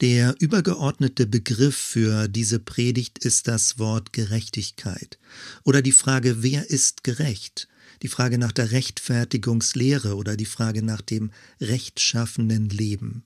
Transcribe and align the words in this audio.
Der 0.00 0.34
übergeordnete 0.38 1.26
Begriff 1.26 1.76
für 1.76 2.26
diese 2.26 2.58
Predigt 2.58 3.18
ist 3.18 3.48
das 3.48 3.78
Wort 3.78 4.14
Gerechtigkeit 4.14 5.18
oder 5.62 5.82
die 5.82 5.92
Frage, 5.92 6.42
wer 6.42 6.70
ist 6.70 7.04
gerecht? 7.04 7.68
Die 8.00 8.08
Frage 8.08 8.38
nach 8.38 8.52
der 8.52 8.70
Rechtfertigungslehre 8.70 10.16
oder 10.16 10.38
die 10.38 10.46
Frage 10.46 10.82
nach 10.82 11.02
dem 11.02 11.32
rechtschaffenen 11.60 12.70
Leben. 12.70 13.24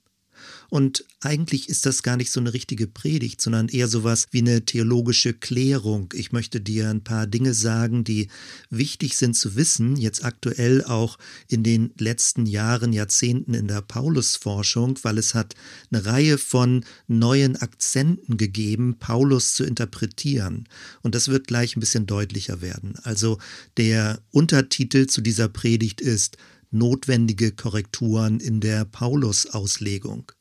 Und 0.68 1.04
eigentlich 1.20 1.68
ist 1.68 1.86
das 1.86 2.02
gar 2.02 2.16
nicht 2.16 2.30
so 2.30 2.40
eine 2.40 2.52
richtige 2.52 2.86
Predigt, 2.86 3.40
sondern 3.40 3.68
eher 3.68 3.88
sowas 3.88 4.26
wie 4.30 4.40
eine 4.40 4.64
theologische 4.64 5.32
Klärung. 5.32 6.12
Ich 6.14 6.32
möchte 6.32 6.60
dir 6.60 6.90
ein 6.90 7.04
paar 7.04 7.26
Dinge 7.26 7.54
sagen, 7.54 8.04
die 8.04 8.28
wichtig 8.70 9.16
sind 9.16 9.34
zu 9.34 9.56
wissen, 9.56 9.96
jetzt 9.96 10.24
aktuell 10.24 10.84
auch 10.84 11.18
in 11.48 11.62
den 11.62 11.92
letzten 11.98 12.46
Jahren, 12.46 12.92
Jahrzehnten 12.92 13.54
in 13.54 13.68
der 13.68 13.82
Paulusforschung, 13.82 14.98
weil 15.02 15.18
es 15.18 15.34
hat 15.34 15.54
eine 15.90 16.04
Reihe 16.04 16.38
von 16.38 16.84
neuen 17.06 17.56
Akzenten 17.56 18.36
gegeben, 18.36 18.96
Paulus 18.98 19.54
zu 19.54 19.64
interpretieren. 19.64 20.68
Und 21.02 21.14
das 21.14 21.28
wird 21.28 21.46
gleich 21.46 21.76
ein 21.76 21.80
bisschen 21.80 22.06
deutlicher 22.06 22.60
werden. 22.60 22.98
Also 23.02 23.38
der 23.76 24.20
Untertitel 24.30 25.06
zu 25.06 25.20
dieser 25.20 25.48
Predigt 25.48 26.00
ist 26.00 26.36
notwendige 26.74 27.52
Korrekturen 27.52 28.40
in 28.40 28.60
der 28.60 28.84
Paulus-Auslegung. 28.84 30.32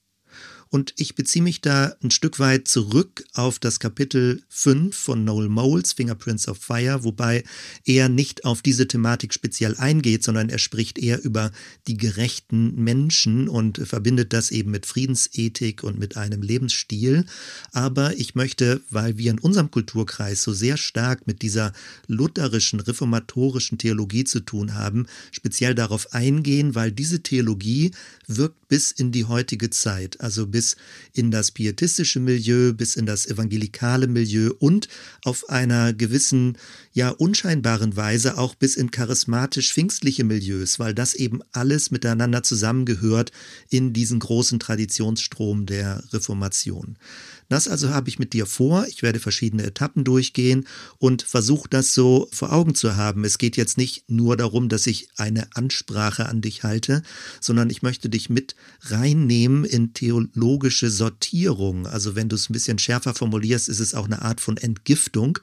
Und 0.73 0.95
ich 0.97 1.13
beziehe 1.13 1.43
mich 1.43 1.61
da 1.61 1.95
ein 2.01 2.09
Stück 2.09 2.39
weit 2.39 2.67
zurück 2.67 3.23
auf 3.33 3.59
das 3.59 3.79
Kapitel 3.79 4.41
5 4.49 4.97
von 4.97 5.23
Noel 5.23 5.47
Moles, 5.47 5.93
Fingerprints 5.93 6.47
of 6.47 6.57
Fire, 6.57 7.03
wobei 7.03 7.43
er 7.85 8.09
nicht 8.09 8.43
auf 8.43 8.63
diese 8.63 8.87
Thematik 8.87 9.35
speziell 9.35 9.75
eingeht, 9.77 10.23
sondern 10.23 10.49
er 10.49 10.57
spricht 10.57 10.97
eher 10.97 11.23
über 11.23 11.51
die 11.85 11.95
gerechten 11.95 12.73
Menschen 12.73 13.49
und 13.49 13.87
verbindet 13.87 14.33
das 14.33 14.49
eben 14.49 14.71
mit 14.71 14.87
Friedensethik 14.87 15.83
und 15.83 15.99
mit 15.99 16.17
einem 16.17 16.41
Lebensstil. 16.41 17.27
Aber 17.71 18.17
ich 18.17 18.33
möchte, 18.33 18.81
weil 18.89 19.19
wir 19.19 19.29
in 19.29 19.37
unserem 19.37 19.69
Kulturkreis 19.69 20.41
so 20.41 20.53
sehr 20.53 20.77
stark 20.77 21.27
mit 21.27 21.43
dieser 21.43 21.71
lutherischen, 22.07 22.79
reformatorischen 22.79 23.77
Theologie 23.77 24.23
zu 24.23 24.39
tun 24.39 24.73
haben, 24.73 25.05
speziell 25.29 25.75
darauf 25.75 26.15
eingehen, 26.15 26.73
weil 26.73 26.91
diese 26.91 27.21
Theologie 27.21 27.91
wirkt 28.37 28.67
bis 28.67 28.91
in 28.91 29.11
die 29.11 29.25
heutige 29.25 29.69
Zeit, 29.69 30.19
also 30.21 30.47
bis 30.47 30.75
in 31.13 31.31
das 31.31 31.51
pietistische 31.51 32.19
Milieu, 32.19 32.73
bis 32.73 32.95
in 32.95 33.05
das 33.05 33.25
evangelikale 33.25 34.07
Milieu 34.07 34.51
und 34.59 34.87
auf 35.23 35.49
einer 35.49 35.93
gewissen, 35.93 36.57
ja 36.93 37.09
unscheinbaren 37.09 37.95
Weise 37.95 38.37
auch 38.37 38.55
bis 38.55 38.75
in 38.75 38.91
charismatisch-pfingstliche 38.91 40.23
Milieus, 40.23 40.79
weil 40.79 40.93
das 40.93 41.13
eben 41.13 41.41
alles 41.51 41.91
miteinander 41.91 42.43
zusammengehört 42.43 43.31
in 43.69 43.93
diesen 43.93 44.19
großen 44.19 44.59
Traditionsstrom 44.59 45.65
der 45.65 46.03
Reformation. 46.11 46.97
Das 47.53 47.67
also 47.67 47.91
habe 47.91 48.09
ich 48.09 48.17
mit 48.17 48.33
dir 48.33 48.47
vor. 48.47 48.87
Ich 48.87 49.03
werde 49.03 49.19
verschiedene 49.19 49.61
Etappen 49.61 50.03
durchgehen 50.03 50.65
und 50.97 51.21
versuche 51.21 51.69
das 51.69 51.93
so 51.93 52.27
vor 52.31 52.51
Augen 52.51 52.73
zu 52.73 52.95
haben. 52.95 53.23
Es 53.25 53.37
geht 53.37 53.57
jetzt 53.57 53.77
nicht 53.77 54.09
nur 54.09 54.35
darum, 54.35 54.69
dass 54.69 54.87
ich 54.87 55.09
eine 55.17 55.55
Ansprache 55.55 56.25
an 56.25 56.41
dich 56.41 56.63
halte, 56.63 57.03
sondern 57.41 57.69
ich 57.69 57.83
möchte 57.83 58.09
dich 58.09 58.27
mit 58.31 58.55
reinnehmen 58.81 59.65
in 59.65 59.93
theologische 59.93 60.89
Sortierung. 60.89 61.85
Also 61.85 62.15
wenn 62.15 62.27
du 62.27 62.37
es 62.37 62.49
ein 62.49 62.53
bisschen 62.53 62.79
schärfer 62.79 63.13
formulierst, 63.13 63.69
ist 63.69 63.81
es 63.81 63.93
auch 63.93 64.05
eine 64.05 64.23
Art 64.23 64.41
von 64.41 64.57
Entgiftung, 64.57 65.37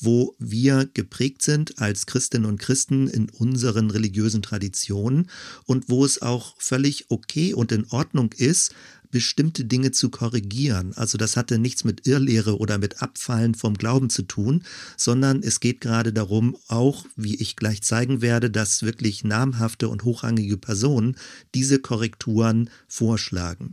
wo 0.00 0.34
wir 0.38 0.88
geprägt 0.94 1.42
sind 1.42 1.78
als 1.78 2.06
Christinnen 2.06 2.48
und 2.48 2.58
Christen 2.58 3.06
in 3.06 3.28
unseren 3.28 3.90
religiösen 3.90 4.40
Traditionen 4.40 5.28
und 5.66 5.90
wo 5.90 6.06
es 6.06 6.22
auch 6.22 6.54
völlig 6.56 7.10
okay 7.10 7.52
und 7.52 7.70
in 7.70 7.84
Ordnung 7.90 8.32
ist, 8.32 8.74
bestimmte 9.10 9.64
Dinge 9.64 9.90
zu 9.90 10.10
korrigieren. 10.10 10.92
Also 10.96 11.18
das 11.18 11.36
hatte 11.36 11.58
nichts 11.58 11.84
mit 11.84 12.06
Irrlehre 12.06 12.58
oder 12.58 12.78
mit 12.78 13.02
Abfallen 13.02 13.54
vom 13.54 13.74
Glauben 13.74 14.10
zu 14.10 14.22
tun, 14.22 14.64
sondern 14.96 15.42
es 15.42 15.60
geht 15.60 15.80
gerade 15.80 16.12
darum, 16.12 16.56
auch, 16.68 17.04
wie 17.16 17.36
ich 17.36 17.56
gleich 17.56 17.82
zeigen 17.82 18.22
werde, 18.22 18.50
dass 18.50 18.82
wirklich 18.82 19.24
namhafte 19.24 19.88
und 19.88 20.04
hochrangige 20.04 20.56
Personen 20.56 21.16
diese 21.54 21.78
Korrekturen 21.78 22.70
vorschlagen. 22.88 23.72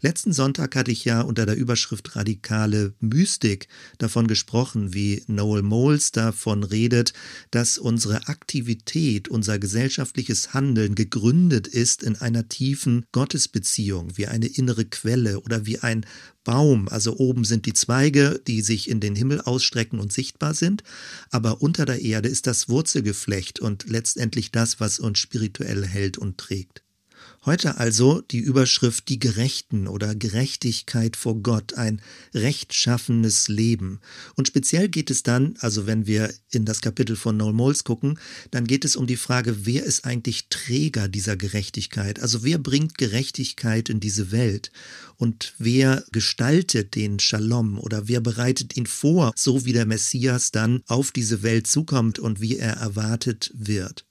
Letzten 0.00 0.32
Sonntag 0.32 0.76
hatte 0.76 0.90
ich 0.90 1.04
ja 1.04 1.20
unter 1.20 1.46
der 1.46 1.56
Überschrift 1.56 2.16
radikale 2.16 2.94
Mystik 3.00 3.68
davon 3.98 4.26
gesprochen, 4.26 4.94
wie 4.94 5.22
Noel 5.26 5.62
Moles 5.62 6.12
davon 6.12 6.62
redet, 6.62 7.12
dass 7.50 7.78
unsere 7.78 8.28
Aktivität, 8.28 9.28
unser 9.28 9.58
gesellschaftliches 9.58 10.54
Handeln 10.54 10.94
gegründet 10.94 11.66
ist 11.66 12.02
in 12.02 12.16
einer 12.16 12.48
tiefen 12.48 13.06
Gottesbeziehung, 13.12 14.16
wie 14.16 14.26
eine 14.26 14.46
innere 14.46 14.77
innere 14.78 14.84
Quelle 14.84 15.40
oder 15.40 15.66
wie 15.66 15.78
ein 15.80 16.06
Baum. 16.44 16.88
Also 16.88 17.16
oben 17.16 17.44
sind 17.44 17.66
die 17.66 17.72
Zweige, 17.72 18.40
die 18.46 18.62
sich 18.62 18.88
in 18.88 19.00
den 19.00 19.16
Himmel 19.16 19.40
ausstrecken 19.40 19.98
und 19.98 20.12
sichtbar 20.12 20.54
sind, 20.54 20.82
aber 21.30 21.60
unter 21.60 21.84
der 21.84 22.00
Erde 22.00 22.28
ist 22.28 22.46
das 22.46 22.68
Wurzelgeflecht 22.68 23.60
und 23.60 23.88
letztendlich 23.88 24.50
das, 24.50 24.80
was 24.80 24.98
uns 24.98 25.18
spirituell 25.18 25.86
hält 25.86 26.18
und 26.18 26.38
trägt. 26.38 26.82
Heute 27.48 27.78
also 27.78 28.20
die 28.20 28.40
Überschrift 28.40 29.08
Die 29.08 29.18
Gerechten 29.18 29.86
oder 29.88 30.14
Gerechtigkeit 30.14 31.16
vor 31.16 31.36
Gott, 31.42 31.72
ein 31.72 32.02
rechtschaffenes 32.34 33.48
Leben. 33.48 34.00
Und 34.34 34.48
speziell 34.48 34.90
geht 34.90 35.10
es 35.10 35.22
dann, 35.22 35.54
also 35.60 35.86
wenn 35.86 36.06
wir 36.06 36.30
in 36.50 36.66
das 36.66 36.82
Kapitel 36.82 37.16
von 37.16 37.38
Noel 37.38 37.54
Moles 37.54 37.84
gucken, 37.84 38.18
dann 38.50 38.66
geht 38.66 38.84
es 38.84 38.96
um 38.96 39.06
die 39.06 39.16
Frage, 39.16 39.64
wer 39.64 39.84
ist 39.84 40.04
eigentlich 40.04 40.50
Träger 40.50 41.08
dieser 41.08 41.38
Gerechtigkeit? 41.38 42.20
Also 42.20 42.44
wer 42.44 42.58
bringt 42.58 42.98
Gerechtigkeit 42.98 43.88
in 43.88 43.98
diese 43.98 44.30
Welt? 44.30 44.70
Und 45.16 45.54
wer 45.56 46.04
gestaltet 46.12 46.96
den 46.96 47.18
Shalom 47.18 47.78
oder 47.78 48.08
wer 48.08 48.20
bereitet 48.20 48.76
ihn 48.76 48.84
vor, 48.84 49.32
so 49.34 49.64
wie 49.64 49.72
der 49.72 49.86
Messias 49.86 50.50
dann 50.50 50.82
auf 50.86 51.12
diese 51.12 51.42
Welt 51.42 51.66
zukommt 51.66 52.18
und 52.18 52.42
wie 52.42 52.58
er 52.58 52.74
erwartet 52.74 53.50
wird? 53.54 54.04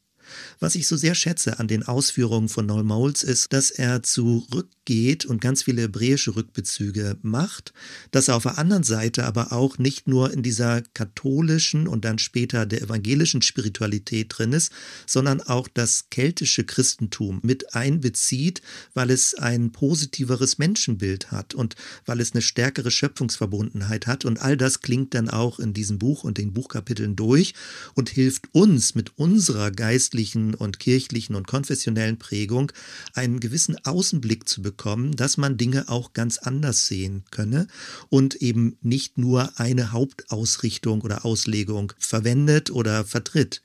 Was 0.59 0.75
ich 0.75 0.87
so 0.87 0.97
sehr 0.97 1.15
schätze 1.15 1.59
an 1.59 1.67
den 1.67 1.83
Ausführungen 1.83 2.49
von 2.49 2.65
Noel 2.65 2.83
Moles 2.83 3.23
ist, 3.23 3.53
dass 3.53 3.71
er 3.71 4.03
zurückgeht 4.03 5.25
und 5.25 5.41
ganz 5.41 5.63
viele 5.63 5.83
hebräische 5.83 6.35
Rückbezüge 6.35 7.17
macht, 7.21 7.73
dass 8.11 8.27
er 8.27 8.35
auf 8.35 8.43
der 8.43 8.57
anderen 8.57 8.83
Seite 8.83 9.25
aber 9.25 9.51
auch 9.51 9.77
nicht 9.77 10.07
nur 10.07 10.33
in 10.33 10.43
dieser 10.43 10.81
katholischen 10.93 11.87
und 11.87 12.05
dann 12.05 12.19
später 12.19 12.65
der 12.65 12.81
evangelischen 12.81 13.41
Spiritualität 13.41 14.27
drin 14.29 14.53
ist, 14.53 14.71
sondern 15.05 15.41
auch 15.41 15.67
das 15.67 16.09
keltische 16.09 16.63
Christentum 16.63 17.39
mit 17.43 17.75
einbezieht, 17.75 18.61
weil 18.93 19.11
es 19.11 19.35
ein 19.35 19.71
positiveres 19.71 20.57
Menschenbild 20.57 21.31
hat 21.31 21.53
und 21.53 21.75
weil 22.05 22.19
es 22.19 22.33
eine 22.33 22.41
stärkere 22.41 22.91
Schöpfungsverbundenheit 22.91 24.07
hat. 24.07 24.25
Und 24.25 24.41
all 24.41 24.57
das 24.57 24.81
klingt 24.81 25.13
dann 25.13 25.29
auch 25.29 25.59
in 25.59 25.73
diesem 25.73 25.99
Buch 25.99 26.23
und 26.23 26.37
den 26.37 26.53
Buchkapiteln 26.53 27.15
durch 27.15 27.53
und 27.93 28.09
hilft 28.09 28.53
uns 28.53 28.95
mit 28.95 29.17
unserer 29.17 29.71
geistlichen 29.71 30.16
geistlichen 30.17 30.55
und 30.55 30.79
kirchlichen 30.79 31.35
und 31.35 31.45
konfessionellen 31.45 32.17
Prägung 32.17 32.71
einen 33.13 33.39
gewissen 33.39 33.77
Außenblick 33.85 34.49
zu 34.49 34.63
bekommen, 34.63 35.15
dass 35.15 35.37
man 35.37 35.57
Dinge 35.57 35.89
auch 35.89 36.13
ganz 36.13 36.39
anders 36.39 36.87
sehen 36.87 37.23
könne 37.29 37.67
und 38.09 38.35
eben 38.35 38.77
nicht 38.81 39.19
nur 39.19 39.51
eine 39.59 39.91
Hauptausrichtung 39.91 41.01
oder 41.01 41.23
Auslegung 41.23 41.93
verwendet 41.99 42.71
oder 42.71 43.05
vertritt. 43.05 43.61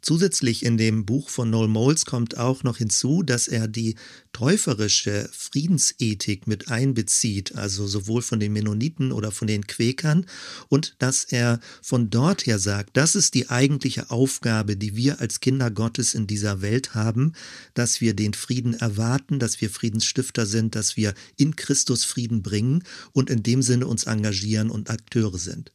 Zusätzlich 0.00 0.64
in 0.64 0.76
dem 0.76 1.04
Buch 1.04 1.28
von 1.28 1.50
Noel 1.50 1.66
Moles 1.66 2.04
kommt 2.04 2.38
auch 2.38 2.62
noch 2.62 2.76
hinzu, 2.76 3.24
dass 3.24 3.48
er 3.48 3.66
die 3.66 3.96
täuferische 4.32 5.28
Friedensethik 5.32 6.46
mit 6.46 6.68
einbezieht, 6.68 7.56
also 7.56 7.86
sowohl 7.88 8.22
von 8.22 8.38
den 8.38 8.52
Mennoniten 8.52 9.10
oder 9.10 9.32
von 9.32 9.48
den 9.48 9.66
Quäkern, 9.66 10.24
und 10.68 10.94
dass 11.00 11.24
er 11.24 11.58
von 11.82 12.10
dort 12.10 12.46
her 12.46 12.60
sagt, 12.60 12.96
das 12.96 13.16
ist 13.16 13.34
die 13.34 13.50
eigentliche 13.50 14.10
Aufgabe, 14.10 14.76
die 14.76 14.94
wir 14.94 15.20
als 15.20 15.40
Kinder 15.40 15.70
Gottes 15.70 16.14
in 16.14 16.28
dieser 16.28 16.62
Welt 16.62 16.94
haben, 16.94 17.32
dass 17.74 18.00
wir 18.00 18.14
den 18.14 18.34
Frieden 18.34 18.74
erwarten, 18.74 19.40
dass 19.40 19.60
wir 19.60 19.68
Friedensstifter 19.68 20.46
sind, 20.46 20.76
dass 20.76 20.96
wir 20.96 21.12
in 21.36 21.56
Christus 21.56 22.04
Frieden 22.04 22.42
bringen 22.42 22.84
und 23.12 23.30
in 23.30 23.42
dem 23.42 23.62
Sinne 23.62 23.88
uns 23.88 24.04
engagieren 24.04 24.70
und 24.70 24.90
Akteure 24.90 25.38
sind. 25.38 25.72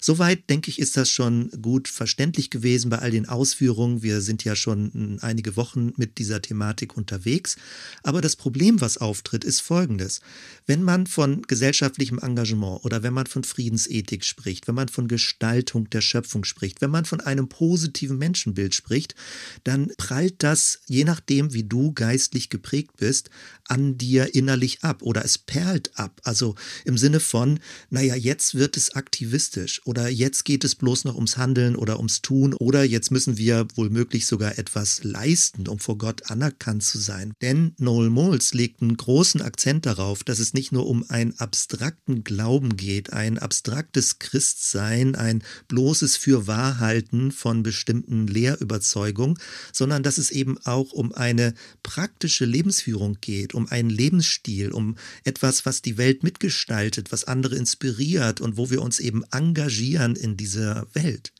Soweit, 0.00 0.50
denke 0.50 0.70
ich, 0.70 0.78
ist 0.78 0.96
das 0.96 1.08
schon 1.08 1.50
gut 1.62 1.88
verständlich 1.88 2.50
gewesen 2.50 2.90
bei 2.90 2.98
all 2.98 3.10
den 3.10 3.28
Ausführungen. 3.28 4.02
Wir 4.02 4.20
sind 4.20 4.44
ja 4.44 4.54
schon 4.56 5.18
einige 5.20 5.56
Wochen 5.56 5.92
mit 5.96 6.18
dieser 6.18 6.42
Thematik 6.42 6.96
unterwegs. 6.96 7.56
Aber 8.02 8.20
das 8.20 8.36
Problem, 8.36 8.80
was 8.80 8.98
auftritt, 8.98 9.44
ist 9.44 9.60
folgendes. 9.60 10.20
Wenn 10.66 10.82
man 10.82 11.06
von 11.06 11.42
gesellschaftlichem 11.42 12.18
Engagement 12.18 12.84
oder 12.84 13.02
wenn 13.02 13.14
man 13.14 13.26
von 13.26 13.44
Friedensethik 13.44 14.24
spricht, 14.24 14.68
wenn 14.68 14.74
man 14.74 14.88
von 14.88 15.08
Gestaltung 15.08 15.88
der 15.90 16.00
Schöpfung 16.00 16.44
spricht, 16.44 16.80
wenn 16.80 16.90
man 16.90 17.04
von 17.04 17.20
einem 17.20 17.48
positiven 17.48 18.18
Menschenbild 18.18 18.74
spricht, 18.74 19.14
dann 19.64 19.90
prallt 19.96 20.42
das, 20.42 20.80
je 20.86 21.04
nachdem, 21.04 21.52
wie 21.52 21.64
du 21.64 21.92
geistlich 21.92 22.50
geprägt 22.50 22.96
bist, 22.98 23.30
an 23.66 23.96
dir 23.96 24.34
innerlich 24.34 24.84
ab 24.84 25.02
oder 25.02 25.24
es 25.24 25.38
perlt 25.38 25.98
ab. 25.98 26.20
Also 26.24 26.54
im 26.84 26.98
Sinne 26.98 27.20
von, 27.20 27.60
naja, 27.90 28.14
jetzt 28.14 28.54
wird 28.54 28.76
es 28.76 28.94
aktivistisch 28.94 29.63
egoistisch 29.64 29.80
oder 29.84 30.08
jetzt 30.08 30.44
geht 30.44 30.64
es 30.64 30.74
bloß 30.74 31.04
noch 31.04 31.14
ums 31.14 31.36
Handeln 31.36 31.76
oder 31.76 31.96
ums 31.98 32.22
Tun 32.22 32.54
oder 32.54 32.84
jetzt 32.84 33.10
müssen 33.10 33.36
wir 33.36 33.66
wohl 33.74 33.90
möglich 33.90 34.26
sogar 34.26 34.58
etwas 34.58 35.02
leisten, 35.04 35.66
um 35.68 35.78
vor 35.78 35.98
Gott 35.98 36.30
anerkannt 36.30 36.82
zu 36.82 36.98
sein. 36.98 37.32
Denn 37.40 37.74
Noel 37.78 38.10
Moles 38.10 38.54
legt 38.54 38.82
einen 38.82 38.96
großen 38.96 39.42
Akzent 39.42 39.86
darauf, 39.86 40.24
dass 40.24 40.38
es 40.38 40.54
nicht 40.54 40.72
nur 40.72 40.86
um 40.86 41.04
einen 41.08 41.38
abstrakten 41.38 42.24
Glauben 42.24 42.76
geht, 42.76 43.12
ein 43.12 43.38
abstraktes 43.38 44.18
Christsein, 44.18 45.14
ein 45.14 45.42
bloßes 45.68 46.16
Fürwahrhalten 46.16 47.32
von 47.32 47.62
bestimmten 47.62 48.26
Lehrüberzeugungen, 48.26 49.38
sondern 49.72 50.02
dass 50.02 50.18
es 50.18 50.30
eben 50.30 50.58
auch 50.64 50.92
um 50.92 51.12
eine 51.12 51.54
praktische 51.82 52.44
Lebensführung 52.44 53.18
geht, 53.20 53.54
um 53.54 53.68
einen 53.68 53.90
Lebensstil, 53.90 54.72
um 54.72 54.96
etwas, 55.24 55.66
was 55.66 55.82
die 55.82 55.98
Welt 55.98 56.22
mitgestaltet, 56.22 57.12
was 57.12 57.24
andere 57.24 57.56
inspiriert 57.56 58.40
und 58.40 58.56
wo 58.56 58.70
wir 58.70 58.82
uns 58.82 59.00
eben 59.00 59.24
engagieren 59.30 59.53
in 60.16 60.36
dieser 60.36 60.86
Welt. 60.94 61.32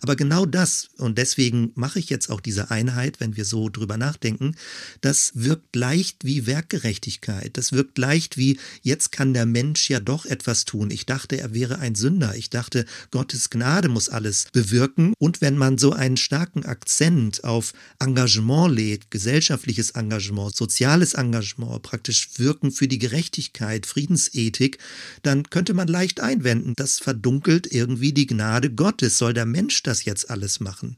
Aber 0.00 0.16
genau 0.16 0.46
das, 0.46 0.88
und 0.98 1.18
deswegen 1.18 1.72
mache 1.74 1.98
ich 1.98 2.10
jetzt 2.10 2.30
auch 2.30 2.40
diese 2.40 2.70
Einheit, 2.70 3.20
wenn 3.20 3.36
wir 3.36 3.44
so 3.44 3.68
drüber 3.68 3.96
nachdenken, 3.96 4.54
das 5.00 5.32
wirkt 5.34 5.76
leicht 5.76 6.24
wie 6.24 6.46
Werkgerechtigkeit. 6.46 7.56
Das 7.56 7.72
wirkt 7.72 7.98
leicht 7.98 8.36
wie, 8.36 8.58
jetzt 8.82 9.12
kann 9.12 9.34
der 9.34 9.46
Mensch 9.46 9.90
ja 9.90 10.00
doch 10.00 10.26
etwas 10.26 10.64
tun. 10.64 10.90
Ich 10.90 11.06
dachte, 11.06 11.38
er 11.38 11.54
wäre 11.54 11.78
ein 11.78 11.94
Sünder. 11.94 12.34
Ich 12.36 12.50
dachte, 12.50 12.84
Gottes 13.10 13.50
Gnade 13.50 13.88
muss 13.88 14.08
alles 14.08 14.46
bewirken. 14.52 15.14
Und 15.18 15.40
wenn 15.40 15.56
man 15.56 15.78
so 15.78 15.92
einen 15.92 16.16
starken 16.16 16.64
Akzent 16.64 17.44
auf 17.44 17.72
Engagement 17.98 18.74
legt, 18.74 19.10
gesellschaftliches 19.10 19.90
Engagement, 19.90 20.54
soziales 20.54 21.14
Engagement, 21.14 21.82
praktisch 21.82 22.28
Wirken 22.36 22.70
für 22.70 22.88
die 22.88 22.98
Gerechtigkeit, 22.98 23.86
Friedensethik, 23.86 24.78
dann 25.22 25.48
könnte 25.50 25.74
man 25.74 25.88
leicht 25.88 26.20
einwenden, 26.20 26.74
das 26.76 26.98
verdunkelt 26.98 27.72
irgendwie 27.72 28.12
die 28.12 28.26
Gnade 28.26 28.70
Gottes. 28.70 29.18
Soll 29.18 29.34
der 29.34 29.46
Mensch 29.46 29.57
Mensch 29.58 29.82
das 29.82 30.04
jetzt 30.04 30.30
alles 30.30 30.60
machen? 30.60 30.94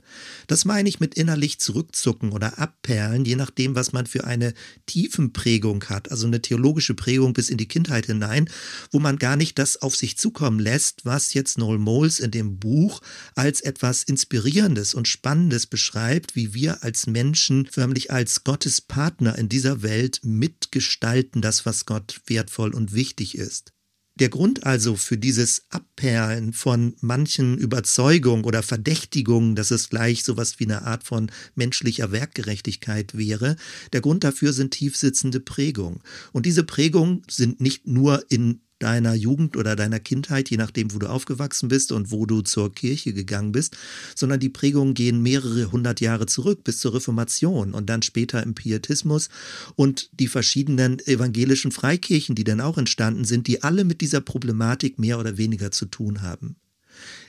Das 0.46 0.66
meine 0.66 0.86
ich 0.90 1.00
mit 1.00 1.14
innerlich 1.14 1.58
zurückzucken 1.60 2.30
oder 2.32 2.58
abperlen, 2.58 3.24
je 3.24 3.36
nachdem, 3.36 3.74
was 3.74 3.94
man 3.94 4.04
für 4.04 4.24
eine 4.24 4.52
Tiefenprägung 4.84 5.84
hat, 5.84 6.10
also 6.10 6.26
eine 6.26 6.42
theologische 6.42 6.92
Prägung 6.92 7.32
bis 7.32 7.48
in 7.48 7.56
die 7.56 7.68
Kindheit 7.68 8.04
hinein, 8.04 8.50
wo 8.90 8.98
man 8.98 9.18
gar 9.18 9.36
nicht 9.36 9.58
das 9.58 9.80
auf 9.80 9.96
sich 9.96 10.18
zukommen 10.18 10.60
lässt, 10.60 11.06
was 11.06 11.32
jetzt 11.32 11.56
Noel 11.56 11.78
Moles 11.78 12.20
in 12.20 12.32
dem 12.32 12.58
Buch 12.58 13.00
als 13.34 13.62
etwas 13.62 14.02
Inspirierendes 14.02 14.92
und 14.92 15.08
Spannendes 15.08 15.66
beschreibt, 15.66 16.36
wie 16.36 16.52
wir 16.52 16.84
als 16.84 17.06
Menschen 17.06 17.64
förmlich 17.64 18.10
als 18.10 18.44
Gottes 18.44 18.82
Partner 18.82 19.38
in 19.38 19.48
dieser 19.48 19.80
Welt 19.80 20.20
mitgestalten, 20.22 21.40
das, 21.40 21.64
was 21.64 21.86
Gott 21.86 22.20
wertvoll 22.26 22.74
und 22.74 22.92
wichtig 22.92 23.38
ist. 23.38 23.72
Der 24.20 24.28
Grund 24.28 24.64
also 24.66 24.96
für 24.96 25.16
dieses 25.16 25.64
Abperlen 25.70 26.52
von 26.52 26.94
manchen 27.00 27.56
Überzeugungen 27.56 28.44
oder 28.44 28.62
Verdächtigungen, 28.62 29.56
dass 29.56 29.70
es 29.70 29.88
gleich 29.88 30.24
sowas 30.24 30.60
wie 30.60 30.64
eine 30.64 30.82
Art 30.82 31.04
von 31.04 31.32
menschlicher 31.54 32.12
Werkgerechtigkeit 32.12 33.16
wäre, 33.16 33.56
der 33.94 34.02
Grund 34.02 34.22
dafür 34.22 34.52
sind 34.52 34.72
tiefsitzende 34.72 35.40
Prägungen. 35.40 36.02
Und 36.32 36.44
diese 36.44 36.64
Prägungen 36.64 37.22
sind 37.30 37.62
nicht 37.62 37.86
nur 37.86 38.30
in 38.30 38.60
deiner 38.80 39.14
Jugend 39.14 39.56
oder 39.56 39.76
deiner 39.76 40.00
Kindheit, 40.00 40.50
je 40.50 40.56
nachdem, 40.56 40.92
wo 40.92 40.98
du 40.98 41.08
aufgewachsen 41.08 41.68
bist 41.68 41.92
und 41.92 42.10
wo 42.10 42.26
du 42.26 42.42
zur 42.42 42.74
Kirche 42.74 43.12
gegangen 43.12 43.52
bist, 43.52 43.76
sondern 44.16 44.40
die 44.40 44.48
Prägungen 44.48 44.94
gehen 44.94 45.22
mehrere 45.22 45.70
hundert 45.70 46.00
Jahre 46.00 46.26
zurück 46.26 46.64
bis 46.64 46.80
zur 46.80 46.94
Reformation 46.94 47.72
und 47.72 47.88
dann 47.88 48.02
später 48.02 48.42
im 48.42 48.54
Pietismus 48.54 49.28
und 49.76 50.10
die 50.18 50.28
verschiedenen 50.28 50.98
evangelischen 51.06 51.70
Freikirchen, 51.70 52.34
die 52.34 52.44
dann 52.44 52.60
auch 52.60 52.78
entstanden 52.78 53.24
sind, 53.24 53.46
die 53.46 53.62
alle 53.62 53.84
mit 53.84 54.00
dieser 54.00 54.20
Problematik 54.20 54.98
mehr 54.98 55.18
oder 55.18 55.36
weniger 55.36 55.70
zu 55.70 55.86
tun 55.86 56.22
haben. 56.22 56.56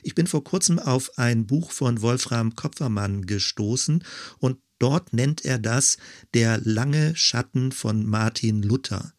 Ich 0.02 0.14
bin 0.14 0.26
vor 0.26 0.44
kurzem 0.44 0.78
auf 0.78 1.18
ein 1.18 1.46
Buch 1.46 1.70
von 1.70 2.02
Wolfram 2.02 2.54
Kopfermann 2.54 3.26
gestoßen 3.26 4.04
und 4.38 4.58
dort 4.78 5.12
nennt 5.12 5.44
er 5.44 5.58
das 5.58 5.98
der 6.34 6.60
lange 6.62 7.14
Schatten 7.14 7.72
von 7.72 8.04
Martin 8.04 8.62
Luther. 8.62 9.12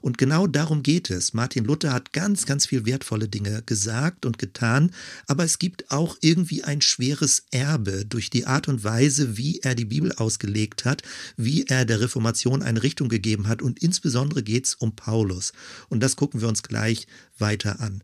Und 0.00 0.18
genau 0.18 0.46
darum 0.46 0.82
geht 0.82 1.10
es. 1.10 1.34
Martin 1.34 1.64
Luther 1.64 1.92
hat 1.92 2.12
ganz, 2.12 2.46
ganz 2.46 2.66
viel 2.66 2.86
wertvolle 2.86 3.28
Dinge 3.28 3.62
gesagt 3.66 4.26
und 4.26 4.38
getan, 4.38 4.92
aber 5.26 5.44
es 5.44 5.58
gibt 5.58 5.90
auch 5.90 6.16
irgendwie 6.20 6.64
ein 6.64 6.80
schweres 6.80 7.44
Erbe 7.50 8.04
durch 8.06 8.30
die 8.30 8.46
Art 8.46 8.68
und 8.68 8.84
Weise, 8.84 9.36
wie 9.36 9.60
er 9.60 9.74
die 9.74 9.84
Bibel 9.84 10.12
ausgelegt 10.12 10.84
hat, 10.84 11.02
wie 11.36 11.64
er 11.64 11.84
der 11.84 12.00
Reformation 12.00 12.62
eine 12.62 12.82
Richtung 12.82 13.08
gegeben 13.08 13.48
hat 13.48 13.62
und 13.62 13.82
insbesondere 13.82 14.42
geht 14.42 14.66
es 14.66 14.74
um 14.74 14.94
Paulus. 14.96 15.52
Und 15.88 16.00
das 16.02 16.16
gucken 16.16 16.40
wir 16.40 16.48
uns 16.48 16.62
gleich 16.62 17.06
weiter 17.38 17.80
an. 17.80 18.02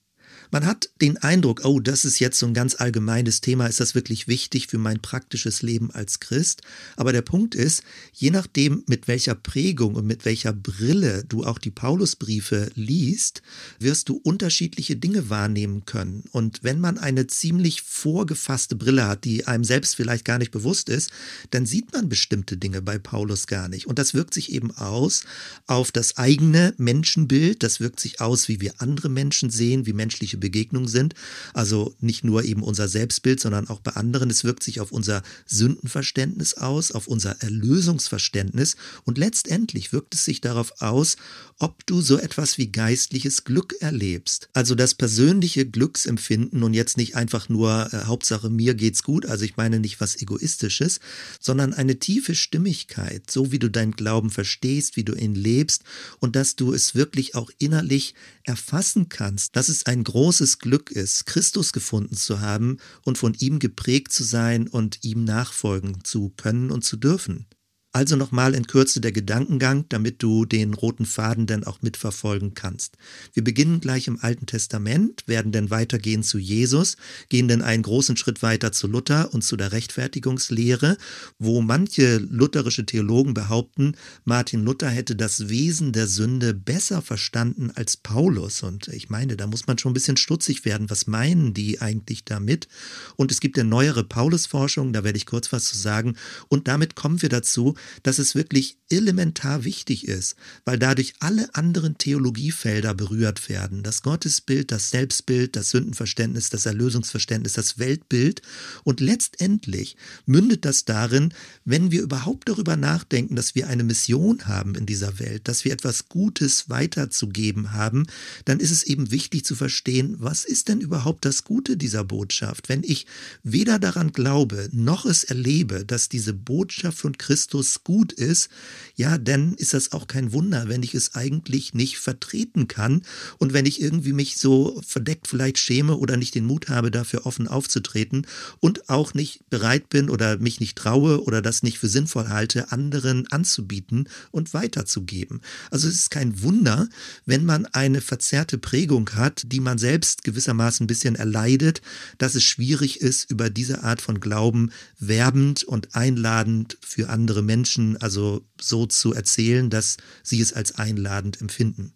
Man 0.54 0.66
hat 0.66 0.88
den 1.00 1.16
Eindruck, 1.16 1.62
oh, 1.64 1.80
das 1.80 2.04
ist 2.04 2.20
jetzt 2.20 2.38
so 2.38 2.46
ein 2.46 2.54
ganz 2.54 2.76
allgemeines 2.76 3.40
Thema, 3.40 3.66
ist 3.66 3.80
das 3.80 3.96
wirklich 3.96 4.28
wichtig 4.28 4.68
für 4.68 4.78
mein 4.78 5.02
praktisches 5.02 5.62
Leben 5.62 5.90
als 5.90 6.20
Christ? 6.20 6.62
Aber 6.94 7.12
der 7.12 7.22
Punkt 7.22 7.56
ist, 7.56 7.82
je 8.12 8.30
nachdem, 8.30 8.84
mit 8.86 9.08
welcher 9.08 9.34
Prägung 9.34 9.96
und 9.96 10.06
mit 10.06 10.24
welcher 10.24 10.52
Brille 10.52 11.24
du 11.24 11.42
auch 11.42 11.58
die 11.58 11.72
Paulusbriefe 11.72 12.70
liest, 12.76 13.42
wirst 13.80 14.08
du 14.08 14.20
unterschiedliche 14.22 14.94
Dinge 14.94 15.28
wahrnehmen 15.28 15.86
können. 15.86 16.22
Und 16.30 16.62
wenn 16.62 16.78
man 16.78 16.98
eine 16.98 17.26
ziemlich 17.26 17.82
vorgefasste 17.82 18.76
Brille 18.76 19.08
hat, 19.08 19.24
die 19.24 19.48
einem 19.48 19.64
selbst 19.64 19.96
vielleicht 19.96 20.24
gar 20.24 20.38
nicht 20.38 20.52
bewusst 20.52 20.88
ist, 20.88 21.10
dann 21.50 21.66
sieht 21.66 21.92
man 21.92 22.08
bestimmte 22.08 22.56
Dinge 22.56 22.80
bei 22.80 22.98
Paulus 22.98 23.48
gar 23.48 23.68
nicht. 23.68 23.88
Und 23.88 23.98
das 23.98 24.14
wirkt 24.14 24.34
sich 24.34 24.52
eben 24.52 24.70
aus 24.70 25.24
auf 25.66 25.90
das 25.90 26.16
eigene 26.16 26.74
Menschenbild, 26.76 27.64
das 27.64 27.80
wirkt 27.80 27.98
sich 27.98 28.20
aus, 28.20 28.46
wie 28.46 28.60
wir 28.60 28.74
andere 28.78 29.08
Menschen 29.08 29.50
sehen, 29.50 29.86
wie 29.86 29.92
menschliche 29.92 30.43
Begegnungen 30.44 30.88
sind. 30.88 31.14
Also 31.54 31.94
nicht 32.00 32.22
nur 32.22 32.44
eben 32.44 32.62
unser 32.62 32.86
Selbstbild, 32.86 33.40
sondern 33.40 33.68
auch 33.68 33.80
bei 33.80 33.92
anderen. 33.92 34.28
Es 34.28 34.44
wirkt 34.44 34.62
sich 34.62 34.78
auf 34.80 34.92
unser 34.92 35.22
Sündenverständnis 35.46 36.54
aus, 36.54 36.92
auf 36.92 37.06
unser 37.06 37.40
Erlösungsverständnis 37.40 38.76
und 39.04 39.16
letztendlich 39.16 39.94
wirkt 39.94 40.14
es 40.14 40.26
sich 40.26 40.42
darauf 40.42 40.82
aus, 40.82 41.16
ob 41.58 41.86
du 41.86 42.02
so 42.02 42.18
etwas 42.18 42.58
wie 42.58 42.70
geistliches 42.70 43.44
Glück 43.44 43.76
erlebst. 43.80 44.50
Also 44.52 44.74
das 44.74 44.94
persönliche 44.94 45.64
Glücksempfinden 45.64 46.62
und 46.62 46.74
jetzt 46.74 46.98
nicht 46.98 47.16
einfach 47.16 47.48
nur 47.48 47.88
äh, 47.92 48.04
Hauptsache 48.04 48.50
mir 48.50 48.74
geht's 48.74 49.02
gut, 49.02 49.24
also 49.24 49.44
ich 49.44 49.56
meine 49.56 49.80
nicht 49.80 50.00
was 50.00 50.20
egoistisches, 50.20 51.00
sondern 51.40 51.72
eine 51.72 51.98
tiefe 51.98 52.34
Stimmigkeit, 52.34 53.30
so 53.30 53.50
wie 53.50 53.58
du 53.58 53.70
deinen 53.70 53.92
Glauben 53.92 54.30
verstehst, 54.30 54.96
wie 54.96 55.04
du 55.04 55.14
ihn 55.14 55.34
lebst 55.34 55.84
und 56.18 56.36
dass 56.36 56.56
du 56.56 56.74
es 56.74 56.94
wirklich 56.94 57.34
auch 57.34 57.50
innerlich 57.58 58.14
erfassen 58.42 59.08
kannst, 59.08 59.56
dass 59.56 59.68
es 59.68 59.86
ein 59.86 60.04
großes 60.04 60.23
Glück 60.58 60.90
ist, 60.90 61.26
Christus 61.26 61.72
gefunden 61.72 62.16
zu 62.16 62.40
haben 62.40 62.78
und 63.04 63.18
von 63.18 63.34
ihm 63.34 63.58
geprägt 63.58 64.12
zu 64.12 64.24
sein 64.24 64.68
und 64.68 65.04
ihm 65.04 65.24
nachfolgen 65.24 66.02
zu 66.04 66.30
können 66.36 66.70
und 66.70 66.82
zu 66.82 66.96
dürfen. 66.96 67.46
Also 67.96 68.16
nochmal 68.16 68.56
in 68.56 68.66
Kürze 68.66 69.00
der 69.00 69.12
Gedankengang, 69.12 69.84
damit 69.88 70.20
du 70.20 70.46
den 70.46 70.74
roten 70.74 71.06
Faden 71.06 71.46
dann 71.46 71.62
auch 71.62 71.80
mitverfolgen 71.80 72.54
kannst. 72.54 72.96
Wir 73.34 73.44
beginnen 73.44 73.78
gleich 73.78 74.08
im 74.08 74.18
Alten 74.20 74.46
Testament, 74.46 75.22
werden 75.28 75.52
dann 75.52 75.70
weitergehen 75.70 76.24
zu 76.24 76.38
Jesus, 76.38 76.96
gehen 77.28 77.46
dann 77.46 77.62
einen 77.62 77.84
großen 77.84 78.16
Schritt 78.16 78.42
weiter 78.42 78.72
zu 78.72 78.88
Luther 78.88 79.32
und 79.32 79.44
zu 79.44 79.56
der 79.56 79.70
Rechtfertigungslehre, 79.70 80.96
wo 81.38 81.60
manche 81.60 82.16
lutherische 82.16 82.84
Theologen 82.84 83.32
behaupten, 83.32 83.94
Martin 84.24 84.64
Luther 84.64 84.88
hätte 84.88 85.14
das 85.14 85.48
Wesen 85.48 85.92
der 85.92 86.08
Sünde 86.08 86.52
besser 86.52 87.00
verstanden 87.00 87.70
als 87.76 87.96
Paulus. 87.96 88.64
Und 88.64 88.88
ich 88.88 89.08
meine, 89.08 89.36
da 89.36 89.46
muss 89.46 89.68
man 89.68 89.78
schon 89.78 89.92
ein 89.92 89.94
bisschen 89.94 90.16
stutzig 90.16 90.64
werden. 90.64 90.90
Was 90.90 91.06
meinen 91.06 91.54
die 91.54 91.80
eigentlich 91.80 92.24
damit? 92.24 92.66
Und 93.14 93.30
es 93.30 93.38
gibt 93.38 93.56
ja 93.56 93.62
neuere 93.62 94.02
Paulusforschung, 94.02 94.92
da 94.92 95.04
werde 95.04 95.16
ich 95.16 95.26
kurz 95.26 95.52
was 95.52 95.66
zu 95.66 95.78
sagen. 95.78 96.16
Und 96.48 96.66
damit 96.66 96.96
kommen 96.96 97.22
wir 97.22 97.28
dazu, 97.28 97.76
dass 98.02 98.18
es 98.18 98.34
wirklich 98.34 98.78
elementar 98.90 99.64
wichtig 99.64 100.06
ist, 100.06 100.36
weil 100.64 100.78
dadurch 100.78 101.14
alle 101.20 101.54
anderen 101.54 101.98
Theologiefelder 101.98 102.94
berührt 102.94 103.48
werden. 103.48 103.82
Das 103.82 104.02
Gottesbild, 104.02 104.70
das 104.70 104.90
Selbstbild, 104.90 105.56
das 105.56 105.70
Sündenverständnis, 105.70 106.50
das 106.50 106.66
Erlösungsverständnis, 106.66 107.54
das 107.54 107.78
Weltbild. 107.78 108.42
Und 108.84 109.00
letztendlich 109.00 109.96
mündet 110.26 110.64
das 110.64 110.84
darin, 110.84 111.32
wenn 111.64 111.90
wir 111.90 112.02
überhaupt 112.02 112.48
darüber 112.48 112.76
nachdenken, 112.76 113.36
dass 113.36 113.54
wir 113.54 113.68
eine 113.68 113.84
Mission 113.84 114.46
haben 114.46 114.74
in 114.74 114.86
dieser 114.86 115.18
Welt, 115.18 115.48
dass 115.48 115.64
wir 115.64 115.72
etwas 115.72 116.08
Gutes 116.08 116.68
weiterzugeben 116.68 117.72
haben, 117.72 118.06
dann 118.44 118.60
ist 118.60 118.70
es 118.70 118.82
eben 118.82 119.10
wichtig 119.10 119.44
zu 119.44 119.54
verstehen, 119.54 120.16
was 120.18 120.44
ist 120.44 120.68
denn 120.68 120.80
überhaupt 120.80 121.24
das 121.24 121.44
Gute 121.44 121.76
dieser 121.76 122.04
Botschaft? 122.04 122.68
Wenn 122.68 122.82
ich 122.82 123.06
weder 123.42 123.78
daran 123.78 124.12
glaube, 124.12 124.68
noch 124.72 125.04
es 125.06 125.24
erlebe, 125.24 125.84
dass 125.84 126.08
diese 126.08 126.32
Botschaft 126.32 126.98
von 126.98 127.16
Christus 127.18 127.73
gut 127.82 128.12
ist, 128.12 128.50
ja, 128.94 129.18
dann 129.18 129.54
ist 129.54 129.74
das 129.74 129.92
auch 129.92 130.06
kein 130.06 130.32
Wunder, 130.32 130.68
wenn 130.68 130.82
ich 130.82 130.94
es 130.94 131.14
eigentlich 131.14 131.74
nicht 131.74 131.98
vertreten 131.98 132.68
kann 132.68 133.02
und 133.38 133.52
wenn 133.52 133.66
ich 133.66 133.80
irgendwie 133.80 134.12
mich 134.12 134.36
so 134.36 134.80
verdeckt 134.86 135.26
vielleicht 135.26 135.58
schäme 135.58 135.96
oder 135.96 136.16
nicht 136.16 136.34
den 136.34 136.44
Mut 136.44 136.68
habe, 136.68 136.90
dafür 136.90 137.26
offen 137.26 137.48
aufzutreten 137.48 138.26
und 138.60 138.88
auch 138.88 139.14
nicht 139.14 139.48
bereit 139.50 139.88
bin 139.88 140.10
oder 140.10 140.38
mich 140.38 140.60
nicht 140.60 140.76
traue 140.76 141.24
oder 141.24 141.42
das 141.42 141.62
nicht 141.62 141.78
für 141.78 141.88
sinnvoll 141.88 142.28
halte, 142.28 142.70
anderen 142.70 143.26
anzubieten 143.32 144.08
und 144.30 144.54
weiterzugeben. 144.54 145.40
Also 145.70 145.88
es 145.88 145.94
ist 145.94 146.10
kein 146.10 146.42
Wunder, 146.42 146.88
wenn 147.26 147.44
man 147.44 147.66
eine 147.66 148.00
verzerrte 148.00 148.58
Prägung 148.58 149.10
hat, 149.14 149.42
die 149.46 149.60
man 149.60 149.78
selbst 149.78 150.22
gewissermaßen 150.22 150.84
ein 150.84 150.86
bisschen 150.86 151.16
erleidet, 151.16 151.82
dass 152.18 152.34
es 152.34 152.44
schwierig 152.44 153.00
ist, 153.00 153.30
über 153.30 153.50
diese 153.50 153.82
Art 153.82 154.00
von 154.00 154.20
Glauben 154.20 154.70
werbend 154.98 155.64
und 155.64 155.94
einladend 155.94 156.78
für 156.80 157.08
andere 157.08 157.42
Menschen, 157.42 157.63
also 158.00 158.44
so 158.60 158.86
zu 158.86 159.12
erzählen, 159.12 159.70
dass 159.70 159.96
sie 160.22 160.40
es 160.40 160.52
als 160.52 160.76
einladend 160.76 161.40
empfinden. 161.40 161.94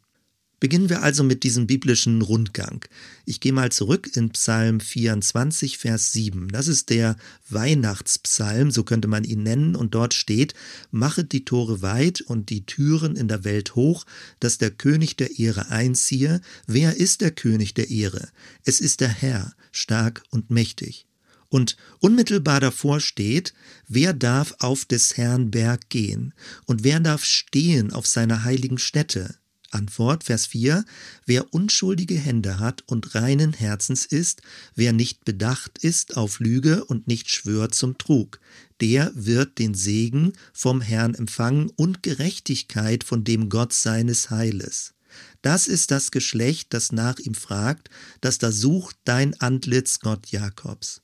Beginnen 0.60 0.88
wir 0.88 1.02
also 1.02 1.22
mit 1.22 1.44
diesem 1.44 1.68
biblischen 1.68 2.20
Rundgang. 2.20 2.84
Ich 3.24 3.38
gehe 3.38 3.52
mal 3.52 3.70
zurück 3.70 4.10
in 4.16 4.30
Psalm 4.30 4.80
24, 4.80 5.78
Vers 5.78 6.12
7. 6.12 6.48
Das 6.48 6.66
ist 6.66 6.90
der 6.90 7.16
Weihnachtspsalm, 7.48 8.72
so 8.72 8.82
könnte 8.82 9.06
man 9.06 9.22
ihn 9.22 9.44
nennen, 9.44 9.76
und 9.76 9.94
dort 9.94 10.14
steht, 10.14 10.54
Machet 10.90 11.30
die 11.30 11.44
Tore 11.44 11.80
weit 11.80 12.22
und 12.22 12.50
die 12.50 12.66
Türen 12.66 13.14
in 13.14 13.28
der 13.28 13.44
Welt 13.44 13.76
hoch, 13.76 14.04
dass 14.40 14.58
der 14.58 14.72
König 14.72 15.16
der 15.16 15.38
Ehre 15.38 15.68
einziehe. 15.68 16.40
Wer 16.66 16.96
ist 16.96 17.20
der 17.20 17.30
König 17.30 17.74
der 17.74 17.90
Ehre? 17.90 18.28
Es 18.64 18.80
ist 18.80 19.00
der 19.00 19.10
Herr, 19.10 19.52
stark 19.70 20.24
und 20.30 20.50
mächtig. 20.50 21.07
Und 21.48 21.76
unmittelbar 22.00 22.60
davor 22.60 23.00
steht, 23.00 23.54
wer 23.86 24.12
darf 24.12 24.54
auf 24.58 24.84
des 24.84 25.16
Herrn 25.16 25.50
Berg 25.50 25.88
gehen 25.88 26.34
und 26.66 26.84
wer 26.84 27.00
darf 27.00 27.24
stehen 27.24 27.92
auf 27.92 28.06
seiner 28.06 28.44
heiligen 28.44 28.78
Stätte? 28.78 29.36
Antwort, 29.70 30.24
Vers 30.24 30.46
4, 30.46 30.84
wer 31.26 31.52
unschuldige 31.52 32.18
Hände 32.18 32.58
hat 32.58 32.82
und 32.86 33.14
reinen 33.14 33.52
Herzens 33.52 34.06
ist, 34.06 34.42
wer 34.74 34.92
nicht 34.92 35.24
bedacht 35.24 35.78
ist 35.78 36.16
auf 36.16 36.40
Lüge 36.40 36.84
und 36.84 37.06
nicht 37.06 37.30
schwört 37.30 37.74
zum 37.74 37.98
Trug, 37.98 38.40
der 38.80 39.12
wird 39.14 39.58
den 39.58 39.74
Segen 39.74 40.32
vom 40.52 40.80
Herrn 40.80 41.14
empfangen 41.14 41.70
und 41.76 42.02
Gerechtigkeit 42.02 43.04
von 43.04 43.24
dem 43.24 43.48
Gott 43.48 43.72
seines 43.72 44.30
Heiles. 44.30 44.94
Das 45.42 45.66
ist 45.66 45.90
das 45.90 46.10
Geschlecht, 46.10 46.72
das 46.72 46.92
nach 46.92 47.18
ihm 47.18 47.34
fragt, 47.34 47.90
das 48.20 48.38
da 48.38 48.52
sucht 48.52 48.96
dein 49.04 49.38
Antlitz, 49.40 50.00
Gott 50.00 50.28
Jakobs. 50.28 51.02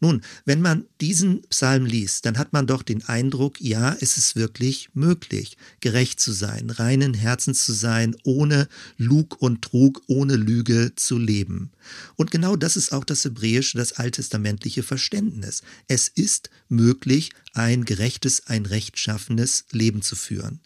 Nun, 0.00 0.22
wenn 0.44 0.60
man 0.60 0.84
diesen 1.00 1.42
Psalm 1.48 1.86
liest, 1.86 2.26
dann 2.26 2.38
hat 2.38 2.52
man 2.52 2.66
doch 2.66 2.82
den 2.82 3.04
Eindruck, 3.04 3.60
ja, 3.60 3.96
es 4.00 4.16
ist 4.16 4.36
wirklich 4.36 4.90
möglich, 4.94 5.56
gerecht 5.80 6.20
zu 6.20 6.32
sein, 6.32 6.70
reinen 6.70 7.14
Herzens 7.14 7.64
zu 7.64 7.72
sein, 7.72 8.16
ohne 8.24 8.68
Lug 8.96 9.40
und 9.40 9.62
Trug, 9.62 10.02
ohne 10.06 10.36
Lüge 10.36 10.92
zu 10.96 11.18
leben. 11.18 11.70
Und 12.16 12.30
genau 12.30 12.56
das 12.56 12.76
ist 12.76 12.92
auch 12.92 13.04
das 13.04 13.24
hebräische, 13.24 13.78
das 13.78 13.92
alttestamentliche 13.92 14.82
Verständnis. 14.82 15.62
Es 15.88 16.08
ist 16.08 16.50
möglich, 16.68 17.30
ein 17.52 17.84
gerechtes, 17.84 18.46
ein 18.46 18.66
rechtschaffenes 18.66 19.64
Leben 19.70 20.02
zu 20.02 20.16
führen. 20.16 20.60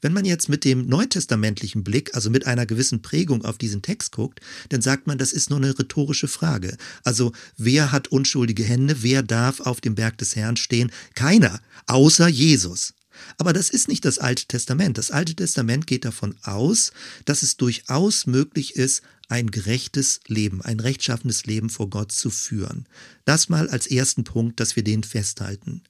Wenn 0.00 0.12
man 0.12 0.24
jetzt 0.24 0.48
mit 0.48 0.64
dem 0.64 0.86
neutestamentlichen 0.86 1.84
Blick, 1.84 2.14
also 2.14 2.30
mit 2.30 2.46
einer 2.46 2.66
gewissen 2.66 3.02
Prägung 3.02 3.44
auf 3.44 3.58
diesen 3.58 3.82
Text 3.82 4.12
guckt, 4.12 4.40
dann 4.68 4.82
sagt 4.82 5.06
man, 5.06 5.18
das 5.18 5.32
ist 5.32 5.50
nur 5.50 5.58
eine 5.58 5.78
rhetorische 5.78 6.28
Frage. 6.28 6.76
Also 7.04 7.32
wer 7.56 7.92
hat 7.92 8.08
unschuldige 8.08 8.64
Hände, 8.64 9.02
wer 9.02 9.22
darf 9.22 9.60
auf 9.60 9.80
dem 9.80 9.94
Berg 9.94 10.18
des 10.18 10.36
Herrn 10.36 10.56
stehen? 10.56 10.90
Keiner, 11.14 11.60
außer 11.86 12.28
Jesus. 12.28 12.94
Aber 13.38 13.52
das 13.52 13.70
ist 13.70 13.88
nicht 13.88 14.04
das 14.04 14.18
Alte 14.18 14.46
Testament. 14.46 14.98
Das 14.98 15.10
Alte 15.10 15.34
Testament 15.34 15.86
geht 15.86 16.04
davon 16.04 16.34
aus, 16.42 16.92
dass 17.24 17.42
es 17.42 17.56
durchaus 17.56 18.26
möglich 18.26 18.76
ist, 18.76 19.02
ein 19.28 19.50
gerechtes 19.50 20.20
Leben, 20.26 20.60
ein 20.62 20.80
rechtschaffenes 20.80 21.46
Leben 21.46 21.70
vor 21.70 21.88
Gott 21.88 22.12
zu 22.12 22.30
führen. 22.30 22.86
Das 23.24 23.48
mal 23.48 23.68
als 23.68 23.86
ersten 23.86 24.24
Punkt, 24.24 24.60
dass 24.60 24.76
wir 24.76 24.84
den 24.84 25.04
festhalten. 25.04 25.82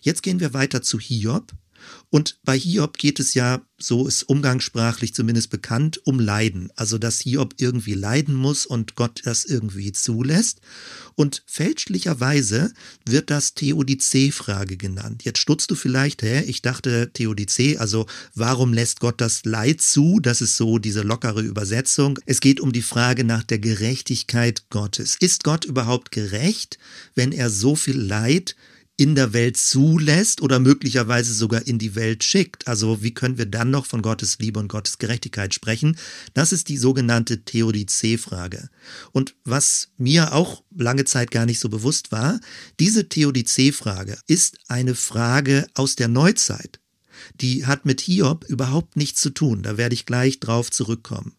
Jetzt 0.00 0.22
gehen 0.22 0.38
wir 0.38 0.54
weiter 0.54 0.82
zu 0.82 1.00
Hiob. 1.00 1.52
Und 2.10 2.38
bei 2.44 2.58
Hiob 2.58 2.98
geht 2.98 3.20
es 3.20 3.34
ja, 3.34 3.60
so 3.78 4.06
ist 4.06 4.22
umgangssprachlich 4.22 5.12
zumindest 5.12 5.50
bekannt, 5.50 6.00
um 6.04 6.18
Leiden. 6.18 6.70
Also, 6.76 6.98
dass 6.98 7.20
Hiob 7.20 7.54
irgendwie 7.58 7.94
leiden 7.94 8.34
muss 8.34 8.64
und 8.64 8.94
Gott 8.94 9.20
das 9.24 9.44
irgendwie 9.44 9.92
zulässt. 9.92 10.60
Und 11.14 11.42
fälschlicherweise 11.46 12.72
wird 13.04 13.30
das 13.30 13.54
Theodizee-Frage 13.54 14.76
genannt. 14.76 15.24
Jetzt 15.24 15.40
stutzt 15.40 15.70
du 15.70 15.74
vielleicht, 15.74 16.22
hä, 16.22 16.42
ich 16.46 16.62
dachte 16.62 17.10
Theodizee, 17.12 17.76
also 17.76 18.06
warum 18.34 18.72
lässt 18.72 19.00
Gott 19.00 19.20
das 19.20 19.44
Leid 19.44 19.80
zu? 19.80 20.20
Das 20.20 20.40
ist 20.40 20.56
so 20.56 20.78
diese 20.78 21.02
lockere 21.02 21.42
Übersetzung. 21.42 22.18
Es 22.24 22.40
geht 22.40 22.60
um 22.60 22.72
die 22.72 22.82
Frage 22.82 23.24
nach 23.24 23.42
der 23.42 23.58
Gerechtigkeit 23.58 24.70
Gottes. 24.70 25.16
Ist 25.20 25.44
Gott 25.44 25.64
überhaupt 25.64 26.12
gerecht, 26.12 26.78
wenn 27.14 27.32
er 27.32 27.50
so 27.50 27.76
viel 27.76 27.98
Leid 27.98 28.56
in 28.96 29.14
der 29.14 29.32
Welt 29.32 29.56
zulässt 29.56 30.40
oder 30.40 30.58
möglicherweise 30.58 31.34
sogar 31.34 31.66
in 31.66 31.78
die 31.78 31.94
Welt 31.94 32.24
schickt. 32.24 32.66
Also 32.66 33.02
wie 33.02 33.12
können 33.12 33.36
wir 33.36 33.46
dann 33.46 33.70
noch 33.70 33.84
von 33.84 34.00
Gottes 34.00 34.38
Liebe 34.38 34.58
und 34.58 34.68
Gottes 34.68 34.98
Gerechtigkeit 34.98 35.52
sprechen? 35.52 35.98
Das 36.32 36.52
ist 36.52 36.68
die 36.68 36.78
sogenannte 36.78 37.44
Theodizee-Frage. 37.44 38.70
Und 39.12 39.34
was 39.44 39.88
mir 39.98 40.32
auch 40.32 40.62
lange 40.74 41.04
Zeit 41.04 41.30
gar 41.30 41.44
nicht 41.44 41.60
so 41.60 41.68
bewusst 41.68 42.10
war, 42.10 42.40
diese 42.80 43.08
Theodizee-Frage 43.08 44.18
ist 44.26 44.58
eine 44.68 44.94
Frage 44.94 45.66
aus 45.74 45.96
der 45.96 46.08
Neuzeit. 46.08 46.80
Die 47.40 47.66
hat 47.66 47.84
mit 47.84 48.00
Hiob 48.00 48.44
überhaupt 48.44 48.96
nichts 48.96 49.20
zu 49.20 49.30
tun. 49.30 49.62
Da 49.62 49.76
werde 49.76 49.94
ich 49.94 50.06
gleich 50.06 50.40
drauf 50.40 50.70
zurückkommen. 50.70 51.35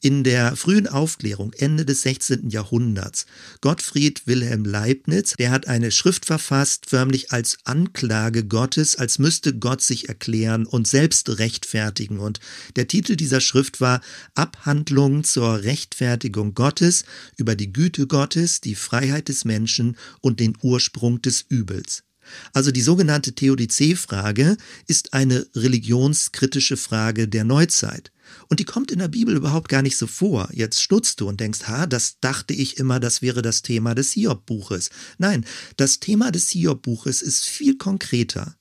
In 0.00 0.24
der 0.24 0.56
frühen 0.56 0.86
Aufklärung, 0.86 1.52
Ende 1.52 1.84
des 1.84 2.02
16. 2.02 2.50
Jahrhunderts, 2.50 3.26
Gottfried 3.60 4.26
Wilhelm 4.26 4.64
Leibniz, 4.64 5.34
der 5.38 5.50
hat 5.50 5.66
eine 5.66 5.90
Schrift 5.90 6.26
verfasst, 6.26 6.86
förmlich 6.88 7.32
als 7.32 7.58
Anklage 7.64 8.44
Gottes, 8.44 8.96
als 8.96 9.18
müsste 9.18 9.56
Gott 9.58 9.82
sich 9.82 10.08
erklären 10.08 10.66
und 10.66 10.86
selbst 10.86 11.38
rechtfertigen. 11.38 12.18
Und 12.18 12.40
der 12.76 12.88
Titel 12.88 13.16
dieser 13.16 13.40
Schrift 13.40 13.80
war 13.80 14.00
Abhandlung 14.34 15.24
zur 15.24 15.62
Rechtfertigung 15.62 16.54
Gottes 16.54 17.04
über 17.36 17.54
die 17.54 17.72
Güte 17.72 18.06
Gottes, 18.06 18.60
die 18.60 18.74
Freiheit 18.74 19.28
des 19.28 19.44
Menschen 19.44 19.96
und 20.20 20.40
den 20.40 20.56
Ursprung 20.62 21.20
des 21.22 21.44
Übels. 21.48 22.04
Also 22.52 22.70
die 22.70 22.80
sogenannte 22.80 23.34
Theodizee-Frage 23.34 24.56
ist 24.86 25.14
eine 25.14 25.46
religionskritische 25.54 26.76
Frage 26.76 27.28
der 27.28 27.44
Neuzeit. 27.44 28.12
Und 28.48 28.60
die 28.60 28.64
kommt 28.64 28.90
in 28.90 28.98
der 28.98 29.08
Bibel 29.08 29.36
überhaupt 29.36 29.68
gar 29.68 29.82
nicht 29.82 29.96
so 29.96 30.06
vor. 30.06 30.48
Jetzt 30.52 30.82
stutzt 30.82 31.20
du 31.20 31.28
und 31.28 31.40
denkst, 31.40 31.64
ha, 31.66 31.86
das 31.86 32.20
dachte 32.20 32.54
ich 32.54 32.76
immer, 32.78 33.00
das 33.00 33.22
wäre 33.22 33.42
das 33.42 33.62
Thema 33.62 33.94
des 33.94 34.12
Hiob-Buches. 34.12 34.90
Nein, 35.18 35.44
das 35.76 36.00
Thema 36.00 36.30
des 36.30 36.50
Hiob-Buches 36.50 37.22
ist 37.22 37.44
viel 37.44 37.76
konkreter. 37.76 38.54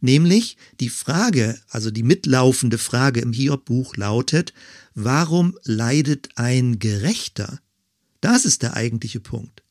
Nämlich 0.00 0.56
die 0.80 0.88
Frage, 0.88 1.58
also 1.68 1.90
die 1.90 2.02
mitlaufende 2.02 2.78
Frage 2.78 3.20
im 3.20 3.32
Hiob-Buch 3.32 3.96
lautet, 3.96 4.52
warum 4.94 5.56
leidet 5.64 6.30
ein 6.36 6.78
Gerechter? 6.78 7.60
Das 8.20 8.44
ist 8.44 8.62
der 8.62 8.74
eigentliche 8.74 9.20
Punkt. 9.20 9.62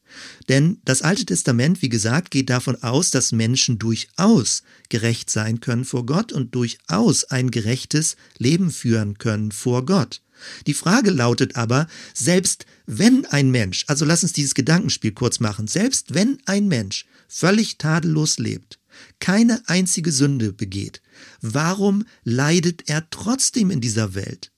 Denn 0.49 0.79
das 0.85 1.01
Alte 1.01 1.25
Testament, 1.25 1.81
wie 1.81 1.89
gesagt, 1.89 2.31
geht 2.31 2.49
davon 2.49 2.81
aus, 2.83 3.11
dass 3.11 3.31
Menschen 3.31 3.79
durchaus 3.79 4.63
gerecht 4.89 5.29
sein 5.29 5.59
können 5.59 5.85
vor 5.85 6.05
Gott 6.05 6.31
und 6.31 6.55
durchaus 6.55 7.25
ein 7.25 7.51
gerechtes 7.51 8.15
Leben 8.37 8.71
führen 8.71 9.17
können 9.17 9.51
vor 9.51 9.85
Gott. 9.85 10.21
Die 10.67 10.73
Frage 10.73 11.11
lautet 11.11 11.55
aber, 11.55 11.87
selbst 12.13 12.65
wenn 12.85 13.25
ein 13.25 13.51
Mensch, 13.51 13.85
also 13.87 14.05
lass 14.05 14.23
uns 14.23 14.33
dieses 14.33 14.55
Gedankenspiel 14.55 15.11
kurz 15.11 15.39
machen, 15.39 15.67
selbst 15.67 16.13
wenn 16.13 16.39
ein 16.45 16.67
Mensch 16.67 17.05
völlig 17.27 17.77
tadellos 17.77 18.39
lebt, 18.39 18.79
keine 19.19 19.61
einzige 19.67 20.11
Sünde 20.11 20.51
begeht, 20.51 21.01
warum 21.41 22.05
leidet 22.23 22.89
er 22.89 23.09
trotzdem 23.09 23.71
in 23.71 23.81
dieser 23.81 24.15
Welt? 24.15 24.51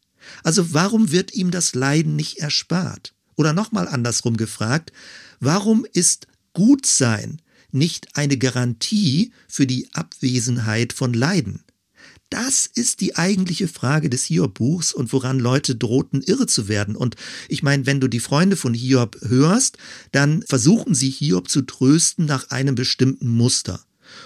Also 0.44 0.74
warum 0.74 1.12
wird 1.12 1.34
ihm 1.34 1.52
das 1.52 1.76
Leiden 1.76 2.16
nicht 2.16 2.40
erspart? 2.40 3.14
Oder 3.36 3.54
nochmal 3.54 3.88
andersrum 3.88 4.38
gefragt, 4.38 4.92
Warum 5.46 5.86
ist 5.92 6.28
Gutsein 6.54 7.42
nicht 7.74 8.16
eine 8.16 8.38
Garantie 8.38 9.34
für 9.50 9.68
die 9.68 9.90
Abwesenheit 9.92 10.94
von 10.94 11.14
Leiden? 11.14 11.64
Das 12.30 12.66
ist 12.66 13.02
die 13.02 13.18
eigentliche 13.18 13.68
Frage 13.68 14.10
des 14.10 14.24
Hiob-Buchs 14.24 14.94
und 14.94 15.12
woran 15.12 15.40
Leute 15.40 15.76
drohten, 15.76 16.22
irre 16.22 16.48
zu 16.48 16.70
werden. 16.70 16.96
Und 16.96 17.18
ich 17.50 17.62
meine, 17.62 17.86
wenn 17.86 18.00
du 18.00 18.08
die 18.08 18.22
Freunde 18.22 18.56
von 18.56 18.74
Hiob 18.74 19.18
hörst, 19.20 19.78
dann 20.14 20.44
versuchen 20.44 20.96
sie 20.96 21.10
Hiob 21.10 21.50
zu 21.50 21.64
trösten 21.64 22.26
nach 22.26 22.50
einem 22.50 22.76
bestimmten 22.76 23.28
Muster. 23.28 23.84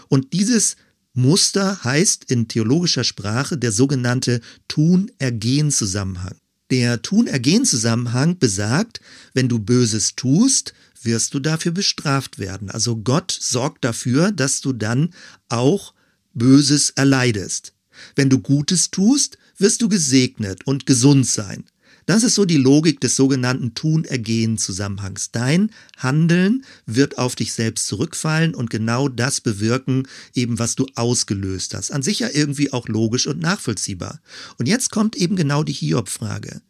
Und 0.10 0.34
dieses 0.34 0.76
Muster 1.14 1.84
heißt 1.84 2.26
in 2.26 2.48
theologischer 2.48 3.04
Sprache 3.04 3.58
der 3.58 3.72
sogenannte 3.72 4.40
Tun-Ergehen-Zusammenhang. 4.68 6.36
Der 6.70 7.02
Tun-Ergehen-Zusammenhang 7.02 8.38
besagt, 8.38 9.00
wenn 9.34 9.48
du 9.48 9.58
Böses 9.58 10.16
tust, 10.16 10.74
wirst 11.08 11.34
du 11.34 11.40
dafür 11.40 11.72
bestraft 11.72 12.38
werden. 12.38 12.70
Also 12.70 12.98
Gott 12.98 13.32
sorgt 13.32 13.84
dafür, 13.84 14.32
dass 14.32 14.62
du 14.62 14.74
dann 14.74 15.16
auch 15.50 15.96
Böses 16.36 16.92
erleidest. 16.92 17.74
Wenn 18.16 18.30
du 18.30 18.38
Gutes 18.38 18.92
tust, 18.92 19.40
wirst 19.58 19.82
du 19.82 19.90
gesegnet 19.90 20.68
und 20.68 20.86
gesund 20.86 21.26
sein. 21.26 21.64
Das 22.06 22.24
ist 22.24 22.36
so 22.36 22.46
die 22.46 22.58
Logik 22.58 23.02
des 23.02 23.18
sogenannten 23.18 23.74
Tun-Ergehen-Zusammenhangs. 23.74 25.32
Dein 25.32 25.72
Handeln 25.98 26.64
wird 26.86 27.18
auf 27.18 27.36
dich 27.36 27.52
selbst 27.52 27.86
zurückfallen 27.88 28.56
und 28.56 28.70
genau 28.70 29.10
das 29.10 29.42
bewirken, 29.42 30.08
eben 30.34 30.58
was 30.58 30.76
du 30.76 30.86
ausgelöst 30.96 31.74
hast. 31.74 31.92
An 31.92 32.04
sich 32.04 32.20
ja 32.20 32.30
irgendwie 32.32 32.72
auch 32.72 32.88
logisch 32.88 33.28
und 33.28 33.42
nachvollziehbar. 33.42 34.22
Und 34.58 34.68
jetzt 34.68 34.90
kommt 34.90 35.18
eben 35.18 35.36
genau 35.36 35.64
die 35.64 35.74
Hiob-Frage. 35.74 36.62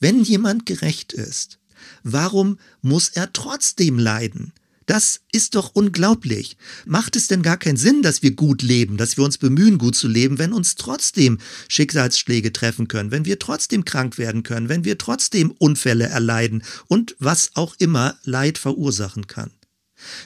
Wenn 0.00 0.24
jemand 0.24 0.66
gerecht 0.66 1.12
ist, 1.12 1.59
warum 2.02 2.58
muss 2.82 3.08
er 3.08 3.32
trotzdem 3.32 3.98
leiden? 3.98 4.52
Das 4.90 5.20
ist 5.30 5.54
doch 5.54 5.70
unglaublich. 5.74 6.56
Macht 6.84 7.14
es 7.14 7.28
denn 7.28 7.42
gar 7.42 7.58
keinen 7.58 7.76
Sinn, 7.76 8.02
dass 8.02 8.22
wir 8.22 8.32
gut 8.32 8.60
leben, 8.62 8.96
dass 8.96 9.16
wir 9.16 9.22
uns 9.22 9.38
bemühen, 9.38 9.78
gut 9.78 9.94
zu 9.94 10.08
leben, 10.08 10.38
wenn 10.38 10.52
uns 10.52 10.74
trotzdem 10.74 11.38
Schicksalsschläge 11.68 12.52
treffen 12.52 12.88
können, 12.88 13.12
wenn 13.12 13.24
wir 13.24 13.38
trotzdem 13.38 13.84
krank 13.84 14.18
werden 14.18 14.42
können, 14.42 14.68
wenn 14.68 14.84
wir 14.84 14.98
trotzdem 14.98 15.52
Unfälle 15.52 16.06
erleiden 16.06 16.64
und 16.88 17.14
was 17.20 17.52
auch 17.54 17.76
immer 17.78 18.18
Leid 18.24 18.58
verursachen 18.58 19.28
kann? 19.28 19.52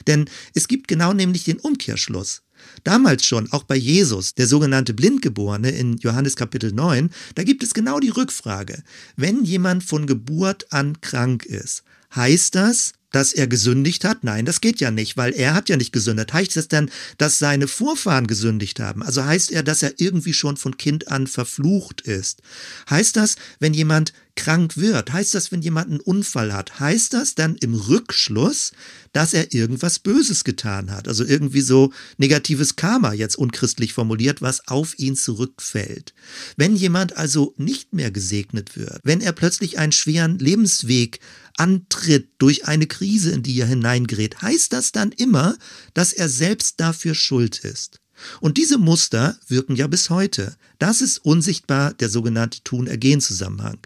Denn 0.07 0.27
es 0.55 0.67
gibt 0.67 0.87
genau 0.87 1.13
nämlich 1.13 1.43
den 1.43 1.59
Umkehrschluss. 1.59 2.41
Damals 2.85 3.25
schon, 3.25 3.51
auch 3.51 3.63
bei 3.63 3.75
Jesus, 3.75 4.35
der 4.35 4.45
sogenannte 4.45 4.93
Blindgeborene 4.93 5.71
in 5.71 5.97
Johannes 5.97 6.35
Kapitel 6.35 6.71
9, 6.71 7.09
da 7.33 7.41
gibt 7.41 7.63
es 7.63 7.73
genau 7.73 7.99
die 7.99 8.09
Rückfrage. 8.09 8.83
Wenn 9.15 9.43
jemand 9.43 9.83
von 9.83 10.05
Geburt 10.05 10.71
an 10.71 11.01
krank 11.01 11.45
ist, 11.45 11.83
heißt 12.15 12.55
das, 12.55 12.93
dass 13.15 13.31
er 13.31 13.47
gesündigt 13.47 14.03
hat? 14.03 14.25
Nein, 14.25 14.43
das 14.43 14.59
geht 14.59 14.81
ja 14.81 14.91
nicht, 14.91 15.15
weil 15.15 15.33
er 15.33 15.53
hat 15.53 15.69
ja 15.69 15.77
nicht 15.77 15.93
gesündigt. 15.93 16.33
Heißt 16.33 16.57
es 16.57 16.67
denn, 16.67 16.91
dass 17.17 17.39
seine 17.39 17.69
Vorfahren 17.69 18.27
gesündigt 18.27 18.81
haben? 18.81 19.01
Also 19.01 19.23
heißt 19.23 19.53
er, 19.53 19.63
dass 19.63 19.83
er 19.83 19.93
irgendwie 20.01 20.33
schon 20.33 20.57
von 20.57 20.75
Kind 20.75 21.07
an 21.07 21.25
verflucht 21.25 22.01
ist? 22.01 22.41
Heißt 22.89 23.15
das, 23.15 23.37
wenn 23.59 23.73
jemand 23.73 24.11
krank 24.35 24.75
wird? 24.75 25.13
Heißt 25.13 25.33
das, 25.33 25.53
wenn 25.53 25.61
jemand 25.61 25.91
einen 25.91 26.01
Unfall 26.01 26.51
hat? 26.51 26.81
Heißt 26.81 27.13
das 27.13 27.35
dann 27.35 27.55
im 27.55 27.73
Rückschluss, 27.73 28.73
dass 29.13 29.33
er 29.33 29.53
irgendwas 29.53 29.99
Böses 29.99 30.43
getan 30.43 30.91
hat? 30.91 31.07
Also 31.07 31.23
irgendwie 31.23 31.61
so 31.61 31.93
negatives 32.17 32.75
Karma, 32.75 33.13
jetzt 33.13 33.37
unchristlich 33.37 33.93
formuliert, 33.93 34.41
was 34.41 34.67
auf 34.67 34.99
ihn 34.99 35.15
zurückfällt. 35.15 36.13
Wenn 36.57 36.75
jemand 36.75 37.15
also 37.15 37.53
nicht 37.55 37.93
mehr 37.93 38.11
gesegnet 38.11 38.75
wird, 38.75 38.99
wenn 39.03 39.21
er 39.21 39.31
plötzlich 39.31 39.79
einen 39.79 39.93
schweren 39.93 40.37
Lebensweg 40.37 41.21
antritt 41.57 42.29
durch 42.37 42.67
eine 42.67 42.87
Krise, 42.87 43.31
in 43.31 43.43
die 43.43 43.59
er 43.59 43.67
hineingerät, 43.67 44.41
heißt 44.41 44.73
das 44.73 44.91
dann 44.91 45.11
immer, 45.11 45.57
dass 45.93 46.13
er 46.13 46.29
selbst 46.29 46.79
dafür 46.79 47.15
schuld 47.15 47.59
ist. 47.59 48.01
Und 48.39 48.57
diese 48.57 48.77
Muster 48.77 49.37
wirken 49.47 49.75
ja 49.75 49.87
bis 49.87 50.09
heute. 50.09 50.55
Das 50.79 51.01
ist 51.01 51.19
unsichtbar 51.19 51.93
der 51.93 52.09
sogenannte 52.09 52.61
Tun-Ergehen-Zusammenhang. 52.63 53.77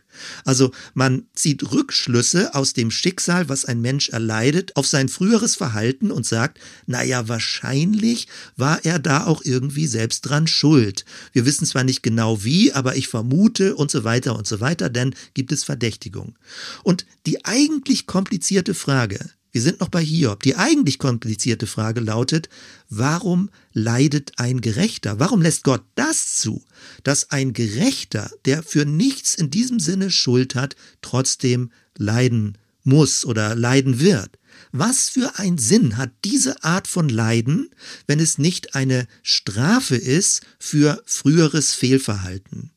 Also 0.43 0.71
man 0.93 1.23
zieht 1.33 1.71
Rückschlüsse 1.71 2.55
aus 2.55 2.73
dem 2.73 2.91
Schicksal, 2.91 3.47
was 3.49 3.65
ein 3.65 3.81
Mensch 3.81 4.09
erleidet, 4.09 4.75
auf 4.75 4.87
sein 4.87 5.07
früheres 5.09 5.55
Verhalten 5.55 6.11
und 6.11 6.25
sagt, 6.25 6.59
naja, 6.87 7.27
wahrscheinlich 7.27 8.27
war 8.55 8.83
er 8.83 8.99
da 8.99 9.25
auch 9.25 9.43
irgendwie 9.43 9.87
selbst 9.87 10.21
dran 10.21 10.47
schuld. 10.47 11.05
Wir 11.31 11.45
wissen 11.45 11.65
zwar 11.65 11.83
nicht 11.83 12.03
genau 12.03 12.43
wie, 12.43 12.73
aber 12.73 12.95
ich 12.95 13.07
vermute 13.07 13.75
und 13.75 13.91
so 13.91 14.03
weiter 14.03 14.35
und 14.35 14.47
so 14.47 14.59
weiter, 14.59 14.89
denn 14.89 15.15
gibt 15.33 15.51
es 15.51 15.63
Verdächtigung. 15.63 16.37
Und 16.83 17.05
die 17.25 17.45
eigentlich 17.45 18.07
komplizierte 18.07 18.73
Frage, 18.73 19.19
wir 19.51 19.61
sind 19.61 19.79
noch 19.79 19.89
bei 19.89 20.03
Hiob. 20.03 20.43
Die 20.43 20.55
eigentlich 20.55 20.99
komplizierte 20.99 21.67
Frage 21.67 22.01
lautet, 22.01 22.49
warum 22.89 23.49
leidet 23.73 24.33
ein 24.37 24.61
Gerechter? 24.61 25.19
Warum 25.19 25.41
lässt 25.41 25.63
Gott 25.63 25.83
das 25.95 26.37
zu, 26.37 26.63
dass 27.03 27.31
ein 27.31 27.53
Gerechter, 27.53 28.29
der 28.45 28.63
für 28.63 28.85
nichts 28.85 29.35
in 29.35 29.49
diesem 29.49 29.79
Sinne 29.79 30.11
Schuld 30.11 30.55
hat, 30.55 30.75
trotzdem 31.01 31.71
leiden 31.97 32.57
muss 32.83 33.25
oder 33.25 33.55
leiden 33.55 33.99
wird? 33.99 34.37
Was 34.71 35.09
für 35.09 35.39
ein 35.39 35.57
Sinn 35.57 35.97
hat 35.97 36.11
diese 36.25 36.63
Art 36.63 36.87
von 36.87 37.09
Leiden, 37.09 37.69
wenn 38.07 38.19
es 38.19 38.37
nicht 38.37 38.75
eine 38.75 39.07
Strafe 39.23 39.95
ist 39.95 40.41
für 40.59 41.01
früheres 41.05 41.73
Fehlverhalten? 41.73 42.71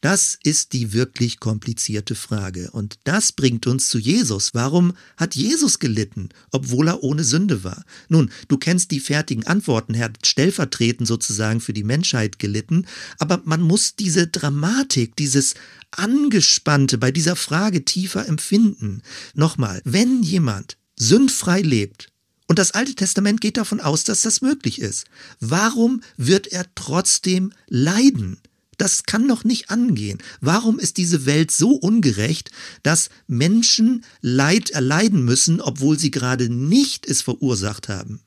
Das 0.00 0.38
ist 0.42 0.72
die 0.72 0.92
wirklich 0.92 1.40
komplizierte 1.40 2.14
Frage. 2.14 2.70
Und 2.70 2.96
das 3.04 3.32
bringt 3.32 3.66
uns 3.66 3.88
zu 3.88 3.98
Jesus. 3.98 4.54
Warum 4.54 4.94
hat 5.16 5.34
Jesus 5.34 5.78
gelitten, 5.78 6.28
obwohl 6.50 6.88
er 6.88 7.02
ohne 7.02 7.24
Sünde 7.24 7.64
war? 7.64 7.84
Nun, 8.08 8.30
du 8.48 8.58
kennst 8.58 8.90
die 8.90 9.00
fertigen 9.00 9.46
Antworten. 9.46 9.94
Er 9.94 10.06
hat 10.06 10.26
stellvertretend 10.26 11.08
sozusagen 11.08 11.60
für 11.60 11.72
die 11.72 11.84
Menschheit 11.84 12.38
gelitten. 12.38 12.86
Aber 13.18 13.40
man 13.44 13.62
muss 13.62 13.96
diese 13.96 14.26
Dramatik, 14.26 15.16
dieses 15.16 15.54
Angespannte 15.90 16.98
bei 16.98 17.10
dieser 17.10 17.36
Frage 17.36 17.84
tiefer 17.84 18.26
empfinden. 18.26 19.02
Nochmal, 19.34 19.80
wenn 19.84 20.22
jemand 20.22 20.76
sündfrei 20.96 21.60
lebt, 21.60 22.08
und 22.48 22.58
das 22.58 22.72
Alte 22.72 22.94
Testament 22.94 23.40
geht 23.40 23.56
davon 23.56 23.80
aus, 23.80 24.04
dass 24.04 24.22
das 24.22 24.40
möglich 24.40 24.80
ist. 24.80 25.06
Warum 25.40 26.02
wird 26.16 26.46
er 26.46 26.64
trotzdem 26.74 27.52
leiden? 27.66 28.38
Das 28.76 29.04
kann 29.04 29.26
doch 29.28 29.44
nicht 29.44 29.70
angehen. 29.70 30.18
Warum 30.40 30.78
ist 30.78 30.96
diese 30.96 31.26
Welt 31.26 31.50
so 31.50 31.70
ungerecht, 31.70 32.50
dass 32.82 33.08
Menschen 33.26 34.04
Leid 34.20 34.70
erleiden 34.70 35.24
müssen, 35.24 35.60
obwohl 35.60 35.98
sie 35.98 36.10
gerade 36.10 36.48
nicht 36.48 37.06
es 37.06 37.22
verursacht 37.22 37.88
haben? 37.88 38.20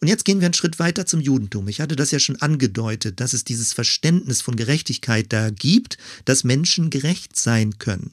Und 0.00 0.08
jetzt 0.08 0.24
gehen 0.24 0.40
wir 0.40 0.46
einen 0.46 0.54
Schritt 0.54 0.78
weiter 0.78 1.06
zum 1.06 1.20
Judentum. 1.20 1.68
Ich 1.68 1.80
hatte 1.80 1.96
das 1.96 2.10
ja 2.10 2.18
schon 2.18 2.36
angedeutet, 2.36 3.20
dass 3.20 3.32
es 3.32 3.44
dieses 3.44 3.72
Verständnis 3.72 4.42
von 4.42 4.56
Gerechtigkeit 4.56 5.32
da 5.32 5.50
gibt, 5.50 5.96
dass 6.26 6.44
Menschen 6.44 6.90
gerecht 6.90 7.38
sein 7.38 7.78
können. 7.78 8.12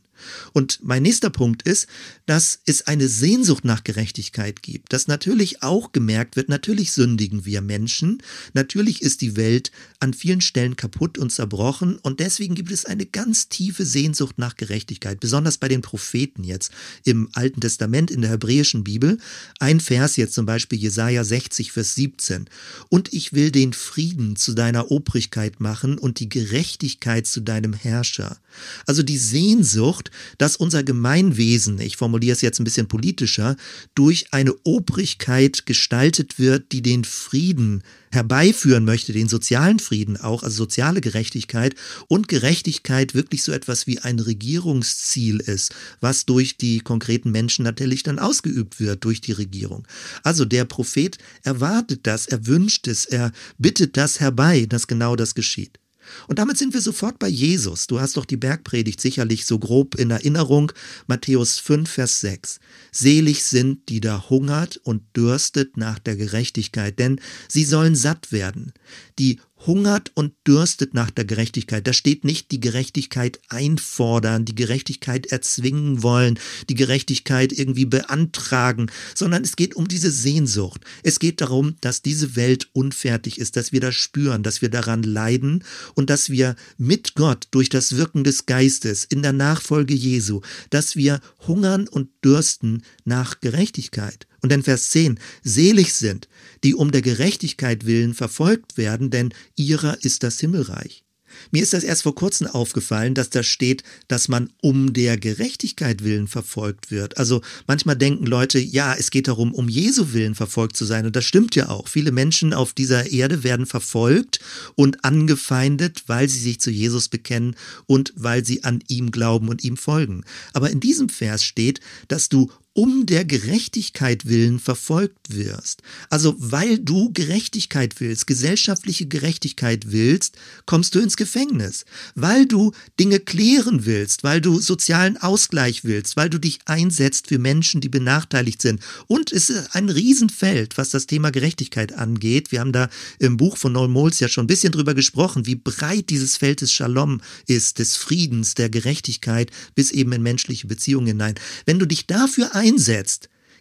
Und 0.53 0.79
mein 0.83 1.03
nächster 1.03 1.29
Punkt 1.29 1.63
ist, 1.63 1.87
dass 2.25 2.59
es 2.65 2.87
eine 2.87 3.07
Sehnsucht 3.07 3.65
nach 3.65 3.83
Gerechtigkeit 3.83 4.63
gibt, 4.63 4.93
dass 4.93 5.07
natürlich 5.07 5.63
auch 5.63 5.91
gemerkt 5.91 6.35
wird, 6.35 6.49
natürlich 6.49 6.91
sündigen 6.91 7.45
wir 7.45 7.61
Menschen, 7.61 8.21
natürlich 8.53 9.01
ist 9.01 9.21
die 9.21 9.35
Welt 9.35 9.71
an 9.99 10.13
vielen 10.13 10.41
Stellen 10.41 10.75
kaputt 10.75 11.17
und 11.17 11.31
zerbrochen 11.31 11.97
und 11.97 12.19
deswegen 12.19 12.55
gibt 12.55 12.71
es 12.71 12.85
eine 12.85 13.05
ganz 13.05 13.49
tiefe 13.49 13.85
Sehnsucht 13.85 14.37
nach 14.37 14.55
Gerechtigkeit, 14.55 15.19
besonders 15.19 15.57
bei 15.57 15.67
den 15.67 15.81
Propheten 15.81 16.43
jetzt 16.43 16.71
im 17.03 17.29
Alten 17.33 17.61
Testament, 17.61 18.11
in 18.11 18.21
der 18.21 18.31
hebräischen 18.31 18.83
Bibel. 18.83 19.17
Ein 19.59 19.79
Vers 19.79 20.15
jetzt 20.15 20.33
zum 20.33 20.45
Beispiel 20.45 20.79
Jesaja 20.79 21.23
60, 21.23 21.71
Vers 21.71 21.95
17. 21.95 22.45
Und 22.89 23.13
ich 23.13 23.33
will 23.33 23.51
den 23.51 23.73
Frieden 23.73 24.35
zu 24.35 24.53
deiner 24.53 24.91
Obrigkeit 24.91 25.59
machen 25.59 25.97
und 25.97 26.19
die 26.19 26.29
Gerechtigkeit 26.29 27.27
zu 27.27 27.41
deinem 27.41 27.73
Herrscher. 27.73 28.37
Also 28.85 29.03
die 29.03 29.17
Sehnsucht, 29.17 30.11
dass 30.37 30.55
unser 30.55 30.83
Gemeinwesen, 30.83 31.79
ich 31.79 31.97
formuliere 31.97 32.33
es 32.33 32.41
jetzt 32.41 32.59
ein 32.59 32.63
bisschen 32.63 32.87
politischer, 32.87 33.55
durch 33.95 34.27
eine 34.31 34.53
Obrigkeit 34.63 35.65
gestaltet 35.65 36.39
wird, 36.39 36.71
die 36.71 36.81
den 36.81 37.03
Frieden 37.03 37.83
herbeiführen 38.13 38.85
möchte, 38.85 39.11
den 39.11 39.27
sozialen 39.27 39.79
Frieden 39.79 40.17
auch, 40.17 40.43
also 40.43 40.55
soziale 40.55 41.01
Gerechtigkeit 41.01 41.75
und 42.07 42.27
Gerechtigkeit 42.27 43.15
wirklich 43.15 43.43
so 43.43 43.51
etwas 43.51 43.87
wie 43.87 43.99
ein 43.99 44.19
Regierungsziel 44.19 45.39
ist, 45.39 45.73
was 45.99 46.25
durch 46.25 46.57
die 46.57 46.79
konkreten 46.79 47.31
Menschen 47.31 47.63
natürlich 47.63 48.03
dann 48.03 48.19
ausgeübt 48.19 48.79
wird, 48.79 49.03
durch 49.03 49.19
die 49.19 49.31
Regierung. 49.31 49.87
Also 50.23 50.45
der 50.45 50.65
Prophet 50.65 51.17
erwartet 51.41 52.01
das, 52.03 52.27
er 52.27 52.45
wünscht 52.45 52.87
es, 52.87 53.05
er 53.05 53.31
bittet 53.57 53.97
das 53.97 54.19
herbei, 54.19 54.67
dass 54.67 54.87
genau 54.87 55.15
das 55.15 55.33
geschieht. 55.35 55.79
Und 56.27 56.39
damit 56.39 56.57
sind 56.57 56.73
wir 56.73 56.81
sofort 56.81 57.19
bei 57.19 57.27
Jesus. 57.27 57.87
Du 57.87 57.99
hast 57.99 58.17
doch 58.17 58.25
die 58.25 58.37
Bergpredigt 58.37 58.99
sicherlich 59.01 59.45
so 59.45 59.59
grob 59.59 59.95
in 59.95 60.11
Erinnerung. 60.11 60.71
Matthäus 61.07 61.59
5, 61.59 61.89
Vers 61.89 62.21
6. 62.21 62.59
Selig 62.91 63.43
sind, 63.43 63.89
die 63.89 64.01
da 64.01 64.29
hungert 64.29 64.77
und 64.77 65.03
dürstet 65.15 65.77
nach 65.77 65.99
der 65.99 66.15
Gerechtigkeit, 66.15 66.99
denn 66.99 67.19
sie 67.47 67.63
sollen 67.63 67.95
satt 67.95 68.31
werden. 68.31 68.73
Die 69.19 69.39
hungert 69.65 70.11
und 70.15 70.33
dürstet 70.45 70.93
nach 70.93 71.11
der 71.11 71.25
Gerechtigkeit. 71.25 71.87
Da 71.87 71.93
steht 71.93 72.23
nicht 72.23 72.51
die 72.51 72.59
Gerechtigkeit 72.59 73.39
einfordern, 73.49 74.45
die 74.45 74.55
Gerechtigkeit 74.55 75.27
erzwingen 75.27 76.03
wollen, 76.03 76.39
die 76.69 76.75
Gerechtigkeit 76.75 77.51
irgendwie 77.51 77.85
beantragen, 77.85 78.91
sondern 79.15 79.43
es 79.43 79.55
geht 79.55 79.75
um 79.75 79.87
diese 79.87 80.11
Sehnsucht. 80.11 80.81
Es 81.03 81.19
geht 81.19 81.41
darum, 81.41 81.75
dass 81.81 82.01
diese 82.01 82.35
Welt 82.35 82.69
unfertig 82.73 83.39
ist, 83.39 83.55
dass 83.55 83.71
wir 83.71 83.79
das 83.79 83.95
spüren, 83.95 84.43
dass 84.43 84.61
wir 84.61 84.69
daran 84.69 85.03
leiden 85.03 85.63
und 85.95 86.09
dass 86.09 86.29
wir 86.29 86.55
mit 86.77 87.15
Gott 87.15 87.47
durch 87.51 87.69
das 87.69 87.95
Wirken 87.95 88.23
des 88.23 88.45
Geistes 88.45 89.03
in 89.03 89.21
der 89.21 89.33
Nachfolge 89.33 89.93
Jesu, 89.93 90.41
dass 90.69 90.95
wir 90.95 91.21
hungern 91.47 91.87
und 91.87 92.09
dürsten 92.23 92.83
nach 93.05 93.39
Gerechtigkeit. 93.39 94.27
Und 94.43 94.51
in 94.51 94.61
Vers 94.61 94.89
10, 94.89 95.19
selig 95.41 95.93
sind, 95.93 96.27
die 96.63 96.75
um 96.75 96.91
der 96.91 97.01
Gerechtigkeit 97.01 97.85
willen 97.85 98.13
verfolgt 98.13 98.77
werden, 98.77 99.09
denn 99.09 99.33
ihrer 99.55 100.03
ist 100.03 100.21
das 100.21 100.39
Himmelreich. 100.39 101.03
Mir 101.51 101.63
ist 101.63 101.73
das 101.73 101.83
erst 101.83 102.03
vor 102.03 102.15
kurzem 102.15 102.47
aufgefallen, 102.47 103.13
dass 103.13 103.29
da 103.29 103.43
steht, 103.43 103.83
dass 104.07 104.27
man 104.27 104.49
um 104.61 104.93
der 104.93 105.17
Gerechtigkeit 105.17 106.03
willen 106.03 106.27
verfolgt 106.27 106.91
wird. 106.91 107.17
Also 107.17 107.41
manchmal 107.67 107.95
denken 107.95 108.25
Leute, 108.25 108.59
ja, 108.59 108.93
es 108.93 109.11
geht 109.11 109.27
darum, 109.27 109.53
um 109.53 109.69
Jesu 109.69 110.13
willen 110.13 110.35
verfolgt 110.35 110.77
zu 110.77 110.85
sein. 110.85 111.05
Und 111.05 111.15
das 111.15 111.25
stimmt 111.25 111.55
ja 111.55 111.69
auch. 111.69 111.87
Viele 111.87 112.11
Menschen 112.11 112.53
auf 112.53 112.73
dieser 112.73 113.11
Erde 113.11 113.43
werden 113.43 113.65
verfolgt 113.65 114.39
und 114.75 115.03
angefeindet, 115.03 116.03
weil 116.07 116.29
sie 116.29 116.39
sich 116.39 116.59
zu 116.59 116.71
Jesus 116.71 117.09
bekennen 117.09 117.55
und 117.85 118.13
weil 118.15 118.45
sie 118.45 118.63
an 118.63 118.83
ihm 118.87 119.11
glauben 119.11 119.49
und 119.49 119.63
ihm 119.63 119.77
folgen. 119.77 120.23
Aber 120.53 120.69
in 120.69 120.79
diesem 120.79 121.09
Vers 121.09 121.43
steht, 121.43 121.79
dass 122.07 122.29
du 122.29 122.51
um 122.73 123.05
der 123.05 123.23
Gerechtigkeit 123.23 124.25
willen 124.25 124.59
verfolgt 124.59 125.35
wirst. 125.35 125.83
Also 126.09 126.35
weil 126.39 126.79
du 126.79 127.11
Gerechtigkeit 127.13 127.99
willst, 127.99 128.25
gesellschaftliche 128.25 129.05
Gerechtigkeit 129.05 129.91
willst, 129.91 130.35
kommst 130.65 130.95
du 130.95 130.99
ins 130.99 131.15
Gefängnis. 131.15 131.85
Weil 132.15 132.47
du 132.47 132.71
Dinge 132.99 133.19
klären 133.19 133.85
willst, 133.85 134.23
weil 134.23 134.41
du 134.41 134.59
sozialen 134.59 135.17
Ausgleich 135.17 135.83
willst, 135.83 136.17
weil 136.17 136.31
du 136.31 136.39
dich 136.39 136.59
einsetzt 136.65 137.27
für 137.27 137.37
Menschen, 137.37 137.79
die 137.79 137.89
benachteiligt 137.89 138.61
sind. 138.61 138.81
Und 139.05 139.31
es 139.31 139.51
ist 139.51 139.75
ein 139.75 139.89
Riesenfeld, 139.89 140.77
was 140.77 140.89
das 140.89 141.05
Thema 141.05 141.29
Gerechtigkeit 141.31 141.93
angeht. 141.93 142.51
Wir 142.51 142.59
haben 142.59 142.73
da 142.73 142.89
im 143.19 143.37
Buch 143.37 143.57
von 143.57 143.73
Noel 143.73 143.89
Moles 143.89 144.19
ja 144.19 144.27
schon 144.27 144.45
ein 144.45 144.47
bisschen 144.47 144.71
drüber 144.71 144.95
gesprochen, 144.95 145.45
wie 145.45 145.55
breit 145.55 146.09
dieses 146.09 146.37
Feld 146.37 146.61
des 146.61 146.71
Shalom 146.71 147.21
ist, 147.45 147.77
des 147.77 147.95
Friedens, 147.97 148.55
der 148.55 148.69
Gerechtigkeit, 148.69 149.51
bis 149.75 149.91
eben 149.91 150.11
in 150.13 150.23
menschliche 150.23 150.65
Beziehungen 150.65 151.07
hinein. 151.07 151.35
Wenn 151.65 151.77
du 151.77 151.85
dich 151.85 152.07
dafür 152.07 152.55
einsetzt, 152.55 152.62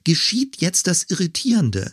geschieht 0.04 0.60
jetzt 0.60 0.86
das 0.86 1.04
Irritierende. 1.04 1.92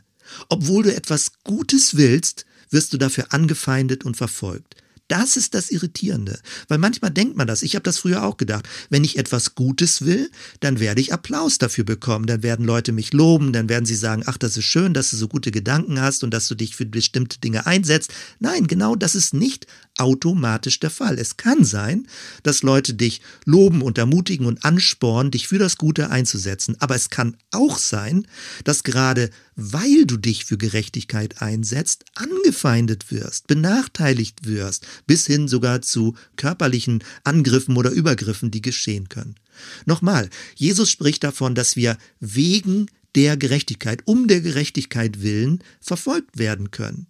Obwohl 0.50 0.84
du 0.84 0.96
etwas 0.96 1.32
Gutes 1.44 1.96
willst, 1.96 2.46
wirst 2.70 2.94
du 2.94 2.98
dafür 2.98 3.34
angefeindet 3.34 4.06
und 4.06 4.18
verfolgt. 4.18 4.76
Das 5.10 5.38
ist 5.38 5.56
das 5.56 5.72
Irritierende, 5.72 6.40
weil 6.68 6.78
manchmal 6.78 7.10
denkt 7.10 7.36
man 7.36 7.48
das. 7.48 7.64
Ich 7.64 7.74
habe 7.74 7.82
das 7.82 7.98
früher 7.98 8.24
auch 8.24 8.38
gedacht. 8.38 8.70
Wenn 8.92 9.04
ich 9.04 9.18
etwas 9.18 9.56
Gutes 9.56 10.06
will, 10.06 10.30
dann 10.60 10.80
werde 10.80 11.02
ich 11.02 11.12
Applaus 11.12 11.58
dafür 11.58 11.84
bekommen. 11.84 12.28
Dann 12.28 12.44
werden 12.44 12.64
Leute 12.64 12.92
mich 12.92 13.12
loben, 13.12 13.52
dann 13.52 13.70
werden 13.70 13.88
sie 13.88 13.96
sagen, 13.96 14.22
ach, 14.28 14.38
das 14.38 14.56
ist 14.56 14.66
schön, 14.66 14.94
dass 14.94 15.10
du 15.10 15.18
so 15.18 15.28
gute 15.28 15.50
Gedanken 15.50 16.00
hast 16.00 16.24
und 16.24 16.32
dass 16.32 16.48
du 16.48 16.54
dich 16.54 16.76
für 16.76 16.86
bestimmte 16.86 17.40
Dinge 17.40 17.66
einsetzt. 17.66 18.14
Nein, 18.38 18.68
genau 18.68 18.96
das 18.96 19.16
ist 19.16 19.34
nicht 19.34 19.66
automatisch 20.00 20.80
der 20.80 20.90
Fall. 20.90 21.20
Es 21.20 21.38
kann 21.38 21.64
sein, 21.64 22.08
dass 22.44 22.64
Leute 22.64 22.94
dich 22.94 23.22
loben 23.46 23.82
und 23.82 23.98
ermutigen 23.98 24.46
und 24.46 24.64
anspornen, 24.64 25.32
dich 25.32 25.48
für 25.48 25.60
das 25.60 25.78
Gute 25.78 26.10
einzusetzen. 26.10 26.76
Aber 26.80 26.96
es 26.96 27.10
kann 27.10 27.38
auch 27.52 27.78
sein, 27.78 28.28
dass 28.64 28.84
gerade 28.84 29.30
weil 29.56 30.06
du 30.06 30.16
dich 30.16 30.46
für 30.46 30.58
Gerechtigkeit 30.58 31.42
einsetzt, 31.42 32.06
angefeindet 32.16 33.12
wirst, 33.12 33.48
benachteiligt 33.48 34.46
wirst, 34.46 34.88
bis 35.06 35.26
hin 35.26 35.50
sogar 35.50 35.82
zu 35.82 36.16
körperlichen 36.38 37.04
Angriffen 37.26 37.76
oder 37.76 37.92
Übergriffen, 37.92 38.52
die 38.52 38.62
geschehen 38.62 39.10
können. 39.10 39.36
Nochmal, 39.86 40.30
Jesus 40.56 40.90
spricht 40.90 41.26
davon, 41.26 41.56
dass 41.56 41.76
wir 41.76 41.98
wegen 42.22 42.88
der 43.16 43.36
Gerechtigkeit, 43.38 44.04
um 44.06 44.28
der 44.28 44.40
Gerechtigkeit 44.42 45.22
willen, 45.22 45.64
verfolgt 45.82 46.38
werden 46.38 46.72
können. 46.72 47.08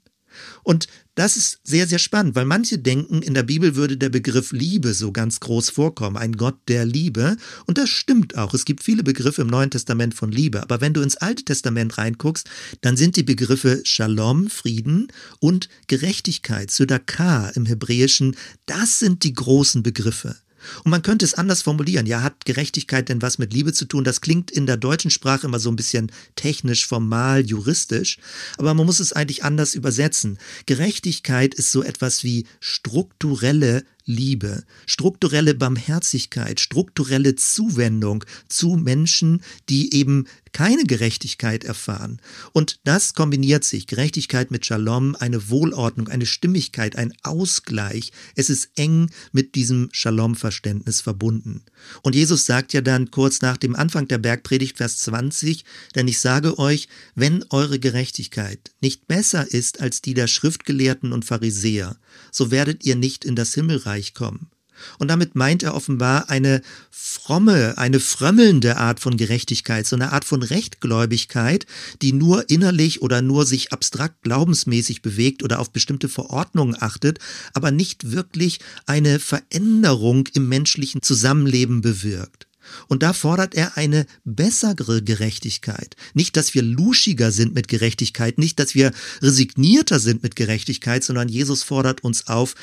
Und 0.63 0.87
das 1.15 1.35
ist 1.35 1.59
sehr, 1.63 1.85
sehr 1.85 1.99
spannend, 1.99 2.35
weil 2.35 2.45
manche 2.45 2.77
denken, 2.77 3.21
in 3.21 3.33
der 3.33 3.43
Bibel 3.43 3.75
würde 3.75 3.97
der 3.97 4.09
Begriff 4.09 4.51
Liebe 4.51 4.93
so 4.93 5.11
ganz 5.11 5.39
groß 5.41 5.69
vorkommen, 5.69 6.15
ein 6.15 6.33
Gott 6.33 6.57
der 6.67 6.85
Liebe. 6.85 7.35
Und 7.65 7.77
das 7.77 7.89
stimmt 7.89 8.37
auch. 8.37 8.53
Es 8.53 8.63
gibt 8.63 8.83
viele 8.83 9.03
Begriffe 9.03 9.41
im 9.41 9.47
Neuen 9.47 9.69
Testament 9.69 10.13
von 10.13 10.31
Liebe. 10.31 10.61
Aber 10.61 10.79
wenn 10.79 10.93
du 10.93 11.01
ins 11.01 11.17
Alte 11.17 11.43
Testament 11.43 11.97
reinguckst, 11.97 12.49
dann 12.81 12.95
sind 12.95 13.17
die 13.17 13.23
Begriffe 13.23 13.81
Shalom, 13.83 14.49
Frieden 14.49 15.07
und 15.39 15.67
Gerechtigkeit, 15.87 16.71
Sudaka 16.71 17.49
im 17.49 17.65
Hebräischen, 17.65 18.35
das 18.65 18.99
sind 18.99 19.23
die 19.23 19.33
großen 19.33 19.83
Begriffe. 19.83 20.37
Und 20.83 20.91
man 20.91 21.01
könnte 21.01 21.25
es 21.25 21.33
anders 21.33 21.61
formulieren. 21.61 22.05
Ja, 22.05 22.21
hat 22.21 22.45
Gerechtigkeit 22.45 23.09
denn 23.09 23.21
was 23.21 23.37
mit 23.37 23.53
Liebe 23.53 23.73
zu 23.73 23.85
tun? 23.85 24.03
Das 24.03 24.21
klingt 24.21 24.51
in 24.51 24.65
der 24.65 24.77
deutschen 24.77 25.11
Sprache 25.11 25.47
immer 25.47 25.59
so 25.59 25.69
ein 25.69 25.75
bisschen 25.75 26.11
technisch, 26.35 26.87
formal, 26.87 27.45
juristisch. 27.45 28.17
Aber 28.57 28.73
man 28.73 28.85
muss 28.85 28.99
es 28.99 29.13
eigentlich 29.13 29.43
anders 29.43 29.75
übersetzen. 29.75 30.37
Gerechtigkeit 30.65 31.53
ist 31.53 31.71
so 31.71 31.83
etwas 31.83 32.23
wie 32.23 32.45
strukturelle 32.59 33.83
Liebe, 34.09 34.63
strukturelle 34.87 35.53
Barmherzigkeit, 35.53 36.59
strukturelle 36.59 37.35
Zuwendung 37.35 38.25
zu 38.47 38.69
Menschen, 38.69 39.43
die 39.69 39.93
eben 39.93 40.25
keine 40.51 40.83
Gerechtigkeit 40.83 41.63
erfahren. 41.63 42.19
Und 42.53 42.79
das 42.83 43.13
kombiniert 43.13 43.63
sich, 43.63 43.85
Gerechtigkeit 43.85 44.49
mit 44.49 44.65
Shalom, 44.65 45.15
eine 45.15 45.49
Wohlordnung, 45.49 46.07
eine 46.07 46.25
Stimmigkeit, 46.25 46.95
ein 46.95 47.13
Ausgleich. 47.21 48.11
Es 48.35 48.49
ist 48.49 48.69
eng 48.75 49.11
mit 49.31 49.53
diesem 49.53 49.89
Shalom-Verständnis 49.91 51.01
verbunden. 51.01 51.63
Und 52.01 52.15
Jesus 52.15 52.47
sagt 52.47 52.73
ja 52.73 52.81
dann 52.81 53.11
kurz 53.11 53.41
nach 53.41 53.57
dem 53.57 53.75
Anfang 53.75 54.07
der 54.07 54.17
Bergpredigt, 54.17 54.77
Vers 54.77 54.97
20, 55.01 55.65
denn 55.93 56.07
ich 56.07 56.19
sage 56.19 56.57
euch, 56.57 56.87
wenn 57.13 57.45
eure 57.51 57.77
Gerechtigkeit 57.77 58.71
nicht 58.81 59.07
besser 59.07 59.51
ist 59.53 59.81
als 59.81 60.01
die 60.01 60.15
der 60.15 60.27
Schriftgelehrten 60.27 61.13
und 61.13 61.25
Pharisäer, 61.25 61.95
so 62.31 62.49
werdet 62.49 62.85
ihr 62.85 62.95
nicht 62.95 63.23
in 63.23 63.35
das 63.35 63.53
Himmelreich 63.53 63.98
kommen. 64.13 64.49
Und 64.97 65.09
damit 65.09 65.35
meint 65.35 65.63
er 65.63 65.75
offenbar 65.75 66.29
eine 66.29 66.61
fromme, 66.89 67.77
eine 67.77 67.99
frömmelnde 67.99 68.77
Art 68.77 68.99
von 68.99 69.17
Gerechtigkeit, 69.17 69.85
so 69.85 69.95
eine 69.95 70.11
Art 70.11 70.25
von 70.25 70.43
Rechtgläubigkeit, 70.43 71.65
die 72.01 72.13
nur 72.13 72.49
innerlich 72.49 73.01
oder 73.01 73.21
nur 73.21 73.45
sich 73.45 73.73
abstrakt 73.73 74.21
glaubensmäßig 74.23 75.01
bewegt 75.01 75.43
oder 75.43 75.59
auf 75.59 75.71
bestimmte 75.71 76.09
Verordnungen 76.09 76.75
achtet, 76.79 77.19
aber 77.53 77.71
nicht 77.71 78.11
wirklich 78.11 78.59
eine 78.85 79.19
Veränderung 79.19 80.27
im 80.33 80.47
menschlichen 80.47 81.01
Zusammenleben 81.01 81.81
bewirkt. 81.81 82.47
Und 82.87 83.01
da 83.01 83.13
fordert 83.13 83.55
er 83.55 83.77
eine 83.77 84.05
bessere 84.25 85.01
Gerechtigkeit. 85.01 85.95
Nicht, 86.13 86.37
dass 86.37 86.53
wir 86.53 86.61
luschiger 86.61 87.31
sind 87.31 87.55
mit 87.55 87.67
Gerechtigkeit, 87.67 88.37
nicht, 88.37 88.59
dass 88.59 88.75
wir 88.75 88.91
resignierter 89.23 89.99
sind 89.99 90.21
mit 90.21 90.35
Gerechtigkeit, 90.35 91.03
sondern 91.03 91.29
Jesus 91.29 91.63
fordert 91.63 92.03
uns 92.03 92.27
auf, 92.27 92.53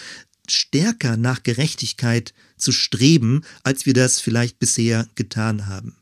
stärker 0.50 1.16
nach 1.16 1.42
Gerechtigkeit 1.42 2.35
zu 2.56 2.72
streben, 2.72 3.42
als 3.62 3.87
wir 3.87 3.94
das 3.94 4.20
vielleicht 4.20 4.59
bisher 4.59 5.09
getan 5.14 5.66
haben. 5.66 5.96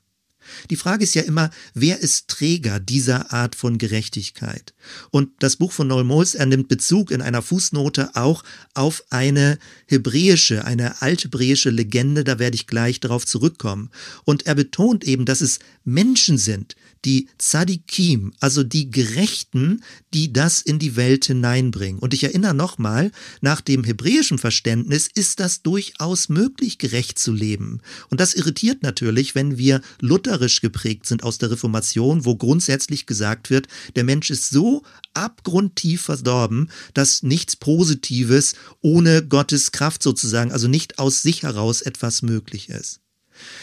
Die 0.71 0.77
Frage 0.77 1.05
ist 1.05 1.15
ja 1.15 1.23
immer, 1.23 1.51
wer 1.75 2.01
ist 2.01 2.29
Träger 2.29 2.81
dieser 2.81 3.33
Art 3.33 3.55
von 3.55 3.79
Gerechtigkeit? 3.79 4.75
Und 5.11 5.31
das 5.39 5.57
Buch 5.57 5.73
von 5.73 5.89
Noel 5.89 6.05
Moles, 6.05 6.35
er 6.35 6.47
nimmt 6.47 6.69
Bezug 6.69 7.11
in 7.11 7.23
einer 7.23 7.43
Fußnote 7.43 8.11
auch 8.15 8.45
auf 8.75 9.05
eine 9.11 9.59
hebräische, 9.87 10.65
eine 10.65 11.03
althebräische 11.03 11.71
Legende, 11.71 12.25
da 12.25 12.39
werde 12.39 12.57
ich 12.57 12.67
gleich 12.67 13.01
darauf 13.01 13.27
zurückkommen. 13.27 13.91
Und 14.25 14.47
er 14.47 14.55
betont 14.55 15.05
eben, 15.05 15.25
dass 15.25 15.41
es 15.41 15.59
Menschen 15.85 16.39
sind, 16.39 16.77
die 17.05 17.29
Tzadikim, 17.39 18.33
also 18.41 18.63
die 18.63 18.91
Gerechten, 18.91 19.83
die 20.13 20.33
das 20.33 20.63
in 20.63 20.79
die 20.79 20.97
Welt 20.97 21.27
hineinbringen. 21.27 22.01
Und 22.01 22.15
ich 22.15 22.25
erinnere 22.25 22.55
nochmal, 22.55 23.11
nach 23.41 23.61
dem 23.61 23.85
hebräischen 23.85 24.39
Verständnis 24.39 25.09
ist 25.13 25.41
das 25.41 25.63
durchaus 25.63 26.29
möglich, 26.29 26.79
gerecht 26.79 27.19
zu 27.19 27.33
leben. 27.33 27.81
Und 28.09 28.21
das 28.21 28.35
irritiert 28.35 28.83
natürlich, 28.83 29.35
wenn 29.35 29.59
wir 29.59 29.83
lutherisch 30.35 30.61
geprägt 30.61 31.07
sind 31.07 31.23
aus 31.23 31.39
der 31.39 31.51
Reformation, 31.51 32.25
wo 32.25 32.37
grundsätzlich 32.37 33.07
gesagt 33.07 33.51
wird, 33.51 33.69
der 33.95 34.05
Mensch 34.05 34.31
ist 34.31 34.51
so 34.51 34.83
abgrundtief 35.15 36.03
verdorben, 36.03 36.71
dass 36.93 37.23
nichts 37.23 37.57
Positives 37.57 38.55
ohne 38.81 39.25
Gottes 39.27 39.71
Kraft 39.71 40.03
sozusagen, 40.03 40.51
also 40.51 40.67
nicht 40.67 40.99
aus 40.99 41.23
sich 41.23 41.45
heraus 41.45 41.83
etwas 41.83 42.23
möglich 42.23 42.69
ist. 42.69 43.01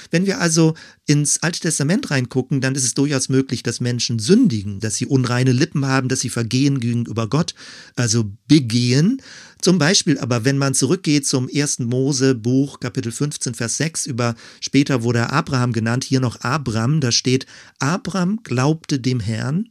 Wenn 0.10 0.26
wir 0.26 0.40
also 0.40 0.76
ins 1.06 1.42
Alte 1.44 1.62
Testament 1.62 2.12
reingucken, 2.12 2.62
dann 2.62 2.76
ist 2.76 2.84
es 2.84 2.94
durchaus 2.94 3.30
möglich, 3.30 3.64
dass 3.64 3.80
Menschen 3.80 4.20
sündigen, 4.20 4.80
dass 4.80 4.96
sie 4.96 5.06
unreine 5.06 5.52
Lippen 5.52 5.86
haben, 5.86 6.10
dass 6.10 6.20
sie 6.20 6.30
Vergehen 6.30 6.80
gegenüber 6.80 7.28
Gott, 7.28 7.56
also 7.96 8.32
begehen. 8.48 9.22
Zum 9.62 9.78
Beispiel 9.78 10.18
aber, 10.18 10.44
wenn 10.44 10.58
man 10.58 10.74
zurückgeht 10.74 11.28
zum 11.28 11.48
ersten 11.48 11.86
Mose 11.86 12.34
Buch, 12.34 12.80
Kapitel 12.80 13.12
15, 13.12 13.54
Vers 13.54 13.78
6, 13.78 14.08
über 14.08 14.36
später 14.60 15.04
wurde 15.04 15.30
Abraham 15.30 15.72
genannt, 15.72 16.04
hier 16.04 16.20
noch 16.20 16.42
Abram, 16.42 17.00
da 17.00 17.12
steht, 17.12 17.46
Abram 17.78 18.42
glaubte 18.44 19.00
dem 19.00 19.20
Herrn 19.20 19.70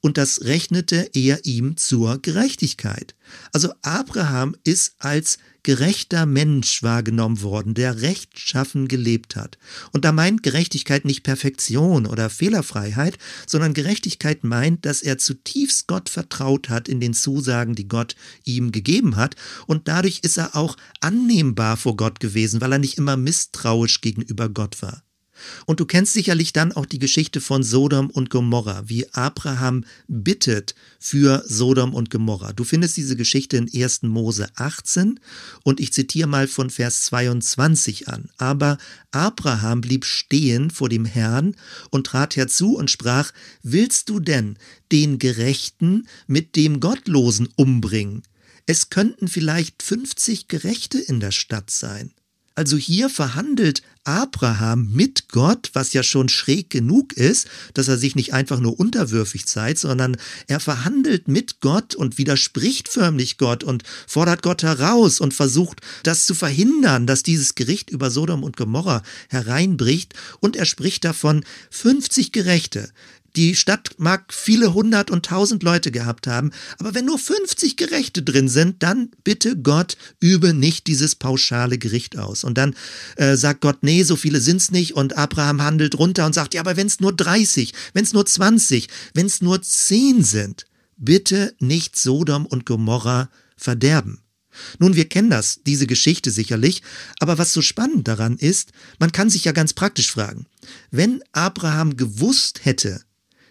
und 0.00 0.16
das 0.16 0.42
rechnete 0.44 1.10
er 1.14 1.44
ihm 1.44 1.76
zur 1.76 2.22
Gerechtigkeit. 2.22 3.16
Also 3.52 3.72
Abraham 3.82 4.54
ist 4.62 4.94
als 4.98 5.38
gerechter 5.62 6.26
Mensch 6.26 6.82
wahrgenommen 6.82 7.42
worden, 7.42 7.74
der 7.74 8.00
rechtschaffen 8.00 8.88
gelebt 8.88 9.36
hat. 9.36 9.58
Und 9.92 10.04
da 10.04 10.12
meint 10.12 10.42
Gerechtigkeit 10.42 11.04
nicht 11.04 11.22
Perfektion 11.22 12.06
oder 12.06 12.30
Fehlerfreiheit, 12.30 13.18
sondern 13.46 13.74
Gerechtigkeit 13.74 14.44
meint, 14.44 14.84
dass 14.84 15.02
er 15.02 15.18
zutiefst 15.18 15.86
Gott 15.86 16.08
vertraut 16.08 16.68
hat 16.68 16.88
in 16.88 17.00
den 17.00 17.14
Zusagen, 17.14 17.74
die 17.74 17.88
Gott 17.88 18.16
ihm 18.44 18.72
gegeben 18.72 19.16
hat. 19.16 19.36
Und 19.66 19.88
dadurch 19.88 20.20
ist 20.22 20.36
er 20.36 20.56
auch 20.56 20.76
annehmbar 21.00 21.76
vor 21.76 21.96
Gott 21.96 22.20
gewesen, 22.20 22.60
weil 22.60 22.72
er 22.72 22.78
nicht 22.78 22.98
immer 22.98 23.16
misstrauisch 23.16 24.00
gegenüber 24.00 24.48
Gott 24.48 24.82
war. 24.82 25.02
Und 25.66 25.80
du 25.80 25.86
kennst 25.86 26.12
sicherlich 26.12 26.52
dann 26.52 26.72
auch 26.72 26.86
die 26.86 26.98
Geschichte 26.98 27.40
von 27.40 27.62
Sodom 27.62 28.10
und 28.10 28.30
Gomorra, 28.30 28.82
wie 28.86 29.06
Abraham 29.12 29.84
bittet 30.08 30.74
für 30.98 31.42
Sodom 31.46 31.94
und 31.94 32.10
Gomorra. 32.10 32.52
Du 32.52 32.64
findest 32.64 32.96
diese 32.96 33.16
Geschichte 33.16 33.56
in 33.56 33.70
1. 33.72 34.02
Mose 34.02 34.48
18 34.56 35.20
und 35.62 35.80
ich 35.80 35.92
zitiere 35.92 36.28
mal 36.28 36.48
von 36.48 36.70
Vers 36.70 37.02
22 37.02 38.08
an. 38.08 38.30
Aber 38.38 38.78
Abraham 39.10 39.80
blieb 39.80 40.04
stehen 40.04 40.70
vor 40.70 40.88
dem 40.88 41.04
Herrn 41.04 41.56
und 41.90 42.06
trat 42.06 42.36
herzu 42.36 42.76
und 42.76 42.90
sprach, 42.90 43.32
Willst 43.62 44.08
du 44.08 44.20
denn 44.20 44.58
den 44.90 45.18
Gerechten 45.18 46.06
mit 46.26 46.56
dem 46.56 46.80
Gottlosen 46.80 47.48
umbringen? 47.56 48.22
Es 48.66 48.90
könnten 48.90 49.28
vielleicht 49.28 49.82
50 49.82 50.48
Gerechte 50.48 50.98
in 50.98 51.20
der 51.20 51.32
Stadt 51.32 51.70
sein. 51.70 52.12
Also 52.54 52.76
hier 52.76 53.08
verhandelt 53.08 53.82
Abraham 54.04 54.90
mit 54.92 55.28
Gott, 55.28 55.70
was 55.72 55.92
ja 55.92 56.02
schon 56.02 56.28
schräg 56.28 56.68
genug 56.70 57.14
ist, 57.14 57.46
dass 57.72 57.88
er 57.88 57.96
sich 57.96 58.14
nicht 58.14 58.34
einfach 58.34 58.60
nur 58.60 58.78
unterwürfig 58.78 59.46
zeigt, 59.46 59.78
sondern 59.78 60.16
er 60.48 60.60
verhandelt 60.60 61.28
mit 61.28 61.60
Gott 61.60 61.94
und 61.94 62.18
widerspricht 62.18 62.88
förmlich 62.88 63.38
Gott 63.38 63.64
und 63.64 63.84
fordert 64.06 64.42
Gott 64.42 64.62
heraus 64.64 65.20
und 65.20 65.32
versucht, 65.32 65.80
das 66.02 66.26
zu 66.26 66.34
verhindern, 66.34 67.06
dass 67.06 67.22
dieses 67.22 67.54
Gericht 67.54 67.90
über 67.90 68.10
Sodom 68.10 68.42
und 68.42 68.56
Gomorra 68.56 69.02
hereinbricht. 69.28 70.14
Und 70.40 70.56
er 70.56 70.66
spricht 70.66 71.04
davon 71.04 71.44
50 71.70 72.32
Gerechte. 72.32 72.90
Die 73.36 73.56
Stadt 73.56 73.94
mag 73.96 74.32
viele 74.34 74.74
hundert 74.74 75.10
und 75.10 75.24
tausend 75.24 75.62
Leute 75.62 75.90
gehabt 75.90 76.26
haben, 76.26 76.50
aber 76.78 76.94
wenn 76.94 77.06
nur 77.06 77.18
50 77.18 77.76
Gerechte 77.76 78.22
drin 78.22 78.48
sind, 78.48 78.82
dann 78.82 79.10
bitte 79.24 79.56
Gott, 79.56 79.96
übe 80.20 80.52
nicht 80.52 80.86
dieses 80.86 81.14
pauschale 81.14 81.78
Gericht 81.78 82.18
aus. 82.18 82.44
Und 82.44 82.58
dann 82.58 82.74
äh, 83.16 83.36
sagt 83.36 83.62
Gott, 83.62 83.78
nee, 83.82 84.02
so 84.02 84.16
viele 84.16 84.40
sind's 84.40 84.70
nicht. 84.70 84.94
Und 84.94 85.16
Abraham 85.16 85.62
handelt 85.62 85.98
runter 85.98 86.26
und 86.26 86.34
sagt, 86.34 86.52
ja, 86.52 86.60
aber 86.60 86.76
wenn's 86.76 87.00
nur 87.00 87.14
30, 87.14 87.72
wenn's 87.94 88.12
nur 88.12 88.26
20, 88.26 88.88
wenn's 89.14 89.40
nur 89.40 89.62
10 89.62 90.22
sind, 90.22 90.66
bitte 90.98 91.54
nicht 91.58 91.96
Sodom 91.96 92.44
und 92.44 92.66
Gomorra 92.66 93.30
verderben. 93.56 94.22
Nun, 94.78 94.96
wir 94.96 95.08
kennen 95.08 95.30
das, 95.30 95.60
diese 95.64 95.86
Geschichte 95.86 96.30
sicherlich, 96.30 96.82
aber 97.20 97.38
was 97.38 97.54
so 97.54 97.62
spannend 97.62 98.06
daran 98.08 98.36
ist, 98.36 98.72
man 98.98 99.12
kann 99.12 99.30
sich 99.30 99.44
ja 99.44 99.52
ganz 99.52 99.72
praktisch 99.72 100.12
fragen, 100.12 100.46
wenn 100.90 101.22
Abraham 101.32 101.96
gewusst 101.96 102.64
hätte, 102.64 103.02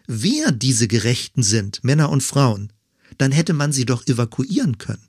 wer 0.08 0.52
diese 0.52 0.88
Gerechten 0.88 1.44
sind, 1.44 1.84
Männer 1.84 2.10
und 2.10 2.24
Frauen, 2.24 2.72
dann 3.18 3.32
hätte 3.32 3.54
man 3.54 3.72
sie 3.72 3.86
doch 3.86 4.06
evakuieren 4.08 4.78
können. 4.78 5.08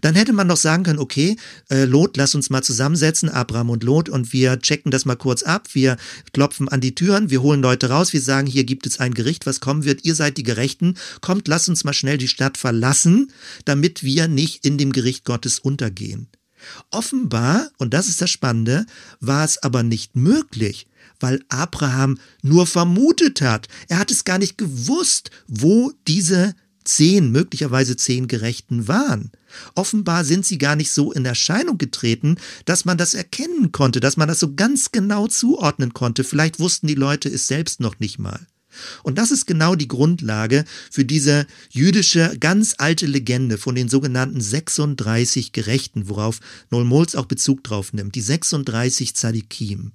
Dann 0.00 0.14
hätte 0.14 0.32
man 0.32 0.48
doch 0.48 0.56
sagen 0.56 0.84
können, 0.84 0.98
okay, 0.98 1.36
äh, 1.70 1.84
Lot, 1.84 2.16
lass 2.16 2.34
uns 2.34 2.50
mal 2.50 2.62
zusammensetzen, 2.62 3.28
Abraham 3.28 3.70
und 3.70 3.84
Lot, 3.84 4.08
und 4.08 4.32
wir 4.32 4.58
checken 4.58 4.90
das 4.90 5.04
mal 5.04 5.16
kurz 5.16 5.42
ab, 5.42 5.68
wir 5.74 5.96
klopfen 6.32 6.68
an 6.68 6.80
die 6.80 6.94
Türen, 6.94 7.30
wir 7.30 7.42
holen 7.42 7.62
Leute 7.62 7.90
raus, 7.90 8.12
wir 8.12 8.20
sagen, 8.20 8.46
hier 8.46 8.64
gibt 8.64 8.86
es 8.86 9.00
ein 9.00 9.14
Gericht, 9.14 9.46
was 9.46 9.60
kommen 9.60 9.84
wird, 9.84 10.04
ihr 10.04 10.14
seid 10.14 10.36
die 10.36 10.42
Gerechten, 10.42 10.96
kommt, 11.20 11.48
lass 11.48 11.68
uns 11.68 11.84
mal 11.84 11.92
schnell 11.92 12.18
die 12.18 12.28
Stadt 12.28 12.56
verlassen, 12.56 13.32
damit 13.64 14.02
wir 14.02 14.28
nicht 14.28 14.64
in 14.64 14.78
dem 14.78 14.92
Gericht 14.92 15.24
Gottes 15.24 15.58
untergehen. 15.58 16.28
Offenbar, 16.90 17.70
und 17.78 17.94
das 17.94 18.08
ist 18.08 18.20
das 18.20 18.30
Spannende, 18.30 18.86
war 19.20 19.44
es 19.44 19.58
aber 19.62 19.82
nicht 19.82 20.16
möglich, 20.16 20.86
weil 21.20 21.42
Abraham 21.48 22.18
nur 22.42 22.66
vermutet 22.66 23.40
hat. 23.40 23.68
Er 23.88 23.98
hat 23.98 24.10
es 24.10 24.24
gar 24.24 24.38
nicht 24.38 24.58
gewusst, 24.58 25.30
wo 25.46 25.92
diese 26.06 26.54
zehn, 26.84 27.32
möglicherweise 27.32 27.96
zehn 27.96 28.28
Gerechten 28.28 28.88
waren. 28.88 29.32
Offenbar 29.74 30.24
sind 30.24 30.46
sie 30.46 30.58
gar 30.58 30.76
nicht 30.76 30.90
so 30.90 31.12
in 31.12 31.24
Erscheinung 31.24 31.78
getreten, 31.78 32.36
dass 32.64 32.84
man 32.84 32.98
das 32.98 33.14
erkennen 33.14 33.72
konnte, 33.72 34.00
dass 34.00 34.16
man 34.16 34.28
das 34.28 34.40
so 34.40 34.54
ganz 34.54 34.92
genau 34.92 35.26
zuordnen 35.26 35.92
konnte. 35.92 36.24
Vielleicht 36.24 36.60
wussten 36.60 36.86
die 36.86 36.94
Leute 36.94 37.28
es 37.28 37.48
selbst 37.48 37.80
noch 37.80 37.98
nicht 37.98 38.18
mal. 38.18 38.46
Und 39.02 39.16
das 39.16 39.30
ist 39.30 39.46
genau 39.46 39.74
die 39.74 39.88
Grundlage 39.88 40.64
für 40.90 41.04
diese 41.04 41.46
jüdische 41.70 42.36
ganz 42.38 42.74
alte 42.78 43.06
Legende 43.06 43.56
von 43.58 43.74
den 43.74 43.88
sogenannten 43.88 44.40
36 44.40 45.52
Gerechten, 45.52 46.08
worauf 46.08 46.40
Noel 46.70 46.84
Mols 46.84 47.14
auch 47.14 47.26
Bezug 47.26 47.64
drauf 47.64 47.92
nimmt, 47.92 48.14
die 48.14 48.20
36 48.20 49.16
Zadikim. 49.16 49.92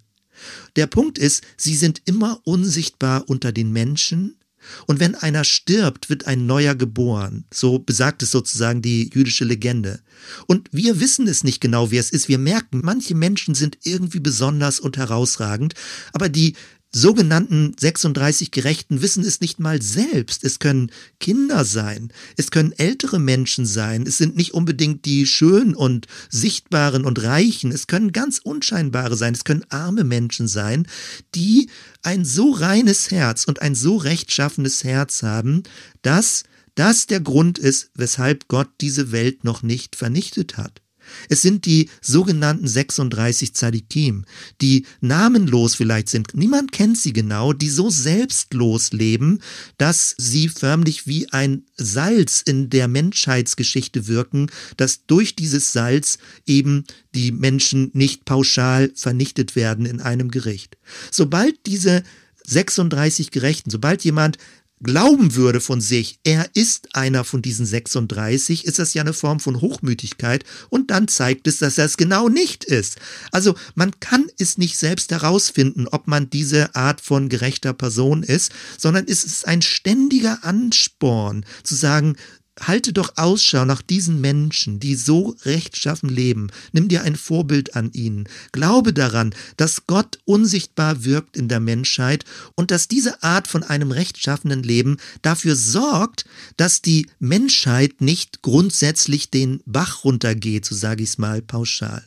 Der 0.76 0.88
Punkt 0.88 1.18
ist, 1.18 1.44
sie 1.58 1.76
sind 1.76 2.02
immer 2.06 2.42
unsichtbar 2.44 3.30
unter 3.30 3.52
den 3.52 3.72
Menschen, 3.72 4.38
und 4.86 5.00
wenn 5.00 5.16
einer 5.16 5.44
stirbt, 5.44 6.10
wird 6.10 6.28
ein 6.28 6.46
neuer 6.46 6.76
geboren. 6.76 7.46
So 7.52 7.80
besagt 7.80 8.24
es 8.24 8.32
sozusagen 8.32 8.82
die 8.82 9.10
jüdische 9.14 9.46
Legende. 9.46 10.02
Und 10.48 10.70
wir 10.72 11.00
wissen 11.00 11.28
es 11.28 11.44
nicht 11.44 11.62
genau, 11.62 11.92
wer 11.92 12.00
es 12.00 12.12
ist. 12.12 12.28
Wir 12.28 12.38
merken, 12.38 12.82
manche 12.84 13.16
Menschen 13.16 13.56
sind 13.56 13.80
irgendwie 13.84 14.20
besonders 14.20 14.80
und 14.80 14.98
herausragend, 14.98 15.74
aber 16.14 16.30
die 16.30 16.56
sogenannten 16.94 17.74
36 17.80 18.52
Gerechten 18.52 19.02
wissen 19.02 19.24
es 19.24 19.40
nicht 19.40 19.60
mal 19.60 19.82
selbst. 19.82 20.44
Es 20.44 20.60
können 20.60 20.92
Kinder 21.20 21.64
sein, 21.64 22.12
es 22.38 22.52
können 22.52 22.74
ältere 22.74 23.20
Menschen 23.20 23.66
sein, 23.66 24.04
es 24.06 24.18
sind 24.18 24.36
nicht 24.36 24.54
unbedingt 24.54 25.06
die 25.06 25.26
schönen 25.26 25.74
und 25.74 26.08
sichtbaren 26.30 27.06
und 27.06 27.22
reichen, 27.24 27.72
es 27.72 27.88
können 27.88 28.12
ganz 28.12 28.40
unscheinbare 28.40 29.16
sein, 29.16 29.34
es 29.34 29.44
können 29.44 29.66
arme 29.70 30.04
Menschen 30.04 30.48
sein, 30.48 30.88
die 31.36 31.70
ein 32.04 32.26
so 32.26 32.52
reines 32.52 33.12
Herz 33.12 33.46
und 33.46 33.62
ein 33.62 33.76
so 33.76 33.98
rechtschaffenes 33.98 34.84
Herz 34.84 35.24
haben, 35.24 35.64
dass 36.02 36.44
das 36.76 37.06
der 37.08 37.20
Grund 37.20 37.58
ist, 37.58 37.92
weshalb 37.96 38.48
Gott 38.48 38.70
diese 38.82 39.12
Welt 39.12 39.44
noch 39.44 39.62
nicht 39.62 39.96
vernichtet 39.96 40.58
hat. 40.58 40.81
Es 41.30 41.42
sind 41.42 41.66
die 41.66 41.90
sogenannten 42.02 42.68
36 42.68 43.54
Zadikim, 43.54 44.26
die 44.62 44.86
namenlos 45.00 45.76
vielleicht 45.76 46.10
sind. 46.10 46.34
Niemand 46.34 46.72
kennt 46.72 46.98
sie 46.98 47.14
genau, 47.14 47.54
die 47.54 47.70
so 47.70 47.90
selbstlos 47.90 48.92
leben, 48.92 49.40
dass 49.78 50.16
sie 50.18 50.50
förmlich 50.50 51.08
wie 51.08 51.32
ein 51.32 51.64
Salz 51.78 52.42
in 52.42 52.70
der 52.70 52.88
Menschheitsgeschichte 52.88 54.08
wirken, 54.08 54.48
dass 54.78 55.06
durch 55.06 55.36
dieses 55.36 55.74
Salz 55.74 56.18
eben 56.46 56.86
die 57.16 57.32
Menschen 57.32 57.92
nicht 57.94 58.26
pauschal 58.26 58.92
vernichtet 58.96 59.56
werden 59.56 59.86
in 59.86 60.02
einem 60.02 60.32
Gericht. 60.32 60.78
Sobald 61.12 61.66
diese 61.66 62.04
36 62.46 63.32
Gerechten, 63.32 63.70
sobald 63.70 64.04
jemand 64.04 64.38
glauben 64.84 65.36
würde 65.36 65.62
von 65.62 65.82
sich, 65.82 66.20
er 66.24 66.48
ist 66.54 66.96
einer 66.96 67.24
von 67.24 67.42
diesen 67.42 67.66
36, 67.66 68.66
ist 68.66 68.80
das 68.80 68.94
ja 68.94 69.02
eine 69.02 69.14
Form 69.14 69.40
von 69.40 69.62
Hochmütigkeit 69.62 70.44
und 70.70 70.92
dann 70.92 71.08
zeigt 71.08 71.48
es, 71.48 71.60
dass 71.60 71.78
er 71.78 71.86
es 71.86 71.98
genau 71.98 72.30
nicht 72.30 72.64
ist. 72.64 72.98
Also 73.32 73.56
man 73.76 74.00
kann 74.00 74.28
es 74.38 74.58
nicht 74.58 74.78
selbst 74.78 75.12
herausfinden, 75.12 75.88
ob 75.88 76.08
man 76.08 76.30
diese 76.30 76.76
Art 76.76 77.02
von 77.02 77.30
gerechter 77.30 77.74
Person 77.74 78.24
ist, 78.24 78.52
sondern 78.78 79.06
es 79.08 79.24
ist 79.24 79.48
ein 79.48 79.62
ständiger 79.62 80.44
Ansporn 80.44 81.46
zu 81.64 81.76
sagen, 81.76 82.16
halte 82.60 82.94
doch 82.94 83.14
Ausschau 83.18 83.66
nach 83.66 83.82
diesen 83.82 84.20
Menschen, 84.22 84.80
die 84.80 84.96
so 84.96 85.36
rechtschaffen 85.44 86.10
leben. 86.10 86.50
Nimm 86.74 86.88
dir 86.88 87.04
ein 87.04 87.16
Vorbild 87.16 87.76
an 87.76 87.92
ihnen. 87.94 88.28
Glaube 88.52 88.94
daran, 88.94 89.34
dass 89.58 89.88
Gott 89.88 90.20
unsichtbar 90.26 91.04
wirkt 91.06 91.38
in 91.38 91.48
der 91.48 91.60
Menschheit 91.60 92.26
und 92.56 92.72
dass 92.72 92.88
diese 92.88 93.24
Art 93.24 93.48
von 93.48 93.64
einem 93.64 93.92
rechtschaffenen 93.92 94.64
Leben 94.64 94.98
dafür 95.22 95.56
sorgt, 95.56 96.26
dass 96.58 96.82
die 96.82 97.08
Menschheit 97.20 98.02
nicht 98.02 98.42
grundsätzlich 98.42 99.30
den 99.30 99.62
Bach 99.66 100.04
runtergeht, 100.04 100.66
so 100.66 100.76
sage 100.76 101.04
ich 101.04 101.10
es 101.12 101.18
mal 101.18 101.42
pauschal. 101.42 102.04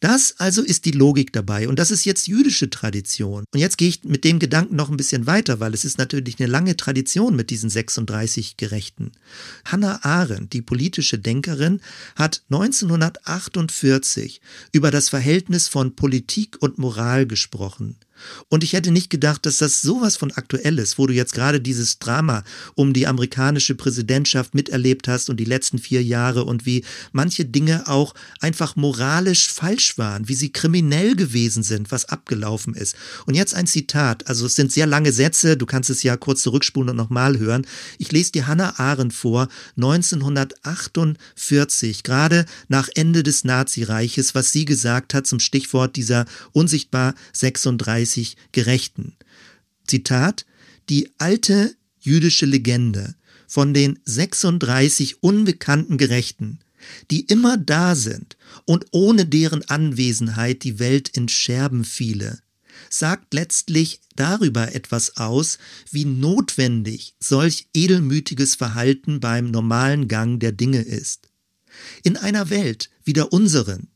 Das 0.00 0.36
also 0.38 0.62
ist 0.62 0.86
die 0.86 0.92
Logik 0.92 1.30
dabei 1.34 1.68
und 1.68 1.78
das 1.78 1.90
ist 1.90 2.06
jetzt 2.06 2.26
jüdische 2.26 2.70
Tradition. 2.70 3.44
Und 3.52 3.60
jetzt 3.60 3.76
gehe 3.76 3.90
ich 3.90 4.02
mit 4.02 4.24
dem 4.24 4.38
Gedanken 4.38 4.74
noch 4.74 4.88
ein 4.88 4.96
bisschen 4.96 5.26
weiter, 5.26 5.60
weil 5.60 5.74
es 5.74 5.84
ist 5.84 5.98
natürlich 5.98 6.40
eine 6.40 6.50
lange 6.50 6.74
Tradition 6.74 7.36
mit 7.36 7.50
diesen 7.50 7.68
36 7.68 8.56
Gerechten. 8.56 9.12
Hannah 9.66 10.02
Arendt, 10.02 10.54
die 10.54 10.62
politische 10.62 11.18
Denkerin, 11.18 11.82
hat 12.16 12.42
1948 12.48 14.40
über 14.72 14.90
das 14.90 15.10
Verhältnis 15.10 15.68
von 15.68 15.94
Politik 15.94 16.56
und 16.60 16.78
Moral 16.78 17.26
gesprochen. 17.26 17.96
Und 18.48 18.64
ich 18.64 18.72
hätte 18.72 18.90
nicht 18.90 19.10
gedacht, 19.10 19.46
dass 19.46 19.58
das 19.58 19.82
sowas 19.82 20.16
von 20.16 20.32
aktuell 20.32 20.78
ist, 20.78 20.98
wo 20.98 21.06
du 21.06 21.14
jetzt 21.14 21.34
gerade 21.34 21.60
dieses 21.60 21.98
Drama 21.98 22.44
um 22.74 22.92
die 22.92 23.06
amerikanische 23.06 23.74
Präsidentschaft 23.74 24.54
miterlebt 24.54 25.08
hast 25.08 25.30
und 25.30 25.38
die 25.38 25.44
letzten 25.44 25.78
vier 25.78 26.02
Jahre 26.02 26.44
und 26.44 26.66
wie 26.66 26.84
manche 27.12 27.44
Dinge 27.44 27.88
auch 27.88 28.14
einfach 28.40 28.76
moralisch 28.76 29.50
falsch 29.50 29.98
waren, 29.98 30.28
wie 30.28 30.34
sie 30.34 30.52
kriminell 30.52 31.16
gewesen 31.16 31.62
sind, 31.62 31.90
was 31.90 32.06
abgelaufen 32.06 32.74
ist. 32.74 32.96
Und 33.26 33.34
jetzt 33.34 33.54
ein 33.54 33.66
Zitat, 33.66 34.26
also 34.26 34.46
es 34.46 34.54
sind 34.54 34.72
sehr 34.72 34.86
lange 34.86 35.12
Sätze, 35.12 35.56
du 35.56 35.66
kannst 35.66 35.90
es 35.90 36.02
ja 36.02 36.16
kurz 36.16 36.42
zurückspulen 36.42 36.90
und 36.90 36.96
nochmal 36.96 37.38
hören. 37.38 37.66
Ich 37.98 38.12
lese 38.12 38.32
dir 38.32 38.46
Hannah 38.46 38.78
Arendt 38.78 39.14
vor, 39.14 39.48
1948, 39.76 42.02
gerade 42.02 42.46
nach 42.68 42.88
Ende 42.94 43.22
des 43.22 43.44
Nazireiches, 43.44 44.34
was 44.34 44.52
sie 44.52 44.64
gesagt 44.64 45.14
hat 45.14 45.26
zum 45.26 45.40
Stichwort 45.40 45.96
dieser 45.96 46.26
unsichtbar 46.52 47.14
36 47.32 48.09
36 48.10 48.36
Gerechten. 48.52 49.16
Zitat, 49.86 50.46
die 50.88 51.10
alte 51.18 51.74
jüdische 52.00 52.46
Legende 52.46 53.14
von 53.46 53.74
den 53.74 53.98
36 54.04 55.22
unbekannten 55.22 55.98
Gerechten, 55.98 56.60
die 57.10 57.26
immer 57.26 57.56
da 57.56 57.94
sind 57.94 58.36
und 58.64 58.86
ohne 58.92 59.26
deren 59.26 59.68
Anwesenheit 59.68 60.64
die 60.64 60.78
Welt 60.78 61.08
in 61.10 61.28
Scherben 61.28 61.84
fiele, 61.84 62.40
sagt 62.88 63.34
letztlich 63.34 64.00
darüber 64.16 64.74
etwas 64.74 65.16
aus, 65.16 65.58
wie 65.90 66.04
notwendig 66.04 67.14
solch 67.20 67.66
edelmütiges 67.74 68.54
Verhalten 68.54 69.20
beim 69.20 69.50
normalen 69.50 70.08
Gang 70.08 70.40
der 70.40 70.52
Dinge 70.52 70.80
ist. 70.80 71.28
In 72.02 72.16
einer 72.16 72.50
Welt 72.50 72.90
wie 73.04 73.12
der 73.12 73.32
unseren, 73.32 73.88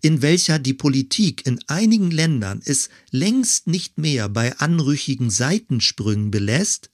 in 0.00 0.22
welcher 0.22 0.58
die 0.58 0.74
Politik 0.74 1.46
in 1.46 1.58
einigen 1.66 2.10
Ländern 2.10 2.62
es 2.64 2.88
längst 3.10 3.66
nicht 3.66 3.98
mehr 3.98 4.28
bei 4.28 4.56
anrüchigen 4.58 5.30
Seitensprüngen 5.30 6.30
belässt, 6.30 6.90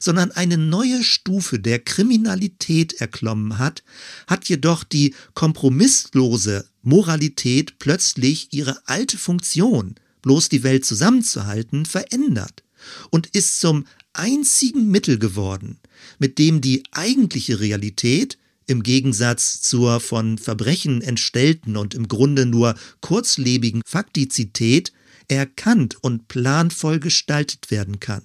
sondern 0.00 0.30
eine 0.30 0.56
neue 0.56 1.02
Stufe 1.02 1.58
der 1.58 1.78
Kriminalität 1.78 2.94
erklommen 2.94 3.58
hat, 3.58 3.82
hat 4.26 4.48
jedoch 4.48 4.84
die 4.84 5.14
kompromisslose 5.34 6.66
Moralität 6.82 7.78
plötzlich 7.78 8.52
ihre 8.52 8.80
alte 8.86 9.18
Funktion, 9.18 9.96
bloß 10.22 10.48
die 10.48 10.62
Welt 10.62 10.84
zusammenzuhalten, 10.84 11.84
verändert 11.84 12.62
und 13.10 13.26
ist 13.28 13.60
zum 13.60 13.86
einzigen 14.12 14.88
Mittel 14.88 15.18
geworden, 15.18 15.78
mit 16.18 16.38
dem 16.38 16.60
die 16.60 16.84
eigentliche 16.92 17.60
Realität 17.60 18.38
im 18.66 18.82
Gegensatz 18.82 19.60
zur 19.62 20.00
von 20.00 20.38
Verbrechen 20.38 21.02
entstellten 21.02 21.76
und 21.76 21.94
im 21.94 22.08
Grunde 22.08 22.46
nur 22.46 22.74
kurzlebigen 23.00 23.82
Faktizität 23.86 24.92
erkannt 25.28 25.96
und 26.02 26.28
planvoll 26.28 27.00
gestaltet 27.00 27.70
werden 27.70 28.00
kann. 28.00 28.22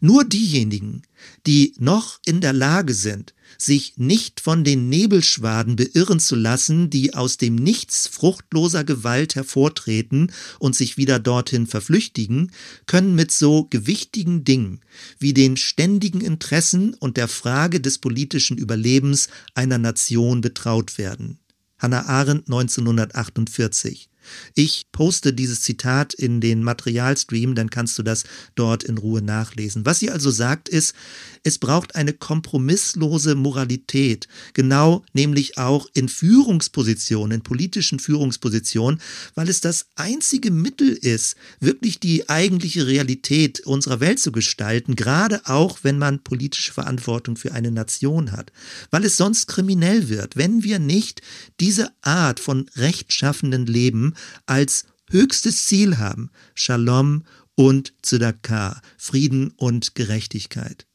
Nur 0.00 0.24
diejenigen, 0.24 1.02
die 1.46 1.74
noch 1.78 2.18
in 2.24 2.40
der 2.40 2.52
Lage 2.52 2.94
sind, 2.94 3.34
sich 3.58 3.94
nicht 3.96 4.40
von 4.40 4.64
den 4.64 4.88
Nebelschwaden 4.88 5.76
beirren 5.76 6.20
zu 6.20 6.36
lassen, 6.36 6.90
die 6.90 7.14
aus 7.14 7.36
dem 7.36 7.54
Nichts 7.54 8.06
fruchtloser 8.08 8.84
Gewalt 8.84 9.34
hervortreten 9.34 10.32
und 10.58 10.74
sich 10.74 10.96
wieder 10.96 11.18
dorthin 11.18 11.66
verflüchtigen, 11.66 12.52
können 12.86 13.14
mit 13.14 13.32
so 13.32 13.64
gewichtigen 13.64 14.44
Dingen 14.44 14.80
wie 15.18 15.34
den 15.34 15.56
ständigen 15.56 16.20
Interessen 16.20 16.94
und 16.94 17.16
der 17.16 17.28
Frage 17.28 17.80
des 17.80 17.98
politischen 17.98 18.58
Überlebens 18.58 19.28
einer 19.54 19.78
Nation 19.78 20.40
betraut 20.40 20.98
werden. 20.98 21.38
Hannah 21.78 22.06
Arendt 22.06 22.46
1948 22.48 24.08
ich 24.54 24.86
poste 24.92 25.32
dieses 25.32 25.60
Zitat 25.60 26.14
in 26.14 26.40
den 26.40 26.62
Materialstream, 26.62 27.54
dann 27.54 27.70
kannst 27.70 27.98
du 27.98 28.02
das 28.02 28.24
dort 28.54 28.84
in 28.84 28.98
Ruhe 28.98 29.22
nachlesen. 29.22 29.86
Was 29.86 29.98
sie 29.98 30.10
also 30.10 30.30
sagt 30.30 30.68
ist, 30.68 30.94
es 31.42 31.58
braucht 31.58 31.94
eine 31.94 32.12
kompromisslose 32.12 33.34
Moralität, 33.34 34.26
genau 34.52 35.04
nämlich 35.12 35.58
auch 35.58 35.86
in 35.94 36.08
Führungspositionen, 36.08 37.36
in 37.36 37.42
politischen 37.42 37.98
Führungspositionen, 37.98 39.00
weil 39.34 39.48
es 39.48 39.60
das 39.60 39.86
einzige 39.94 40.50
Mittel 40.50 40.88
ist, 40.88 41.36
wirklich 41.60 42.00
die 42.00 42.28
eigentliche 42.28 42.86
Realität 42.86 43.60
unserer 43.60 44.00
Welt 44.00 44.18
zu 44.18 44.32
gestalten, 44.32 44.96
gerade 44.96 45.40
auch 45.44 45.78
wenn 45.82 45.98
man 45.98 46.24
politische 46.24 46.72
Verantwortung 46.72 47.36
für 47.36 47.52
eine 47.52 47.70
Nation 47.70 48.32
hat, 48.32 48.50
weil 48.90 49.04
es 49.04 49.16
sonst 49.16 49.46
kriminell 49.46 50.08
wird, 50.08 50.36
wenn 50.36 50.64
wir 50.64 50.78
nicht 50.78 51.22
diese 51.60 51.90
Art 52.02 52.40
von 52.40 52.68
rechtschaffenden 52.74 53.66
Leben 53.66 54.14
als 54.46 54.86
höchstes 55.10 55.66
Ziel 55.66 55.98
haben, 55.98 56.30
Shalom 56.54 57.24
und 57.54 57.94
Tzedakah, 58.02 58.80
Frieden 58.98 59.52
und 59.56 59.94
Gerechtigkeit. 59.94 60.86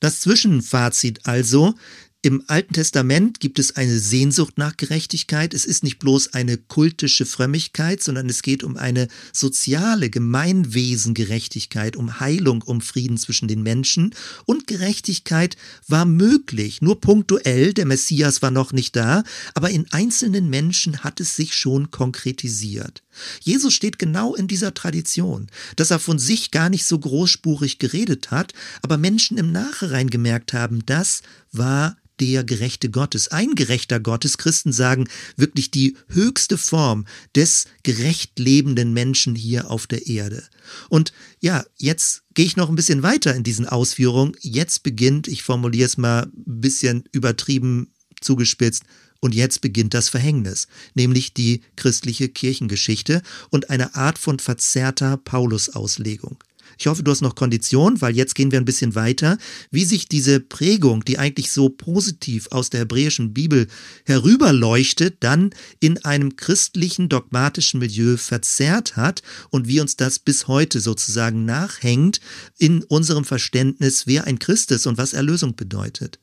Das 0.00 0.20
Zwischenfazit 0.20 1.26
also, 1.26 1.74
im 2.22 2.44
Alten 2.48 2.74
Testament 2.74 3.40
gibt 3.40 3.58
es 3.58 3.76
eine 3.76 3.98
Sehnsucht 3.98 4.58
nach 4.58 4.76
Gerechtigkeit. 4.76 5.54
Es 5.54 5.64
ist 5.64 5.82
nicht 5.82 5.98
bloß 5.98 6.34
eine 6.34 6.58
kultische 6.58 7.24
Frömmigkeit, 7.24 8.02
sondern 8.02 8.28
es 8.28 8.42
geht 8.42 8.62
um 8.62 8.76
eine 8.76 9.08
soziale 9.32 10.10
Gemeinwesengerechtigkeit, 10.10 11.96
um 11.96 12.20
Heilung, 12.20 12.60
um 12.60 12.82
Frieden 12.82 13.16
zwischen 13.16 13.48
den 13.48 13.62
Menschen. 13.62 14.14
Und 14.44 14.66
Gerechtigkeit 14.66 15.56
war 15.88 16.04
möglich, 16.04 16.82
nur 16.82 17.00
punktuell, 17.00 17.72
der 17.72 17.86
Messias 17.86 18.42
war 18.42 18.50
noch 18.50 18.72
nicht 18.72 18.96
da, 18.96 19.24
aber 19.54 19.70
in 19.70 19.90
einzelnen 19.90 20.50
Menschen 20.50 21.02
hat 21.02 21.20
es 21.20 21.36
sich 21.36 21.54
schon 21.54 21.90
konkretisiert. 21.90 23.02
Jesus 23.40 23.74
steht 23.74 23.98
genau 23.98 24.34
in 24.34 24.48
dieser 24.48 24.74
Tradition, 24.74 25.48
dass 25.76 25.90
er 25.90 25.98
von 25.98 26.18
sich 26.18 26.50
gar 26.50 26.68
nicht 26.68 26.86
so 26.86 26.98
großspurig 26.98 27.78
geredet 27.78 28.30
hat, 28.30 28.52
aber 28.82 28.98
Menschen 28.98 29.38
im 29.38 29.52
Nachhinein 29.52 30.10
gemerkt 30.10 30.52
haben, 30.52 30.84
das 30.86 31.22
war 31.52 31.96
der 32.20 32.44
gerechte 32.44 32.90
Gottes, 32.90 33.28
ein 33.28 33.54
gerechter 33.54 33.98
Gottes. 33.98 34.38
Christen 34.38 34.72
sagen 34.72 35.08
wirklich 35.36 35.70
die 35.70 35.96
höchste 36.08 36.58
Form 36.58 37.06
des 37.34 37.66
gerecht 37.82 38.38
lebenden 38.38 38.92
Menschen 38.92 39.34
hier 39.34 39.70
auf 39.70 39.86
der 39.86 40.06
Erde. 40.06 40.44
Und 40.88 41.12
ja, 41.40 41.64
jetzt 41.78 42.22
gehe 42.34 42.44
ich 42.44 42.56
noch 42.56 42.68
ein 42.68 42.76
bisschen 42.76 43.02
weiter 43.02 43.34
in 43.34 43.42
diesen 43.42 43.66
Ausführungen. 43.66 44.36
Jetzt 44.40 44.82
beginnt, 44.82 45.28
ich 45.28 45.42
formuliere 45.42 45.86
es 45.86 45.96
mal 45.96 46.24
ein 46.24 46.60
bisschen 46.60 47.04
übertrieben 47.12 47.94
zugespitzt, 48.20 48.84
und 49.20 49.34
jetzt 49.34 49.60
beginnt 49.60 49.94
das 49.94 50.08
Verhängnis, 50.08 50.66
nämlich 50.94 51.34
die 51.34 51.62
christliche 51.76 52.28
Kirchengeschichte 52.28 53.22
und 53.50 53.70
eine 53.70 53.94
Art 53.94 54.18
von 54.18 54.38
verzerrter 54.38 55.16
Paulus-Auslegung. 55.18 56.38
Ich 56.78 56.86
hoffe, 56.86 57.02
du 57.02 57.10
hast 57.10 57.20
noch 57.20 57.34
Kondition, 57.34 58.00
weil 58.00 58.16
jetzt 58.16 58.34
gehen 58.34 58.52
wir 58.52 58.58
ein 58.58 58.64
bisschen 58.64 58.94
weiter, 58.94 59.36
wie 59.70 59.84
sich 59.84 60.08
diese 60.08 60.40
Prägung, 60.40 61.04
die 61.04 61.18
eigentlich 61.18 61.50
so 61.50 61.68
positiv 61.68 62.48
aus 62.52 62.70
der 62.70 62.80
hebräischen 62.80 63.34
Bibel 63.34 63.66
herüberleuchtet, 64.06 65.18
dann 65.20 65.50
in 65.80 66.02
einem 66.04 66.36
christlichen 66.36 67.10
dogmatischen 67.10 67.80
Milieu 67.80 68.16
verzerrt 68.16 68.96
hat 68.96 69.22
und 69.50 69.68
wie 69.68 69.80
uns 69.80 69.96
das 69.96 70.18
bis 70.18 70.48
heute 70.48 70.80
sozusagen 70.80 71.44
nachhängt 71.44 72.20
in 72.56 72.82
unserem 72.84 73.26
Verständnis, 73.26 74.06
wer 74.06 74.24
ein 74.24 74.38
Christ 74.38 74.70
ist 74.70 74.86
und 74.86 74.96
was 74.96 75.12
Erlösung 75.12 75.56
bedeutet. 75.56 76.18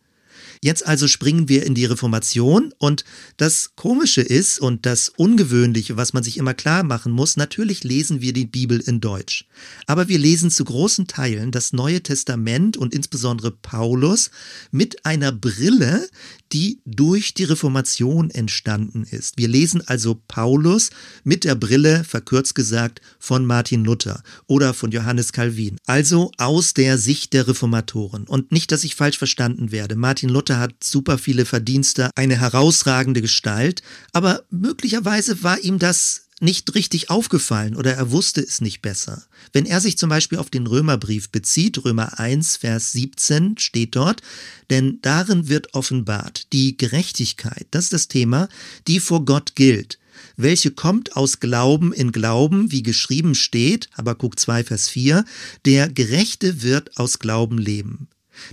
Jetzt 0.62 0.86
also 0.86 1.08
springen 1.08 1.50
wir 1.50 1.66
in 1.66 1.76
die 1.76 1.86
Reformation 1.86 2.74
und 2.78 3.04
das 3.38 3.76
Komische 3.76 4.22
ist 4.22 4.60
und 4.60 4.86
das 4.86 5.10
Ungewöhnliche, 5.10 5.98
was 5.98 6.14
man 6.14 6.24
sich 6.24 6.38
immer 6.38 6.54
klar 6.54 6.84
machen 6.84 7.12
muss, 7.12 7.38
natürlich 7.38 7.84
lesen 7.84 8.22
wir 8.22 8.34
die 8.34 8.46
Bibel 8.46 8.80
in 8.80 9.00
Deutsch. 9.02 9.46
Aber 9.86 10.08
wir 10.08 10.18
lesen 10.18 10.50
zu 10.50 10.64
großen 10.64 11.08
Teilen 11.08 11.52
das 11.52 11.74
Neue 11.74 12.02
Testament 12.02 12.78
und 12.78 12.94
insbesondere 12.94 13.52
Paulus 13.52 14.32
mit 14.72 15.06
einer 15.06 15.32
Brille, 15.32 16.08
die 16.54 16.80
durch 16.86 17.34
die 17.34 17.44
Reformation 17.44 18.30
entstanden 18.30 19.06
ist. 19.10 19.38
Wir 19.38 19.48
lesen 19.48 19.84
also 19.86 20.22
Paulus 20.28 20.90
mit 21.24 21.44
der 21.44 21.56
Brille, 21.56 22.04
verkürzt 22.04 22.56
gesagt, 22.56 23.02
von 23.20 23.46
Martin 23.46 23.84
Luther 23.84 24.24
oder 24.48 24.74
von 24.74 24.92
Johannes 24.92 25.34
Calvin. 25.34 25.78
Also 25.86 26.32
aus 26.38 26.74
der 26.74 26.98
Sicht 26.98 27.34
der 27.34 27.48
Reformatoren. 27.48 28.24
Und 28.24 28.52
nicht, 28.52 28.72
dass 28.72 28.84
ich 28.84 28.96
falsch 28.96 29.18
verstanden 29.18 29.72
werde. 29.72 29.96
Martin 29.96 30.30
Luther 30.30 30.47
hat 30.56 30.84
super 30.84 31.18
viele 31.18 31.46
Verdienste, 31.46 32.10
eine 32.16 32.40
herausragende 32.40 33.22
Gestalt, 33.22 33.82
aber 34.14 34.44
möglicherweise 34.50 35.44
war 35.44 35.60
ihm 35.60 35.80
das 35.80 36.28
nicht 36.40 36.76
richtig 36.76 37.10
aufgefallen 37.10 37.76
oder 37.76 37.96
er 37.96 38.12
wusste 38.12 38.42
es 38.42 38.62
nicht 38.62 38.82
besser. 38.82 39.26
Wenn 39.54 39.66
er 39.66 39.82
sich 39.82 39.98
zum 39.98 40.10
Beispiel 40.10 40.38
auf 40.38 40.50
den 40.50 40.68
Römerbrief 40.68 41.30
bezieht, 41.30 41.84
Römer 41.84 42.20
1, 42.20 42.58
Vers 42.58 42.92
17 42.92 43.58
steht 43.58 43.96
dort, 43.96 44.22
denn 44.70 45.00
darin 45.02 45.50
wird 45.50 45.74
offenbart 45.74 46.54
die 46.54 46.78
Gerechtigkeit, 46.78 47.68
das 47.72 47.86
ist 47.86 47.94
das 47.94 48.08
Thema, 48.08 48.50
die 48.88 49.00
vor 49.00 49.26
Gott 49.26 49.56
gilt, 49.56 49.98
welche 50.36 50.72
kommt 50.72 51.16
aus 51.16 51.40
Glauben 51.40 51.92
in 51.94 52.12
Glauben, 52.12 52.72
wie 52.72 52.84
geschrieben 52.84 53.34
steht, 53.34 53.90
Habakkuk 53.98 54.40
2, 54.40 54.64
Vers 54.64 54.90
4, 54.90 55.26
der 55.66 55.90
Gerechte 55.90 56.62
wird 56.62 56.98
aus 56.98 57.20
Glauben 57.20 57.58
leben. 57.58 58.08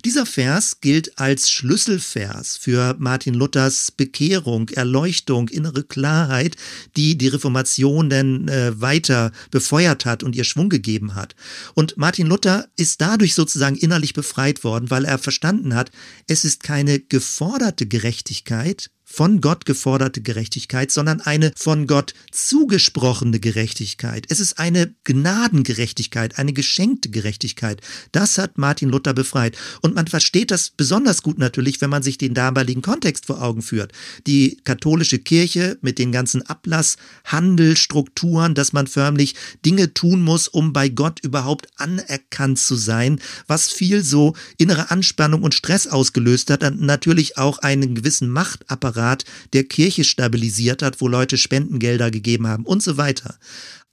Dieser 0.04 0.26
Vers 0.26 0.80
gilt 0.80 1.18
als 1.18 1.50
Schlüsselvers 1.50 2.56
für 2.56 2.96
Martin 2.98 3.34
Luthers 3.34 3.90
Bekehrung, 3.90 4.68
Erleuchtung, 4.70 5.48
innere 5.48 5.84
Klarheit, 5.84 6.56
die 6.96 7.16
die 7.16 7.28
Reformation 7.28 8.10
dann 8.10 8.48
äh, 8.48 8.80
weiter 8.80 9.32
befeuert 9.50 10.04
hat 10.04 10.22
und 10.22 10.36
ihr 10.36 10.44
Schwung 10.44 10.68
gegeben 10.68 11.14
hat. 11.14 11.34
Und 11.74 11.96
Martin 11.96 12.26
Luther 12.26 12.66
ist 12.76 13.00
dadurch 13.00 13.34
sozusagen 13.34 13.76
innerlich 13.76 14.14
befreit 14.14 14.64
worden, 14.64 14.90
weil 14.90 15.04
er 15.04 15.18
verstanden 15.18 15.74
hat, 15.74 15.90
es 16.26 16.44
ist 16.44 16.62
keine 16.62 17.00
geforderte 17.00 17.86
Gerechtigkeit, 17.86 18.90
von 19.14 19.40
Gott 19.40 19.64
geforderte 19.64 20.20
Gerechtigkeit, 20.22 20.90
sondern 20.90 21.20
eine 21.20 21.52
von 21.56 21.86
Gott 21.86 22.14
zugesprochene 22.32 23.38
Gerechtigkeit. 23.38 24.26
Es 24.28 24.40
ist 24.40 24.58
eine 24.58 24.92
Gnadengerechtigkeit, 25.04 26.36
eine 26.36 26.52
geschenkte 26.52 27.10
Gerechtigkeit. 27.10 27.80
Das 28.10 28.38
hat 28.38 28.58
Martin 28.58 28.88
Luther 28.88 29.14
befreit. 29.14 29.56
Und 29.82 29.94
man 29.94 30.08
versteht 30.08 30.50
das 30.50 30.70
besonders 30.70 31.22
gut 31.22 31.38
natürlich, 31.38 31.80
wenn 31.80 31.90
man 31.90 32.02
sich 32.02 32.18
den 32.18 32.34
damaligen 32.34 32.82
Kontext 32.82 33.26
vor 33.26 33.40
Augen 33.40 33.62
führt. 33.62 33.92
Die 34.26 34.58
katholische 34.64 35.20
Kirche 35.20 35.78
mit 35.80 36.00
den 36.00 36.10
ganzen 36.10 36.42
Ablass, 36.42 36.96
Handel, 37.24 37.76
Strukturen, 37.76 38.56
dass 38.56 38.72
man 38.72 38.88
förmlich 38.88 39.36
Dinge 39.64 39.94
tun 39.94 40.22
muss, 40.22 40.48
um 40.48 40.72
bei 40.72 40.88
Gott 40.88 41.20
überhaupt 41.20 41.68
anerkannt 41.76 42.58
zu 42.58 42.74
sein, 42.74 43.20
was 43.46 43.70
viel 43.70 44.02
so 44.02 44.34
innere 44.58 44.90
Anspannung 44.90 45.44
und 45.44 45.54
Stress 45.54 45.86
ausgelöst 45.86 46.50
hat, 46.50 46.64
und 46.64 46.80
natürlich 46.80 47.38
auch 47.38 47.58
einen 47.58 47.94
gewissen 47.94 48.28
Machtapparat 48.28 49.03
Apparat 49.04 49.24
der 49.52 49.64
Kirche 49.64 50.04
stabilisiert 50.04 50.82
hat, 50.82 51.00
wo 51.00 51.08
Leute 51.08 51.36
Spendengelder 51.36 52.10
gegeben 52.10 52.46
haben 52.46 52.64
und 52.64 52.82
so 52.82 52.96
weiter. 52.96 53.38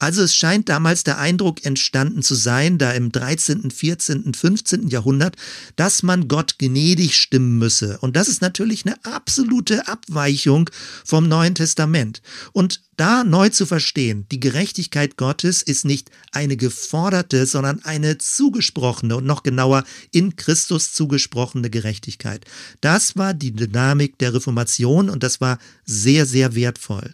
Also 0.01 0.23
es 0.23 0.33
scheint 0.33 0.67
damals 0.67 1.03
der 1.03 1.19
Eindruck 1.19 1.63
entstanden 1.63 2.23
zu 2.23 2.33
sein, 2.33 2.79
da 2.79 2.91
im 2.91 3.11
13., 3.11 3.69
14., 3.69 4.33
15. 4.33 4.87
Jahrhundert, 4.87 5.35
dass 5.75 6.01
man 6.01 6.27
Gott 6.27 6.57
gnädig 6.57 7.15
stimmen 7.15 7.59
müsse. 7.59 7.99
Und 7.99 8.15
das 8.15 8.27
ist 8.27 8.41
natürlich 8.41 8.83
eine 8.83 8.95
absolute 9.05 9.87
Abweichung 9.87 10.71
vom 11.05 11.27
Neuen 11.27 11.53
Testament. 11.53 12.23
Und 12.51 12.81
da 12.97 13.23
neu 13.23 13.49
zu 13.49 13.67
verstehen, 13.67 14.25
die 14.31 14.39
Gerechtigkeit 14.39 15.17
Gottes 15.17 15.61
ist 15.61 15.85
nicht 15.85 16.09
eine 16.31 16.57
geforderte, 16.57 17.45
sondern 17.45 17.83
eine 17.83 18.17
zugesprochene 18.17 19.15
und 19.15 19.27
noch 19.27 19.43
genauer 19.43 19.83
in 20.09 20.35
Christus 20.35 20.93
zugesprochene 20.93 21.69
Gerechtigkeit. 21.69 22.43
Das 22.81 23.17
war 23.17 23.35
die 23.35 23.51
Dynamik 23.51 24.17
der 24.17 24.33
Reformation 24.33 25.11
und 25.11 25.21
das 25.21 25.41
war 25.41 25.59
sehr, 25.85 26.25
sehr 26.25 26.55
wertvoll. 26.55 27.13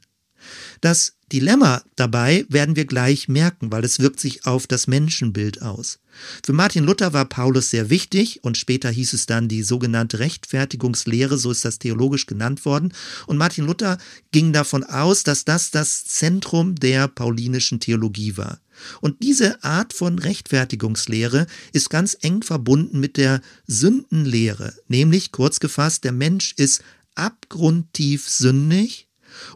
Das 0.81 1.17
Dilemma 1.31 1.83
dabei 1.97 2.45
werden 2.47 2.77
wir 2.77 2.85
gleich 2.85 3.27
merken, 3.27 3.69
weil 3.69 3.83
es 3.83 3.99
wirkt 3.99 4.19
sich 4.21 4.45
auf 4.45 4.65
das 4.65 4.87
Menschenbild 4.87 5.61
aus. 5.61 5.99
Für 6.45 6.53
Martin 6.53 6.85
Luther 6.85 7.11
war 7.11 7.25
Paulus 7.25 7.69
sehr 7.69 7.89
wichtig 7.89 8.43
und 8.45 8.57
später 8.57 8.89
hieß 8.89 9.11
es 9.11 9.25
dann 9.25 9.49
die 9.49 9.61
sogenannte 9.61 10.19
Rechtfertigungslehre, 10.19 11.37
so 11.37 11.51
ist 11.51 11.65
das 11.65 11.79
theologisch 11.79 12.27
genannt 12.27 12.63
worden. 12.63 12.93
Und 13.25 13.37
Martin 13.37 13.65
Luther 13.65 13.97
ging 14.31 14.53
davon 14.53 14.85
aus, 14.85 15.23
dass 15.23 15.43
das 15.43 15.69
das 15.69 16.05
Zentrum 16.05 16.75
der 16.75 17.09
paulinischen 17.09 17.81
Theologie 17.81 18.37
war. 18.37 18.61
Und 19.01 19.21
diese 19.21 19.61
Art 19.65 19.91
von 19.91 20.19
Rechtfertigungslehre 20.19 21.45
ist 21.73 21.89
ganz 21.89 22.15
eng 22.21 22.41
verbunden 22.41 23.01
mit 23.01 23.17
der 23.17 23.41
Sündenlehre, 23.65 24.73
nämlich 24.87 25.33
kurz 25.33 25.59
gefasst, 25.59 26.05
der 26.05 26.13
Mensch 26.13 26.53
ist 26.55 26.83
abgrundtief 27.15 28.29
sündig 28.29 29.06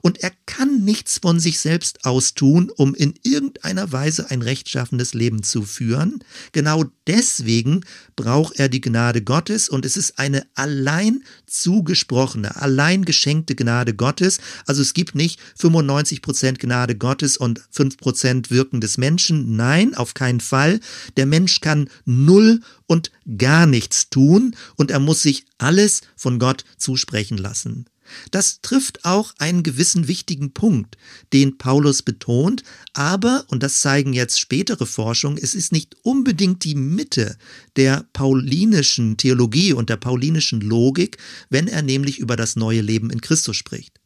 und 0.02 0.20
er 0.20 0.32
kann 0.46 0.84
nichts 0.84 1.20
von 1.20 1.40
sich 1.40 1.60
selbst 1.60 2.06
aus 2.06 2.34
tun, 2.34 2.72
um 2.76 2.96
in 2.96 3.14
irgendeiner 3.24 3.92
Weise 3.92 4.30
ein 4.30 4.42
rechtschaffenes 4.42 5.14
Leben 5.14 5.44
zu 5.44 5.64
führen. 5.64 6.24
Genau 6.52 6.86
deswegen 7.08 7.82
braucht 8.16 8.58
er 8.58 8.70
die 8.70 8.82
Gnade 8.82 9.22
Gottes 9.22 9.70
und 9.70 9.86
es 9.86 9.98
ist 9.98 10.20
eine 10.20 10.46
allein 10.56 11.24
zugesprochene, 11.48 12.56
allein 12.56 13.06
geschenkte 13.06 13.56
Gnade 13.56 13.94
Gottes. 13.94 14.40
Also 14.66 14.82
es 14.82 14.94
gibt 14.94 15.16
nicht 15.16 15.40
95 15.58 16.22
Prozent 16.22 16.60
Gnade 16.60 16.96
Gottes 16.96 17.38
und 17.38 17.62
5 17.72 17.98
Prozent 17.98 18.52
Wirken 18.52 18.82
des 18.82 18.98
Menschen. 18.98 19.56
Nein, 19.56 19.96
auf 19.96 20.14
keinen 20.14 20.40
Fall. 20.40 20.80
Der 21.18 21.26
Mensch 21.26 21.62
kann 21.62 21.90
null 22.06 22.62
und 22.88 23.12
gar 23.38 23.66
nichts 23.66 24.10
tun 24.10 24.56
und 24.76 24.92
er 24.92 25.00
muss 25.00 25.22
sich 25.22 25.46
alles 25.58 26.02
von 26.16 26.40
Gott 26.40 26.66
zusprechen 26.78 27.38
lassen. 27.38 27.86
Das 28.32 28.62
trifft 28.62 29.06
auch 29.06 29.34
einen 29.38 29.64
gewissen 29.64 30.08
wichtigen 30.08 30.54
Punkt, 30.54 30.98
den 31.34 31.58
Paulus 31.58 32.02
betont, 32.02 32.64
aber, 32.94 33.46
und 33.48 33.64
das 33.64 33.82
zeigen 33.82 34.14
jetzt 34.14 34.40
spätere 34.40 34.86
Forschung, 34.86 35.38
es 35.38 35.56
ist 35.56 35.72
nicht 35.72 35.96
unbedingt 36.04 36.64
die 36.64 36.76
Mitte 36.76 37.38
der 37.76 38.06
paulinischen 38.14 39.18
Theologie 39.18 39.74
und 39.74 39.90
der 39.90 39.98
paulinischen 39.98 40.62
Logik, 40.62 41.18
wenn 41.50 41.68
er 41.68 41.82
nämlich 41.82 42.20
über 42.20 42.36
das 42.36 42.56
neue 42.56 42.82
Leben 42.82 43.10
in 43.10 43.22
Christus 43.22 43.56
spricht. 43.56 44.00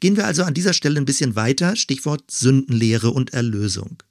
Gehen 0.00 0.16
wir 0.16 0.26
also 0.26 0.42
an 0.42 0.54
dieser 0.54 0.72
Stelle 0.72 0.98
ein 0.98 1.04
bisschen 1.04 1.36
weiter, 1.36 1.76
Stichwort 1.76 2.30
Sündenlehre 2.30 3.10
und 3.10 3.32
Erlösung. 3.32 4.02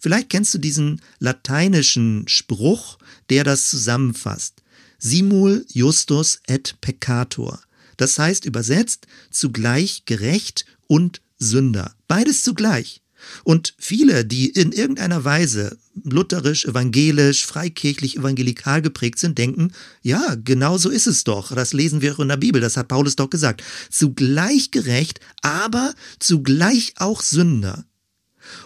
Vielleicht 0.00 0.30
kennst 0.30 0.54
du 0.54 0.58
diesen 0.58 1.00
lateinischen 1.18 2.28
Spruch, 2.28 2.98
der 3.30 3.44
das 3.44 3.68
zusammenfasst. 3.68 4.62
Simul 4.98 5.64
justus 5.68 6.40
et 6.46 6.76
peccator. 6.80 7.60
Das 7.96 8.18
heißt 8.18 8.44
übersetzt 8.44 9.06
zugleich 9.30 10.04
gerecht 10.04 10.64
und 10.86 11.20
Sünder. 11.38 11.94
Beides 12.08 12.42
zugleich. 12.42 13.02
Und 13.44 13.74
viele, 13.78 14.24
die 14.24 14.48
in 14.50 14.72
irgendeiner 14.72 15.24
Weise 15.24 15.78
lutherisch, 16.02 16.64
evangelisch, 16.64 17.46
freikirchlich, 17.46 18.16
evangelikal 18.16 18.82
geprägt 18.82 19.18
sind, 19.18 19.38
denken, 19.38 19.72
ja, 20.02 20.36
genau 20.42 20.78
so 20.78 20.90
ist 20.90 21.06
es 21.06 21.24
doch. 21.24 21.54
Das 21.54 21.72
lesen 21.72 22.00
wir 22.00 22.14
auch 22.14 22.20
in 22.20 22.28
der 22.28 22.36
Bibel, 22.36 22.60
das 22.60 22.76
hat 22.76 22.88
Paulus 22.88 23.16
doch 23.16 23.30
gesagt. 23.30 23.62
Zugleich 23.90 24.70
gerecht, 24.70 25.20
aber 25.42 25.94
zugleich 26.18 26.94
auch 26.96 27.22
Sünder. 27.22 27.84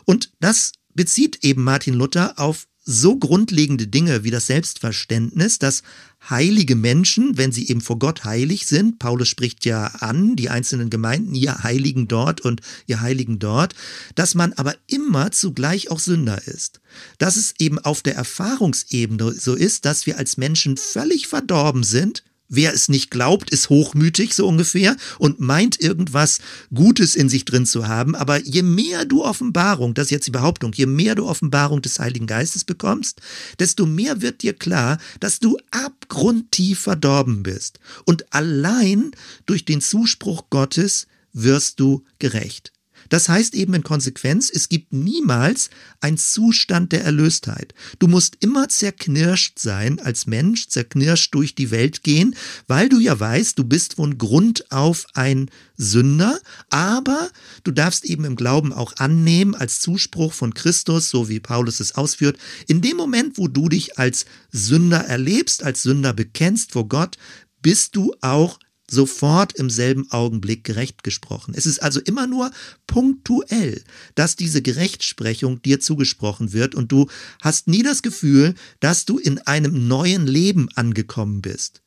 Und 0.04 0.30
das 0.40 0.72
bezieht 0.94 1.44
eben 1.44 1.62
Martin 1.62 1.94
Luther 1.94 2.38
auf 2.38 2.66
so 2.88 3.16
grundlegende 3.16 3.88
Dinge 3.88 4.22
wie 4.22 4.30
das 4.30 4.46
Selbstverständnis, 4.46 5.58
dass 5.58 5.82
heilige 6.30 6.76
Menschen, 6.76 7.36
wenn 7.36 7.50
sie 7.50 7.68
eben 7.68 7.80
vor 7.80 7.98
Gott 7.98 8.24
heilig 8.24 8.66
sind, 8.66 9.00
Paulus 9.00 9.28
spricht 9.28 9.64
ja 9.64 9.86
an, 9.86 10.36
die 10.36 10.48
einzelnen 10.48 10.88
Gemeinden, 10.88 11.34
ihr 11.34 11.64
Heiligen 11.64 12.06
dort 12.06 12.40
und 12.40 12.60
ihr 12.86 13.00
Heiligen 13.00 13.40
dort, 13.40 13.74
dass 14.14 14.36
man 14.36 14.52
aber 14.52 14.74
immer 14.86 15.32
zugleich 15.32 15.90
auch 15.90 15.98
Sünder 15.98 16.46
ist. 16.46 16.80
Dass 17.18 17.36
es 17.36 17.54
eben 17.58 17.80
auf 17.80 18.02
der 18.02 18.14
Erfahrungsebene 18.14 19.32
so 19.32 19.54
ist, 19.54 19.84
dass 19.84 20.06
wir 20.06 20.16
als 20.16 20.36
Menschen 20.36 20.76
völlig 20.76 21.26
verdorben 21.26 21.82
sind 21.82 22.22
Wer 22.48 22.72
es 22.72 22.88
nicht 22.88 23.10
glaubt, 23.10 23.50
ist 23.50 23.70
hochmütig 23.70 24.34
so 24.34 24.46
ungefähr 24.46 24.96
und 25.18 25.40
meint 25.40 25.80
irgendwas 25.80 26.38
Gutes 26.72 27.16
in 27.16 27.28
sich 27.28 27.44
drin 27.44 27.66
zu 27.66 27.88
haben. 27.88 28.14
Aber 28.14 28.40
je 28.40 28.62
mehr 28.62 29.04
du 29.04 29.24
Offenbarung, 29.24 29.94
das 29.94 30.06
ist 30.06 30.10
jetzt 30.10 30.26
die 30.26 30.32
Behauptung, 30.32 30.72
je 30.72 30.86
mehr 30.86 31.14
du 31.14 31.26
Offenbarung 31.26 31.82
des 31.82 31.98
Heiligen 31.98 32.26
Geistes 32.26 32.64
bekommst, 32.64 33.20
desto 33.58 33.86
mehr 33.86 34.22
wird 34.22 34.42
dir 34.42 34.52
klar, 34.52 34.98
dass 35.18 35.40
du 35.40 35.58
abgrundtief 35.70 36.80
verdorben 36.80 37.42
bist. 37.42 37.80
Und 38.04 38.32
allein 38.32 39.10
durch 39.46 39.64
den 39.64 39.80
Zuspruch 39.80 40.44
Gottes 40.50 41.06
wirst 41.32 41.80
du 41.80 42.04
gerecht. 42.18 42.72
Das 43.08 43.28
heißt 43.28 43.54
eben 43.54 43.74
in 43.74 43.82
Konsequenz, 43.82 44.50
es 44.52 44.68
gibt 44.68 44.92
niemals 44.92 45.70
einen 46.00 46.18
Zustand 46.18 46.92
der 46.92 47.04
Erlöstheit. 47.04 47.74
Du 47.98 48.08
musst 48.08 48.36
immer 48.40 48.68
zerknirscht 48.68 49.58
sein 49.58 49.98
als 50.00 50.26
Mensch, 50.26 50.68
zerknirscht 50.68 51.34
durch 51.34 51.54
die 51.54 51.70
Welt 51.70 52.02
gehen, 52.02 52.34
weil 52.66 52.88
du 52.88 52.98
ja 52.98 53.18
weißt, 53.18 53.58
du 53.58 53.64
bist 53.64 53.94
von 53.94 54.18
Grund 54.18 54.70
auf 54.70 55.06
ein 55.14 55.50
Sünder, 55.76 56.40
aber 56.70 57.30
du 57.64 57.70
darfst 57.70 58.04
eben 58.04 58.24
im 58.24 58.36
Glauben 58.36 58.72
auch 58.72 58.96
annehmen 58.96 59.54
als 59.54 59.80
Zuspruch 59.80 60.32
von 60.32 60.54
Christus, 60.54 61.10
so 61.10 61.28
wie 61.28 61.40
Paulus 61.40 61.80
es 61.80 61.94
ausführt, 61.94 62.38
in 62.66 62.80
dem 62.80 62.96
Moment, 62.96 63.38
wo 63.38 63.48
du 63.48 63.68
dich 63.68 63.98
als 63.98 64.26
Sünder 64.52 65.00
erlebst, 65.00 65.62
als 65.62 65.82
Sünder 65.82 66.12
bekennst 66.12 66.72
vor 66.72 66.88
Gott, 66.88 67.16
bist 67.62 67.96
du 67.96 68.14
auch 68.20 68.58
sofort 68.90 69.52
im 69.54 69.70
selben 69.70 70.10
Augenblick 70.10 70.64
gerecht 70.64 71.02
gesprochen. 71.02 71.54
Es 71.56 71.66
ist 71.66 71.82
also 71.82 72.00
immer 72.00 72.26
nur 72.26 72.50
punktuell, 72.86 73.82
dass 74.14 74.36
diese 74.36 74.62
Gerechtsprechung 74.62 75.62
dir 75.62 75.80
zugesprochen 75.80 76.52
wird 76.52 76.74
und 76.74 76.92
du 76.92 77.08
hast 77.42 77.68
nie 77.68 77.82
das 77.82 78.02
Gefühl, 78.02 78.54
dass 78.80 79.04
du 79.04 79.18
in 79.18 79.38
einem 79.38 79.88
neuen 79.88 80.26
Leben 80.26 80.68
angekommen 80.74 81.42
bist. 81.42 81.82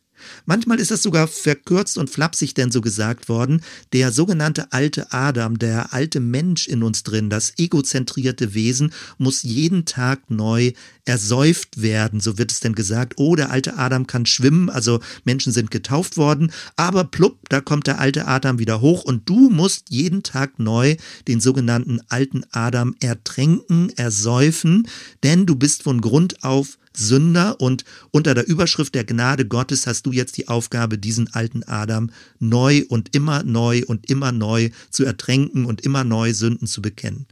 Manchmal 0.45 0.79
ist 0.79 0.91
das 0.91 1.01
sogar 1.01 1.27
verkürzt 1.27 1.97
und 1.97 2.09
flapsig 2.09 2.53
denn 2.53 2.71
so 2.71 2.81
gesagt 2.81 3.29
worden, 3.29 3.61
der 3.93 4.11
sogenannte 4.11 4.71
alte 4.71 5.11
Adam, 5.11 5.59
der 5.59 5.93
alte 5.93 6.19
Mensch 6.19 6.67
in 6.67 6.83
uns 6.83 7.03
drin, 7.03 7.29
das 7.29 7.53
egozentrierte 7.57 8.53
Wesen, 8.53 8.93
muss 9.17 9.43
jeden 9.43 9.85
Tag 9.85 10.29
neu 10.29 10.73
ersäuft 11.05 11.81
werden, 11.81 12.19
so 12.19 12.37
wird 12.37 12.51
es 12.51 12.59
denn 12.59 12.75
gesagt. 12.75 13.13
Oh, 13.17 13.35
der 13.35 13.49
alte 13.49 13.77
Adam 13.77 14.05
kann 14.05 14.25
schwimmen, 14.25 14.69
also 14.69 14.99
Menschen 15.23 15.51
sind 15.51 15.71
getauft 15.71 16.17
worden, 16.17 16.51
aber 16.75 17.03
plupp, 17.03 17.49
da 17.49 17.61
kommt 17.61 17.87
der 17.87 17.99
alte 17.99 18.27
Adam 18.27 18.59
wieder 18.59 18.81
hoch 18.81 19.03
und 19.03 19.27
du 19.27 19.49
musst 19.49 19.89
jeden 19.89 20.21
Tag 20.21 20.59
neu 20.59 20.97
den 21.27 21.39
sogenannten 21.39 21.99
alten 22.09 22.43
Adam 22.51 22.95
ertränken, 22.99 23.89
ersäufen, 23.97 24.87
denn 25.23 25.45
du 25.45 25.55
bist 25.55 25.83
von 25.83 25.99
Grund 25.99 26.43
auf 26.43 26.77
Sünder 26.95 27.59
und 27.61 27.85
unter 28.11 28.33
der 28.33 28.47
Überschrift 28.47 28.95
der 28.95 29.03
Gnade 29.03 29.45
Gottes 29.45 29.87
hast 29.87 30.05
du 30.05 30.11
jetzt 30.11 30.37
die 30.37 30.47
Aufgabe, 30.47 30.97
diesen 30.97 31.31
alten 31.33 31.63
Adam 31.63 32.11
neu 32.39 32.83
und 32.89 33.15
immer 33.15 33.43
neu 33.43 33.83
und 33.85 34.09
immer 34.09 34.31
neu 34.31 34.69
zu 34.89 35.05
ertränken 35.05 35.65
und 35.65 35.81
immer 35.81 36.03
neu 36.03 36.33
Sünden 36.33 36.67
zu 36.67 36.81
bekennen. 36.81 37.27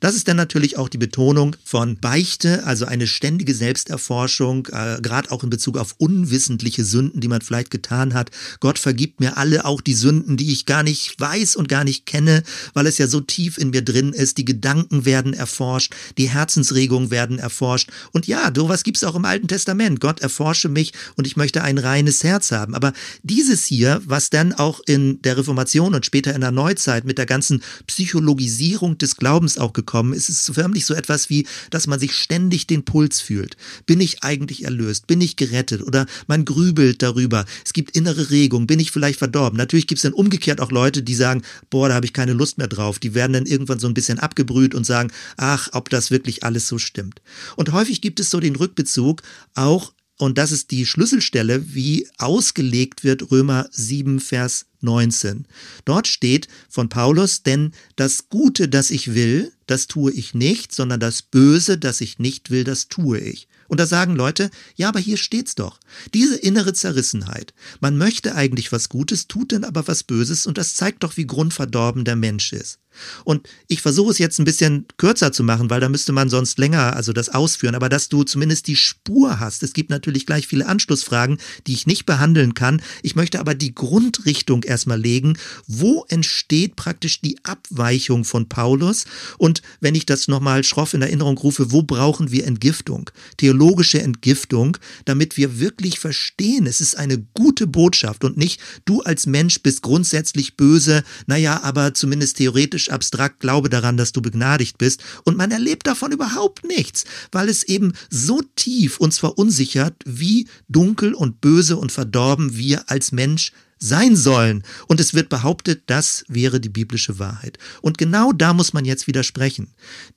Das 0.00 0.14
ist 0.14 0.28
dann 0.28 0.36
natürlich 0.36 0.78
auch 0.78 0.88
die 0.88 0.98
Betonung 0.98 1.56
von 1.64 1.96
Beichte, 1.96 2.64
also 2.64 2.86
eine 2.86 3.06
ständige 3.06 3.54
Selbsterforschung, 3.54 4.66
äh, 4.72 5.00
gerade 5.00 5.30
auch 5.30 5.44
in 5.44 5.50
Bezug 5.50 5.76
auf 5.76 5.94
unwissentliche 5.98 6.84
Sünden, 6.84 7.20
die 7.20 7.28
man 7.28 7.40
vielleicht 7.40 7.70
getan 7.70 8.14
hat. 8.14 8.30
Gott 8.60 8.78
vergibt 8.78 9.20
mir 9.20 9.36
alle, 9.36 9.64
auch 9.64 9.80
die 9.80 9.94
Sünden, 9.94 10.36
die 10.36 10.52
ich 10.52 10.66
gar 10.66 10.82
nicht 10.82 11.18
weiß 11.18 11.56
und 11.56 11.68
gar 11.68 11.84
nicht 11.84 12.06
kenne, 12.06 12.42
weil 12.74 12.86
es 12.86 12.98
ja 12.98 13.06
so 13.06 13.20
tief 13.20 13.58
in 13.58 13.70
mir 13.70 13.82
drin 13.82 14.12
ist. 14.12 14.38
Die 14.38 14.44
Gedanken 14.44 15.04
werden 15.04 15.34
erforscht, 15.34 15.94
die 16.18 16.30
Herzensregungen 16.30 17.10
werden 17.10 17.38
erforscht. 17.38 17.90
Und 18.12 18.26
ja, 18.26 18.50
sowas 18.54 18.82
gibt 18.82 18.96
es 18.96 19.04
auch 19.04 19.14
im 19.14 19.24
Alten 19.24 19.48
Testament. 19.48 20.00
Gott 20.00 20.20
erforsche 20.20 20.68
mich 20.68 20.92
und 21.16 21.26
ich 21.26 21.36
möchte 21.36 21.62
ein 21.62 21.78
reines 21.78 22.24
Herz 22.24 22.52
haben. 22.52 22.74
Aber 22.74 22.92
dieses 23.22 23.64
hier, 23.64 24.00
was 24.04 24.30
dann 24.30 24.52
auch 24.52 24.80
in 24.86 25.20
der 25.22 25.36
Reformation 25.36 25.94
und 25.94 26.06
später 26.06 26.34
in 26.34 26.40
der 26.40 26.50
Neuzeit 26.50 27.04
mit 27.04 27.18
der 27.18 27.26
ganzen 27.26 27.62
Psychologisierung 27.86 28.98
des 28.98 29.16
Glaubens 29.16 29.58
auch 29.60 29.72
gekommen. 29.72 30.12
Es 30.12 30.28
ist 30.28 30.52
förmlich 30.52 30.86
so 30.86 30.94
etwas 30.94 31.30
wie, 31.30 31.46
dass 31.70 31.86
man 31.86 32.00
sich 32.00 32.14
ständig 32.14 32.66
den 32.66 32.84
Puls 32.84 33.20
fühlt. 33.20 33.56
Bin 33.86 34.00
ich 34.00 34.22
eigentlich 34.22 34.64
erlöst? 34.64 35.06
Bin 35.06 35.20
ich 35.20 35.36
gerettet? 35.36 35.82
Oder 35.82 36.06
man 36.26 36.44
grübelt 36.44 37.02
darüber. 37.02 37.44
Es 37.64 37.72
gibt 37.72 37.96
innere 37.96 38.30
Regung. 38.30 38.66
Bin 38.66 38.80
ich 38.80 38.90
vielleicht 38.90 39.18
verdorben? 39.18 39.56
Natürlich 39.56 39.86
gibt 39.86 39.98
es 39.98 40.02
dann 40.02 40.12
umgekehrt 40.12 40.60
auch 40.60 40.70
Leute, 40.70 41.02
die 41.02 41.14
sagen, 41.14 41.42
boah, 41.70 41.88
da 41.88 41.94
habe 41.94 42.06
ich 42.06 42.12
keine 42.12 42.32
Lust 42.32 42.58
mehr 42.58 42.68
drauf. 42.68 42.98
Die 42.98 43.14
werden 43.14 43.32
dann 43.32 43.46
irgendwann 43.46 43.78
so 43.78 43.86
ein 43.86 43.94
bisschen 43.94 44.18
abgebrüht 44.18 44.74
und 44.74 44.84
sagen, 44.84 45.10
ach, 45.36 45.68
ob 45.72 45.88
das 45.90 46.10
wirklich 46.10 46.44
alles 46.44 46.68
so 46.68 46.78
stimmt. 46.78 47.20
Und 47.56 47.72
häufig 47.72 48.00
gibt 48.00 48.20
es 48.20 48.30
so 48.30 48.40
den 48.40 48.56
Rückbezug 48.56 49.22
auch 49.54 49.92
und 50.20 50.36
das 50.36 50.52
ist 50.52 50.70
die 50.70 50.84
Schlüsselstelle, 50.84 51.74
wie 51.74 52.06
ausgelegt 52.18 53.04
wird 53.04 53.30
Römer 53.30 53.68
7, 53.70 54.20
Vers 54.20 54.66
19. 54.82 55.46
Dort 55.84 56.06
steht 56.06 56.48
von 56.68 56.88
Paulus, 56.88 57.42
denn 57.42 57.72
das 57.96 58.28
Gute, 58.28 58.68
das 58.68 58.90
ich 58.90 59.14
will, 59.14 59.52
das 59.66 59.86
tue 59.86 60.12
ich 60.12 60.34
nicht, 60.34 60.74
sondern 60.74 61.00
das 61.00 61.22
Böse, 61.22 61.78
das 61.78 62.00
ich 62.00 62.18
nicht 62.18 62.50
will, 62.50 62.64
das 62.64 62.88
tue 62.88 63.18
ich. 63.18 63.48
Und 63.68 63.78
da 63.78 63.86
sagen 63.86 64.16
Leute, 64.16 64.50
ja, 64.74 64.88
aber 64.88 64.98
hier 64.98 65.16
steht's 65.16 65.54
doch. 65.54 65.78
Diese 66.12 66.36
innere 66.36 66.72
Zerrissenheit. 66.72 67.54
Man 67.80 67.96
möchte 67.96 68.34
eigentlich 68.34 68.72
was 68.72 68.88
Gutes, 68.88 69.28
tut 69.28 69.52
dann 69.52 69.62
aber 69.62 69.86
was 69.86 70.02
Böses 70.02 70.44
und 70.46 70.58
das 70.58 70.74
zeigt 70.74 71.04
doch, 71.04 71.16
wie 71.16 71.26
grundverdorben 71.26 72.04
der 72.04 72.16
Mensch 72.16 72.52
ist. 72.52 72.80
Und 73.24 73.48
ich 73.68 73.82
versuche 73.82 74.10
es 74.10 74.18
jetzt 74.18 74.38
ein 74.38 74.44
bisschen 74.44 74.86
kürzer 74.96 75.32
zu 75.32 75.42
machen, 75.42 75.70
weil 75.70 75.80
da 75.80 75.88
müsste 75.88 76.12
man 76.12 76.28
sonst 76.28 76.58
länger 76.58 76.96
also 76.96 77.12
das 77.12 77.28
ausführen, 77.28 77.74
aber 77.74 77.88
dass 77.88 78.08
du 78.08 78.24
zumindest 78.24 78.66
die 78.66 78.76
Spur 78.76 79.40
hast. 79.40 79.62
Es 79.62 79.72
gibt 79.72 79.90
natürlich 79.90 80.26
gleich 80.26 80.46
viele 80.46 80.66
Anschlussfragen, 80.66 81.38
die 81.66 81.72
ich 81.72 81.86
nicht 81.86 82.06
behandeln 82.06 82.54
kann. 82.54 82.82
Ich 83.02 83.16
möchte 83.16 83.40
aber 83.40 83.54
die 83.54 83.74
Grundrichtung 83.74 84.62
erstmal 84.62 85.00
legen. 85.00 85.38
Wo 85.66 86.04
entsteht 86.08 86.76
praktisch 86.76 87.20
die 87.20 87.38
Abweichung 87.44 88.24
von 88.24 88.48
Paulus? 88.48 89.04
Und 89.38 89.62
wenn 89.80 89.94
ich 89.94 90.06
das 90.06 90.28
nochmal 90.28 90.64
schroff 90.64 90.94
in 90.94 91.02
Erinnerung 91.02 91.38
rufe, 91.38 91.72
wo 91.72 91.82
brauchen 91.82 92.30
wir 92.30 92.46
Entgiftung? 92.46 93.10
Theologische 93.36 94.00
Entgiftung, 94.00 94.76
damit 95.04 95.36
wir 95.36 95.60
wirklich 95.60 95.98
verstehen, 95.98 96.66
es 96.66 96.80
ist 96.80 96.96
eine 96.96 97.18
gute 97.34 97.66
Botschaft 97.66 98.24
und 98.24 98.36
nicht 98.36 98.60
du 98.84 99.02
als 99.02 99.26
Mensch 99.26 99.60
bist 99.62 99.82
grundsätzlich 99.82 100.56
böse, 100.56 101.02
naja, 101.26 101.60
aber 101.62 101.94
zumindest 101.94 102.36
theoretisch 102.36 102.89
abstrakt 102.92 103.40
glaube 103.40 103.68
daran, 103.68 103.96
dass 103.96 104.12
du 104.12 104.22
begnadigt 104.22 104.78
bist. 104.78 105.02
Und 105.24 105.36
man 105.36 105.50
erlebt 105.50 105.86
davon 105.86 106.12
überhaupt 106.12 106.64
nichts, 106.64 107.04
weil 107.32 107.48
es 107.48 107.62
eben 107.62 107.92
so 108.10 108.42
tief 108.56 108.98
uns 108.98 109.18
verunsichert, 109.18 109.94
wie 110.04 110.48
dunkel 110.68 111.14
und 111.14 111.40
böse 111.40 111.76
und 111.76 111.92
verdorben 111.92 112.56
wir 112.56 112.88
als 112.90 113.12
Mensch 113.12 113.52
sein 113.80 114.14
sollen. 114.14 114.62
Und 114.86 115.00
es 115.00 115.14
wird 115.14 115.30
behauptet, 115.30 115.84
das 115.86 116.24
wäre 116.28 116.60
die 116.60 116.68
biblische 116.68 117.18
Wahrheit. 117.18 117.58
Und 117.80 117.96
genau 117.96 118.32
da 118.32 118.52
muss 118.52 118.74
man 118.74 118.84
jetzt 118.84 119.06
widersprechen. 119.06 119.68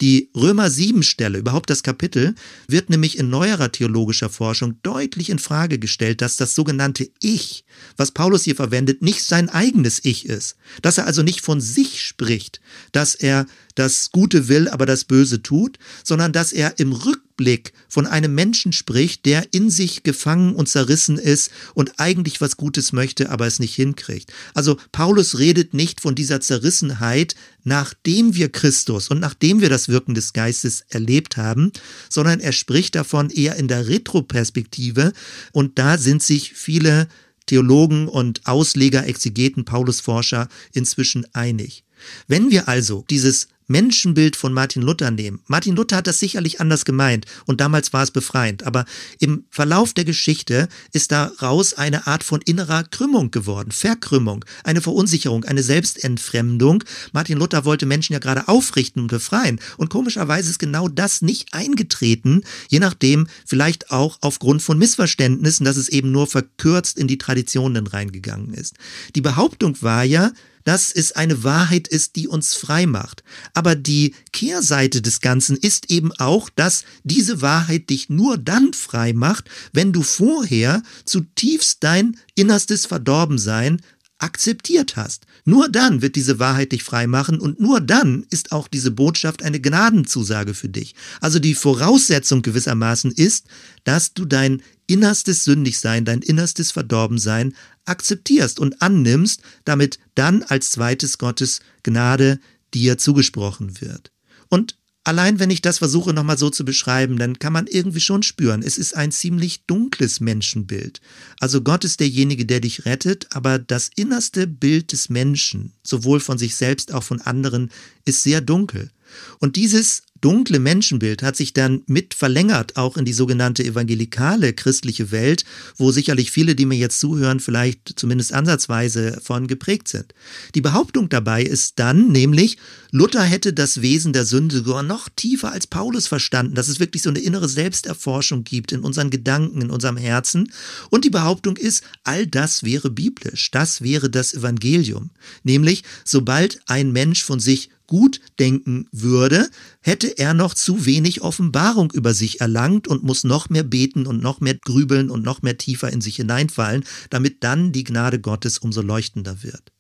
Die 0.01 0.29
Römer 0.35 0.69
7 0.69 1.01
Stelle, 1.01 1.39
überhaupt 1.39 1.69
das 1.69 1.81
Kapitel, 1.81 2.35
wird 2.67 2.89
nämlich 2.89 3.17
in 3.17 3.29
neuerer 3.29 3.71
theologischer 3.71 4.29
Forschung 4.29 4.75
deutlich 4.83 5.29
in 5.29 5.39
Frage 5.39 5.79
gestellt, 5.79 6.21
dass 6.21 6.35
das 6.35 6.55
sogenannte 6.55 7.09
Ich, 7.21 7.63
was 7.95 8.11
Paulus 8.11 8.43
hier 8.43 8.55
verwendet, 8.55 9.01
nicht 9.01 9.23
sein 9.23 9.49
eigenes 9.49 10.03
Ich 10.03 10.25
ist. 10.25 10.57
Dass 10.81 10.97
er 10.97 11.07
also 11.07 11.23
nicht 11.23 11.41
von 11.41 11.61
sich 11.61 12.01
spricht, 12.01 12.59
dass 12.91 13.15
er 13.15 13.45
das 13.75 14.11
Gute 14.11 14.47
will, 14.47 14.67
aber 14.67 14.85
das 14.85 15.03
Böse 15.03 15.41
tut, 15.41 15.77
sondern 16.03 16.31
dass 16.31 16.51
er 16.53 16.79
im 16.79 16.91
Rückblick 16.91 17.73
von 17.87 18.05
einem 18.05 18.35
Menschen 18.35 18.73
spricht, 18.73 19.25
der 19.25 19.53
in 19.53 19.69
sich 19.69 20.03
gefangen 20.03 20.55
und 20.55 20.69
zerrissen 20.69 21.17
ist 21.17 21.51
und 21.73 21.93
eigentlich 21.97 22.41
was 22.41 22.57
Gutes 22.57 22.93
möchte, 22.93 23.29
aber 23.29 23.47
es 23.47 23.59
nicht 23.59 23.75
hinkriegt. 23.75 24.31
Also 24.53 24.77
Paulus 24.91 25.39
redet 25.39 25.73
nicht 25.73 26.01
von 26.01 26.15
dieser 26.15 26.41
Zerrissenheit, 26.41 27.35
nachdem 27.63 28.35
wir 28.35 28.49
Christus 28.49 29.09
und 29.09 29.19
nachdem 29.19 29.61
wir 29.61 29.69
das 29.69 29.89
Wirken 29.89 30.13
des 30.13 30.33
Geistes 30.33 30.85
erlebt 30.89 31.37
haben, 31.37 31.71
sondern 32.09 32.39
er 32.39 32.51
spricht 32.51 32.95
davon 32.95 33.29
eher 33.29 33.55
in 33.55 33.67
der 33.67 33.87
Retroperspektive 33.87 35.13
und 35.51 35.79
da 35.79 35.97
sind 35.97 36.21
sich 36.21 36.53
viele 36.53 37.07
Theologen 37.45 38.07
und 38.07 38.41
Ausleger, 38.45 39.05
Exegeten, 39.05 39.65
Paulusforscher 39.65 40.47
inzwischen 40.71 41.25
einig. 41.33 41.83
Wenn 42.27 42.51
wir 42.51 42.67
also 42.67 43.05
dieses 43.09 43.47
Menschenbild 43.67 44.35
von 44.35 44.53
Martin 44.53 44.81
Luther 44.81 45.11
nehmen. 45.11 45.41
Martin 45.47 45.75
Luther 45.75 45.97
hat 45.97 46.07
das 46.07 46.19
sicherlich 46.19 46.59
anders 46.59 46.85
gemeint 46.85 47.25
und 47.45 47.61
damals 47.61 47.93
war 47.93 48.03
es 48.03 48.11
befreiend, 48.11 48.63
aber 48.63 48.85
im 49.19 49.45
Verlauf 49.49 49.93
der 49.93 50.05
Geschichte 50.05 50.67
ist 50.91 51.11
daraus 51.11 51.73
eine 51.73 52.07
Art 52.07 52.23
von 52.23 52.41
innerer 52.41 52.83
Krümmung 52.83 53.31
geworden, 53.31 53.71
Verkrümmung, 53.71 54.45
eine 54.63 54.81
Verunsicherung, 54.81 55.43
eine 55.45 55.63
Selbstentfremdung. 55.63 56.83
Martin 57.11 57.37
Luther 57.37 57.65
wollte 57.65 57.85
Menschen 57.85 58.13
ja 58.13 58.19
gerade 58.19 58.47
aufrichten 58.47 59.01
und 59.01 59.07
befreien 59.07 59.59
und 59.77 59.89
komischerweise 59.89 60.49
ist 60.49 60.59
genau 60.59 60.87
das 60.87 61.21
nicht 61.21 61.53
eingetreten, 61.53 62.43
je 62.69 62.79
nachdem 62.79 63.27
vielleicht 63.45 63.91
auch 63.91 64.17
aufgrund 64.21 64.61
von 64.61 64.77
Missverständnissen, 64.77 65.65
dass 65.65 65.77
es 65.77 65.89
eben 65.89 66.11
nur 66.11 66.27
verkürzt 66.27 66.97
in 66.97 67.07
die 67.07 67.17
Traditionen 67.17 67.87
reingegangen 67.87 68.53
ist. 68.53 68.75
Die 69.15 69.21
Behauptung 69.21 69.81
war 69.81 70.03
ja, 70.03 70.31
dass 70.63 70.91
es 70.91 71.11
eine 71.13 71.43
Wahrheit 71.43 71.87
ist, 71.87 72.15
die 72.15 72.27
uns 72.27 72.55
frei 72.55 72.85
macht. 72.85 73.23
Aber 73.53 73.75
die 73.75 74.15
Kehrseite 74.31 75.01
des 75.01 75.21
Ganzen 75.21 75.57
ist 75.57 75.89
eben 75.89 76.11
auch, 76.13 76.49
dass 76.49 76.83
diese 77.03 77.41
Wahrheit 77.41 77.89
dich 77.89 78.09
nur 78.09 78.37
dann 78.37 78.73
frei 78.73 79.13
macht, 79.13 79.49
wenn 79.71 79.93
du 79.93 80.03
vorher 80.03 80.83
zutiefst 81.05 81.83
dein 81.83 82.17
innerstes 82.35 82.85
Verdorbensein 82.85 83.81
akzeptiert 84.19 84.95
hast. 84.95 85.25
Nur 85.43 85.69
dann 85.69 86.01
wird 86.01 86.15
diese 86.15 86.39
Wahrheit 86.39 86.71
dich 86.71 86.83
frei 86.83 87.07
machen 87.07 87.39
und 87.39 87.59
nur 87.59 87.81
dann 87.81 88.25
ist 88.29 88.51
auch 88.51 88.67
diese 88.67 88.91
Botschaft 88.91 89.43
eine 89.43 89.59
Gnadenzusage 89.59 90.53
für 90.53 90.69
dich. 90.69 90.95
Also 91.19 91.39
die 91.39 91.55
Voraussetzung 91.55 92.41
gewissermaßen 92.41 93.11
ist, 93.11 93.47
dass 93.83 94.13
du 94.13 94.25
dein 94.25 94.61
innerstes 94.87 95.43
Sündigsein, 95.43 96.05
dein 96.05 96.21
innerstes 96.21 96.71
Verdorbensein 96.71 97.53
akzeptierst 97.85 98.59
und 98.59 98.81
annimmst, 98.81 99.41
damit 99.65 99.99
dann 100.15 100.43
als 100.43 100.71
zweites 100.71 101.17
Gottes 101.17 101.59
Gnade 101.83 102.39
dir 102.73 102.97
zugesprochen 102.97 103.81
wird. 103.81 104.11
Und 104.49 104.77
Allein 105.05 105.39
wenn 105.39 105.49
ich 105.49 105.61
das 105.61 105.79
versuche 105.79 106.13
nochmal 106.13 106.37
so 106.37 106.49
zu 106.49 106.63
beschreiben, 106.63 107.17
dann 107.17 107.37
kann 107.37 107.51
man 107.51 107.67
irgendwie 107.67 107.99
schon 107.99 108.23
spüren, 108.23 108.63
es 108.63 108.77
ist 108.77 108.95
ein 108.95 109.11
ziemlich 109.11 109.65
dunkles 109.65 110.21
Menschenbild. 110.21 111.01
Also 111.39 111.61
Gott 111.61 111.83
ist 111.83 111.99
derjenige, 111.99 112.45
der 112.45 112.61
dich 112.61 112.85
rettet, 112.85 113.27
aber 113.35 113.59
das 113.59 113.89
innerste 113.95 114.47
Bild 114.47 114.93
des 114.93 115.09
Menschen, 115.09 115.73
sowohl 115.83 116.21
von 116.21 116.37
sich 116.37 116.55
selbst 116.55 116.93
auch 116.93 117.03
von 117.03 117.19
anderen, 117.19 117.69
ist 118.05 118.23
sehr 118.23 118.39
dunkel. 118.39 118.91
Und 119.39 119.57
dieses 119.57 120.02
dunkle 120.23 120.59
Menschenbild 120.59 121.21
hat 121.21 121.35
sich 121.35 121.51
dann 121.51 121.83
mit 121.85 122.13
verlängert, 122.13 122.77
auch 122.77 122.95
in 122.95 123.03
die 123.03 123.11
sogenannte 123.11 123.63
evangelikale 123.63 124.53
christliche 124.53 125.11
Welt, 125.11 125.43
wo 125.75 125.91
sicherlich 125.91 126.31
viele, 126.31 126.55
die 126.55 126.65
mir 126.65 126.77
jetzt 126.77 127.01
zuhören, 127.01 127.41
vielleicht 127.41 127.99
zumindest 127.99 128.33
ansatzweise 128.33 129.19
von 129.21 129.47
geprägt 129.47 129.89
sind. 129.89 130.13
Die 130.55 130.61
Behauptung 130.61 131.09
dabei 131.09 131.43
ist 131.43 131.77
dann 131.77 132.07
nämlich, 132.13 132.57
Luther 132.91 133.23
hätte 133.23 133.51
das 133.51 133.81
Wesen 133.81 134.13
der 134.13 134.23
Sünde 134.25 134.57
sogar 134.57 134.81
noch 134.81 135.09
tiefer 135.09 135.51
als 135.51 135.67
Paulus 135.67 136.07
verstanden, 136.07 136.55
dass 136.55 136.69
es 136.69 136.79
wirklich 136.79 137.03
so 137.03 137.09
eine 137.09 137.19
innere 137.19 137.49
Selbsterforschung 137.49 138.45
gibt 138.45 138.71
in 138.71 138.79
unseren 138.79 139.09
Gedanken, 139.09 139.61
in 139.61 139.71
unserem 139.71 139.97
Herzen. 139.97 140.53
Und 140.89 141.03
die 141.03 141.09
Behauptung 141.09 141.57
ist, 141.57 141.83
all 142.05 142.25
das 142.27 142.63
wäre 142.63 142.89
biblisch, 142.89 143.51
das 143.51 143.81
wäre 143.81 144.09
das 144.09 144.33
Evangelium. 144.33 145.09
Nämlich, 145.43 145.83
sobald 146.05 146.61
ein 146.67 146.93
Mensch 146.93 147.23
von 147.23 147.41
sich 147.41 147.69
gut 147.93 148.21
denken 148.39 148.87
würde, 148.91 149.51
hätte 149.79 150.17
er 150.17 150.33
noch 150.33 150.55
zu 150.55 150.87
wenig 150.87 151.21
Offenbarung 151.21 151.91
über 151.91 152.15
sich 152.15 152.41
erlangt 152.41 152.87
und 152.87 153.03
muss 153.03 153.23
noch 153.23 153.51
mehr 153.51 153.61
beten 153.61 154.07
und 154.07 154.19
noch 154.19 154.41
mehr 154.41 154.55
grübeln 154.55 155.11
und 155.11 155.23
noch 155.23 155.43
mehr 155.43 155.59
tiefer 155.59 155.93
in 155.93 156.01
sich 156.01 156.15
hineinfallen, 156.15 156.85
damit 157.11 157.43
dann 157.43 157.71
die 157.71 157.83
Gnade 157.83 158.19
Gottes 158.19 158.57
umso 158.57 158.81
leuchtender 158.81 159.43
wird. 159.43 159.71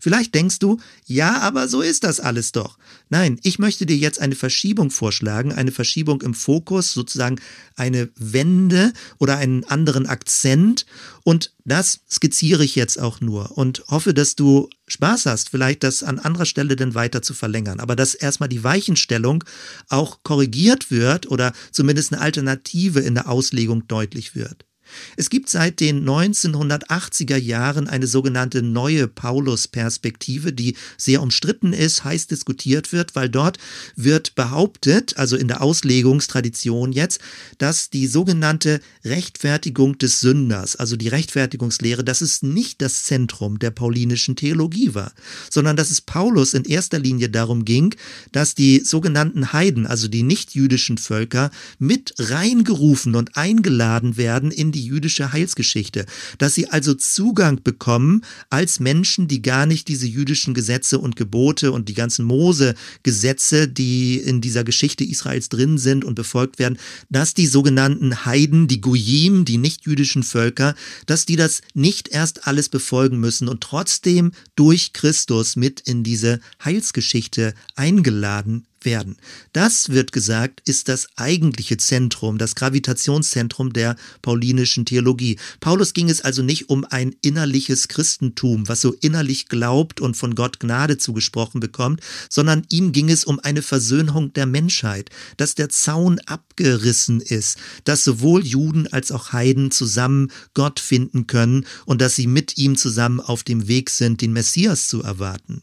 Vielleicht 0.00 0.34
denkst 0.34 0.58
du, 0.58 0.78
ja, 1.06 1.38
aber 1.40 1.68
so 1.68 1.80
ist 1.80 2.04
das 2.04 2.20
alles 2.20 2.52
doch. 2.52 2.78
Nein, 3.10 3.38
ich 3.42 3.58
möchte 3.58 3.86
dir 3.86 3.96
jetzt 3.96 4.20
eine 4.20 4.34
Verschiebung 4.34 4.90
vorschlagen, 4.90 5.52
eine 5.52 5.72
Verschiebung 5.72 6.20
im 6.22 6.34
Fokus, 6.34 6.92
sozusagen 6.92 7.40
eine 7.76 8.10
Wende 8.16 8.92
oder 9.18 9.38
einen 9.38 9.64
anderen 9.64 10.06
Akzent. 10.06 10.84
Und 11.24 11.54
das 11.64 12.00
skizziere 12.10 12.64
ich 12.64 12.74
jetzt 12.74 12.98
auch 12.98 13.20
nur 13.20 13.56
und 13.56 13.84
hoffe, 13.88 14.12
dass 14.12 14.34
du 14.34 14.68
Spaß 14.86 15.26
hast, 15.26 15.50
vielleicht 15.50 15.82
das 15.82 16.02
an 16.02 16.18
anderer 16.18 16.46
Stelle 16.46 16.76
dann 16.76 16.94
weiter 16.94 17.22
zu 17.22 17.34
verlängern. 17.34 17.80
Aber 17.80 17.96
dass 17.96 18.14
erstmal 18.14 18.48
die 18.48 18.64
Weichenstellung 18.64 19.44
auch 19.88 20.22
korrigiert 20.22 20.90
wird 20.90 21.30
oder 21.30 21.52
zumindest 21.72 22.12
eine 22.12 22.22
Alternative 22.22 23.00
in 23.00 23.14
der 23.14 23.28
Auslegung 23.28 23.86
deutlich 23.88 24.34
wird. 24.34 24.67
Es 25.16 25.30
gibt 25.30 25.48
seit 25.48 25.80
den 25.80 26.08
1980er 26.08 27.36
Jahren 27.36 27.88
eine 27.88 28.06
sogenannte 28.06 28.62
neue 28.62 29.08
Paulus-Perspektive, 29.08 30.52
die 30.52 30.76
sehr 30.96 31.22
umstritten 31.22 31.72
ist, 31.72 32.04
heiß 32.04 32.26
diskutiert 32.26 32.92
wird, 32.92 33.14
weil 33.14 33.28
dort 33.28 33.58
wird 33.96 34.34
behauptet, 34.34 35.16
also 35.16 35.36
in 35.36 35.48
der 35.48 35.62
Auslegungstradition 35.62 36.92
jetzt, 36.92 37.20
dass 37.58 37.90
die 37.90 38.06
sogenannte 38.06 38.80
Rechtfertigung 39.04 39.98
des 39.98 40.20
Sünders, 40.20 40.76
also 40.76 40.96
die 40.96 41.08
Rechtfertigungslehre, 41.08 42.04
dass 42.04 42.20
es 42.20 42.42
nicht 42.42 42.80
das 42.82 43.04
Zentrum 43.04 43.58
der 43.58 43.70
paulinischen 43.70 44.36
Theologie 44.36 44.94
war, 44.94 45.12
sondern 45.50 45.76
dass 45.76 45.90
es 45.90 46.00
Paulus 46.00 46.54
in 46.54 46.64
erster 46.64 46.98
Linie 46.98 47.28
darum 47.28 47.64
ging, 47.64 47.94
dass 48.32 48.54
die 48.54 48.80
sogenannten 48.80 49.52
Heiden, 49.52 49.86
also 49.86 50.08
die 50.08 50.22
nichtjüdischen 50.22 50.98
Völker, 50.98 51.50
mit 51.78 52.14
reingerufen 52.18 53.14
und 53.14 53.36
eingeladen 53.36 54.16
werden 54.16 54.50
in 54.50 54.72
die 54.72 54.77
jüdische 54.84 55.32
Heilsgeschichte, 55.32 56.06
dass 56.38 56.54
sie 56.54 56.68
also 56.68 56.94
Zugang 56.94 57.62
bekommen 57.62 58.22
als 58.50 58.80
Menschen, 58.80 59.28
die 59.28 59.42
gar 59.42 59.66
nicht 59.66 59.88
diese 59.88 60.06
jüdischen 60.06 60.54
Gesetze 60.54 60.98
und 60.98 61.16
Gebote 61.16 61.72
und 61.72 61.88
die 61.88 61.94
ganzen 61.94 62.24
Mose-Gesetze, 62.24 63.68
die 63.68 64.16
in 64.16 64.40
dieser 64.40 64.64
Geschichte 64.64 65.04
Israels 65.04 65.48
drin 65.48 65.78
sind 65.78 66.04
und 66.04 66.14
befolgt 66.14 66.58
werden, 66.58 66.78
dass 67.08 67.34
die 67.34 67.46
sogenannten 67.46 68.24
Heiden, 68.24 68.68
die 68.68 68.80
Goyim, 68.80 69.44
die 69.44 69.58
nichtjüdischen 69.58 70.22
Völker, 70.22 70.74
dass 71.06 71.26
die 71.26 71.36
das 71.36 71.60
nicht 71.74 72.08
erst 72.08 72.46
alles 72.46 72.68
befolgen 72.68 73.18
müssen 73.18 73.48
und 73.48 73.60
trotzdem 73.60 74.32
durch 74.56 74.92
Christus 74.92 75.56
mit 75.56 75.80
in 75.80 76.04
diese 76.04 76.40
Heilsgeschichte 76.64 77.54
eingeladen 77.74 78.64
werden. 78.84 79.16
Das 79.52 79.90
wird 79.90 80.12
gesagt, 80.12 80.68
ist 80.68 80.88
das 80.88 81.08
eigentliche 81.16 81.76
Zentrum, 81.76 82.38
das 82.38 82.54
Gravitationszentrum 82.54 83.72
der 83.72 83.96
paulinischen 84.22 84.84
Theologie. 84.84 85.38
Paulus 85.60 85.94
ging 85.94 86.08
es 86.10 86.20
also 86.20 86.42
nicht 86.42 86.68
um 86.68 86.84
ein 86.84 87.14
innerliches 87.22 87.88
Christentum, 87.88 88.68
was 88.68 88.80
so 88.80 88.94
innerlich 89.00 89.48
glaubt 89.48 90.00
und 90.00 90.16
von 90.16 90.34
Gott 90.34 90.60
Gnade 90.60 90.98
zugesprochen 90.98 91.60
bekommt, 91.60 92.00
sondern 92.28 92.66
ihm 92.70 92.92
ging 92.92 93.10
es 93.10 93.24
um 93.24 93.40
eine 93.40 93.62
Versöhnung 93.62 94.32
der 94.32 94.46
Menschheit, 94.46 95.10
dass 95.36 95.54
der 95.54 95.68
Zaun 95.68 96.18
abgerissen 96.20 97.20
ist, 97.20 97.58
dass 97.84 98.04
sowohl 98.04 98.44
Juden 98.44 98.86
als 98.88 99.12
auch 99.12 99.32
Heiden 99.32 99.70
zusammen 99.70 100.30
Gott 100.54 100.80
finden 100.80 101.26
können 101.26 101.66
und 101.86 102.00
dass 102.00 102.16
sie 102.16 102.26
mit 102.26 102.58
ihm 102.58 102.76
zusammen 102.76 103.20
auf 103.20 103.42
dem 103.42 103.68
Weg 103.68 103.90
sind, 103.90 104.20
den 104.20 104.32
Messias 104.32 104.88
zu 104.88 105.02
erwarten. 105.02 105.62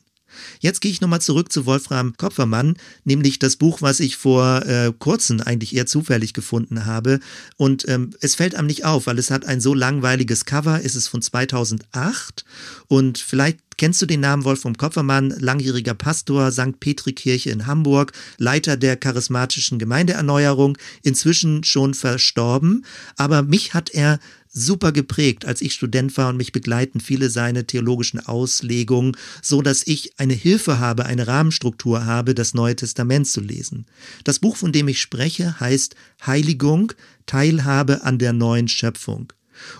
Jetzt 0.59 0.81
gehe 0.81 0.91
ich 0.91 1.01
nochmal 1.01 1.21
zurück 1.21 1.51
zu 1.51 1.65
Wolfram 1.65 2.15
Kopfermann, 2.17 2.75
nämlich 3.03 3.39
das 3.39 3.55
Buch, 3.55 3.81
was 3.81 3.99
ich 3.99 4.17
vor 4.17 4.65
äh, 4.65 4.91
kurzem 4.97 5.41
eigentlich 5.41 5.75
eher 5.75 5.85
zufällig 5.85 6.33
gefunden 6.33 6.85
habe. 6.85 7.19
Und 7.57 7.87
ähm, 7.87 8.11
es 8.21 8.35
fällt 8.35 8.55
einem 8.55 8.67
nicht 8.67 8.85
auf, 8.85 9.07
weil 9.07 9.19
es 9.19 9.31
hat 9.31 9.45
ein 9.45 9.61
so 9.61 9.73
langweiliges 9.73 10.45
Cover. 10.45 10.81
Es 10.83 10.95
ist 10.95 11.07
von 11.07 11.21
2008 11.21 12.45
und 12.87 13.17
vielleicht 13.17 13.59
Kennst 13.77 14.01
du 14.01 14.05
den 14.05 14.21
Namen 14.21 14.45
Wolfram 14.45 14.77
Kopfermann, 14.77 15.31
langjähriger 15.31 15.93
Pastor, 15.93 16.49
St. 16.51 16.79
Petrikirche 16.79 17.49
in 17.49 17.67
Hamburg, 17.67 18.13
Leiter 18.37 18.77
der 18.77 18.95
charismatischen 18.95 19.79
Gemeindeerneuerung, 19.79 20.77
inzwischen 21.03 21.65
schon 21.65 21.93
verstorben, 21.93 22.85
aber 23.17 23.43
mich 23.43 23.73
hat 23.73 23.89
er 23.89 24.19
super 24.55 24.91
geprägt, 24.91 25.45
als 25.45 25.61
ich 25.61 25.73
Student 25.73 26.17
war 26.17 26.29
und 26.29 26.37
mich 26.37 26.51
begleiten 26.51 26.99
viele 26.99 27.29
seine 27.29 27.67
theologischen 27.67 28.25
Auslegungen, 28.25 29.15
so 29.41 29.61
dass 29.61 29.85
ich 29.85 30.17
eine 30.17 30.33
Hilfe 30.33 30.79
habe, 30.79 31.05
eine 31.05 31.27
Rahmenstruktur 31.27 32.05
habe, 32.05 32.33
das 32.33 32.53
Neue 32.53 32.75
Testament 32.75 33.27
zu 33.27 33.41
lesen. 33.41 33.85
Das 34.23 34.39
Buch, 34.39 34.55
von 34.55 34.71
dem 34.71 34.87
ich 34.87 35.01
spreche, 35.01 35.59
heißt 35.59 35.95
Heiligung, 36.25 36.93
Teilhabe 37.25 38.03
an 38.03 38.17
der 38.17 38.33
neuen 38.33 38.67
Schöpfung. 38.67 39.33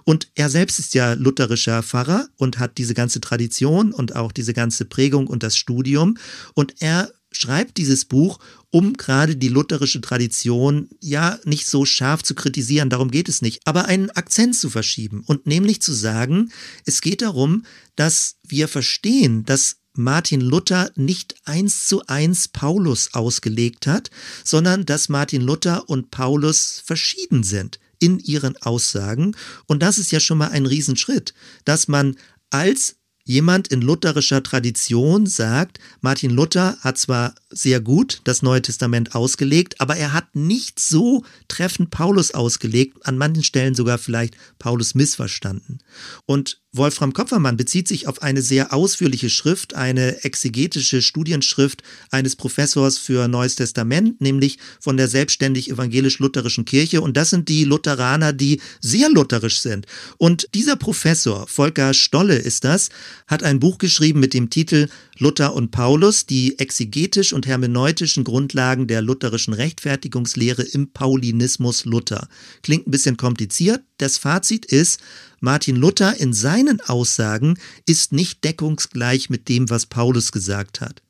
Und 0.03 0.30
er 0.36 0.49
selbst 0.49 0.80
ist 0.80 0.93
ja 0.93 1.13
lutherischer 1.13 1.84
Pfarrer 1.84 2.28
und 2.38 2.59
hat 2.59 2.78
diese 2.78 2.93
ganze 2.93 3.21
Tradition 3.21 3.91
und 3.91 4.15
auch 4.15 4.32
diese 4.32 4.53
ganze 4.53 4.86
Prägung 4.86 5.28
und 5.28 5.43
das 5.43 5.57
Studium. 5.57 6.17
Und 6.53 6.76
er 6.80 7.11
schreibt 7.32 7.78
dieses 7.78 8.05
Buch, 8.05 8.39
um 8.76 8.91
gerade 8.91 9.38
die 9.38 9.47
lutherische 9.47 10.01
Tradition 10.01 10.89
ja 10.99 11.39
nicht 11.45 11.65
so 11.65 11.86
scharf 11.86 12.23
zu 12.23 12.36
kritisieren, 12.36 12.89
darum 12.89 13.09
geht 13.09 13.30
es 13.30 13.41
nicht, 13.41 13.61
aber 13.63 13.86
einen 13.86 14.09
Akzent 14.09 14.53
zu 14.53 14.69
verschieben 14.69 15.23
und 15.26 15.47
nämlich 15.47 15.82
zu 15.82 15.93
sagen, 15.93 16.51
es 16.84 16.99
geht 16.99 17.21
darum, 17.21 17.63
dass 17.95 18.36
wir 18.45 18.67
verstehen, 18.67 19.45
dass 19.45 19.78
Martin 19.93 20.41
Luther 20.41 20.91
nicht 20.97 21.36
eins 21.45 21.88
zu 21.88 22.05
eins 22.07 22.49
Paulus 22.49 23.13
ausgelegt 23.13 23.88
hat, 23.88 24.11
sondern 24.43 24.86
dass 24.86 25.07
Martin 25.07 25.41
Luther 25.41 25.88
und 25.88 26.11
Paulus 26.11 26.84
verschieden 26.86 27.43
sind 27.43 27.80
in 27.99 28.19
ihren 28.19 28.57
Aussagen. 28.57 29.38
Und 29.67 29.84
das 29.84 29.97
ist 29.97 30.11
ja 30.11 30.19
schon 30.19 30.38
mal 30.38 30.49
ein 30.49 30.65
Riesenschritt, 30.65 31.34
dass 31.63 31.88
man 31.88 32.17
als 32.49 32.97
Jemand 33.28 33.69
in 33.69 33.82
lutherischer 33.82 34.43
Tradition 34.43 35.26
sagt, 35.26 35.80
Martin 35.99 36.30
Luther 36.30 36.78
hat 36.82 36.99
zwar 36.99 37.34
sehr 37.49 37.82
gut 37.82 38.21
das 38.23 38.43
Neue 38.43 38.61
Testament 38.61 39.15
ausgelegt, 39.15 39.82
aber 39.82 39.95
er 39.95 40.13
hat 40.13 40.36
nicht 40.36 40.80
so 40.80 41.26
treffend 41.47 41.89
Paulus 41.89 42.36
ausgelegt, 42.36 43.03
an 43.07 43.17
manchen 43.17 43.43
Stellen 43.43 43.73
sogar 43.73 43.97
vielleicht 43.97 44.38
Paulus 44.59 44.93
missverstanden. 44.93 45.80
Und 46.28 46.61
Wolfram 46.78 47.13
Kopfermann 47.13 47.57
bezieht 47.57 47.88
sich 47.88 48.07
auf 48.07 48.21
eine 48.21 48.41
sehr 48.41 48.73
ausführliche 48.73 49.30
Schrift, 49.30 49.76
eine 49.76 50.23
exegetische 50.23 51.01
Studienschrift 51.01 51.84
eines 52.11 52.36
Professors 52.36 52.97
für 52.97 53.28
Neues 53.28 53.55
Testament, 53.55 54.19
nämlich 54.19 54.57
von 54.80 54.97
der 54.97 55.07
selbstständig 55.07 55.69
evangelisch-lutherischen 55.69 56.65
Kirche. 56.65 57.01
Und 57.01 57.15
das 57.17 57.30
sind 57.30 57.49
die 57.49 57.63
Lutheraner, 57.63 58.34
die 58.34 58.61
sehr 58.82 59.09
lutherisch 59.09 59.59
sind. 59.59 59.86
Und 60.17 60.49
dieser 60.53 60.76
Professor, 60.76 61.47
Volker 61.47 61.93
Stolle 61.93 62.36
ist 62.36 62.63
das, 62.63 62.89
hat 63.28 63.43
ein 63.43 63.59
Buch 63.59 63.78
geschrieben 63.78 64.19
mit 64.19 64.34
dem 64.34 64.49
Titel 64.49 64.89
Luther 65.17 65.53
und 65.53 65.71
Paulus, 65.71 66.26
die 66.26 66.59
exegetisch 66.59 67.32
und 67.32 67.47
hermeneutischen 67.47 68.26
Grundlagen 68.26 68.88
der 68.88 69.01
lutherischen 69.01 69.53
Rechtfertigungslehre 69.53 70.63
im 70.63 70.91
Paulinismus 70.91 71.86
Luther. 71.86 72.28
Klingt 72.63 72.88
ein 72.88 72.91
bisschen 72.91 73.15
kompliziert. 73.15 73.82
Das 73.98 74.18
Fazit 74.18 74.66
ist, 74.66 75.00
Martin 75.39 75.76
Luther 75.76 76.20
in 76.20 76.34
seinen 76.34 76.82
Aussagen 76.82 77.58
ist 77.86 78.12
nicht 78.12 78.43
deckungsgleich 78.43 79.30
mit 79.30 79.48
dem, 79.48 79.70
was 79.70 79.86
Paulus 79.86 80.32
gesagt 80.32 80.82
hat. 80.82 81.02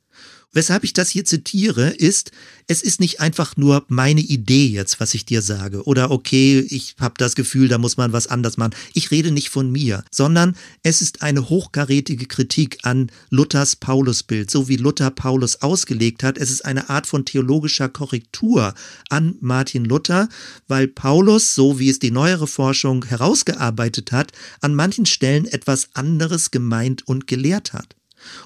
Weshalb 0.56 0.86
ich 0.86 0.93
das 0.93 1.10
hier 1.10 1.26
zitiere, 1.26 1.89
ist, 1.89 2.32
es 2.68 2.82
ist 2.82 3.01
nicht 3.01 3.20
einfach 3.20 3.58
nur 3.58 3.84
meine 3.89 4.22
Idee 4.22 4.68
jetzt, 4.68 5.01
was 5.01 5.14
ich 5.14 5.26
dir 5.26 5.41
sage. 5.41 5.84
Oder 5.84 6.12
okay, 6.12 6.66
ich 6.70 6.95
habe 6.97 7.16
das 7.18 7.36
Gefühl, 7.36 7.68
da 7.68 7.78
muss 7.78 7.97
man 7.97 8.14
was 8.14 8.28
anders 8.28 8.56
machen. 8.56 8.74
Ich 8.93 9.12
rede 9.12 9.32
nicht 9.32 9.49
von 9.49 9.70
mir, 9.70 10.06
sondern 10.12 10.56
es 10.82 11.01
ist 11.01 11.22
eine 11.22 11.49
hochkarätige 11.49 12.26
Kritik 12.26 12.78
an 12.84 13.12
Luthers 13.30 13.76
Paulusbild, 13.76 14.49
so 14.49 14.70
wie 14.70 14.78
Luther 14.78 15.12
Paulus 15.12 15.62
ausgelegt 15.62 16.24
hat. 16.24 16.38
Es 16.38 16.49
ist 16.49 16.64
eine 16.64 16.89
Art 16.89 17.06
von 17.06 17.26
theologischer 17.26 17.89
Korrektur 17.89 18.74
an 19.10 19.36
Martin 19.41 19.84
Luther, 19.84 20.30
weil 20.70 20.88
Paulus, 20.88 21.53
so 21.53 21.80
wie 21.80 21.89
es 21.89 21.99
die 21.99 22.12
neuere 22.12 22.47
Forschung 22.47 23.03
herausgearbeitet 23.03 24.14
hat, 24.14 24.32
an 24.62 24.74
manchen 24.74 25.06
Stellen 25.06 25.47
etwas 25.47 25.89
anderes 25.95 26.49
gemeint 26.49 27.06
und 27.06 27.28
gelehrt 27.28 27.74
hat. 27.74 27.97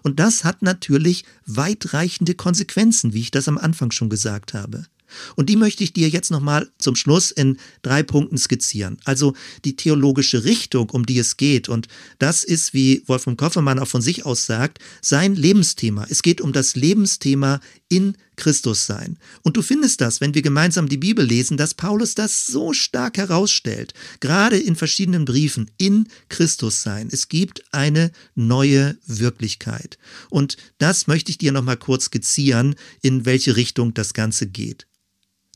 Und 0.04 0.20
das 0.20 0.44
hat 0.44 0.62
natürlich 0.62 1.26
weitreichende 1.46 2.36
Konsequenzen, 2.36 3.14
wie 3.14 3.22
ich 3.22 3.32
das 3.32 3.48
am 3.48 3.58
Anfang 3.58 3.92
schon 3.92 4.10
gesagt 4.10 4.54
habe. 4.54 4.86
Und 5.36 5.50
die 5.50 5.56
möchte 5.56 5.84
ich 5.84 5.94
dir 5.94 6.10
jetzt 6.10 6.32
nochmal 6.32 6.70
zum 6.78 6.96
Schluss 6.96 7.32
in 7.32 7.58
drei 7.82 8.04
Punkten 8.04 8.38
skizzieren. 8.38 8.98
Also 9.06 9.34
die 9.66 9.76
theologische 9.76 10.44
Richtung, 10.44 10.90
um 10.90 11.06
die 11.06 11.20
es 11.20 11.38
geht. 11.38 11.70
Und 11.70 11.88
das 12.20 12.44
ist, 12.44 12.74
wie 12.74 13.04
Wolfram 13.08 13.38
Koffermann 13.38 13.80
auch 13.80 13.88
von 13.88 14.02
sich 14.02 14.26
aus 14.26 14.46
sagt, 14.46 14.80
sein 15.02 15.36
Lebensthema. 15.36 16.06
Es 16.10 16.22
geht 16.22 16.42
um 16.42 16.54
das 16.54 16.76
Lebensthema 16.76 17.60
in 17.90 18.16
Christus 18.36 18.86
sein. 18.86 19.18
Und 19.42 19.58
du 19.58 19.62
findest 19.62 20.00
das, 20.00 20.22
wenn 20.22 20.34
wir 20.34 20.42
gemeinsam 20.42 20.88
die 20.88 20.98
Bibel 20.98 21.26
lesen, 21.26 21.58
dass 21.58 21.74
Paulus 21.74 22.16
das 22.16 22.48
so 22.48 22.72
stark 22.72 23.18
herausstellt, 23.18 23.94
gerade 24.20 24.58
in 24.58 24.76
verschiedenen 24.76 25.26
Briefen, 25.26 25.70
in 25.78 26.08
Christus 26.30 26.82
sein. 26.82 27.10
Es 27.12 27.28
gibt 27.28 27.64
eine 27.74 28.12
neue 28.36 28.98
Wirklichkeit. 29.06 29.98
Und 30.30 30.58
das 30.78 31.08
möchte 31.08 31.32
ich 31.32 31.38
dir 31.38 31.52
nochmal 31.52 31.78
kurz 31.78 32.06
skizzieren, 32.06 32.76
in 33.02 33.26
welche 33.26 33.56
Richtung 33.56 33.94
das 33.94 34.14
Ganze 34.14 34.48
geht. 34.48 34.88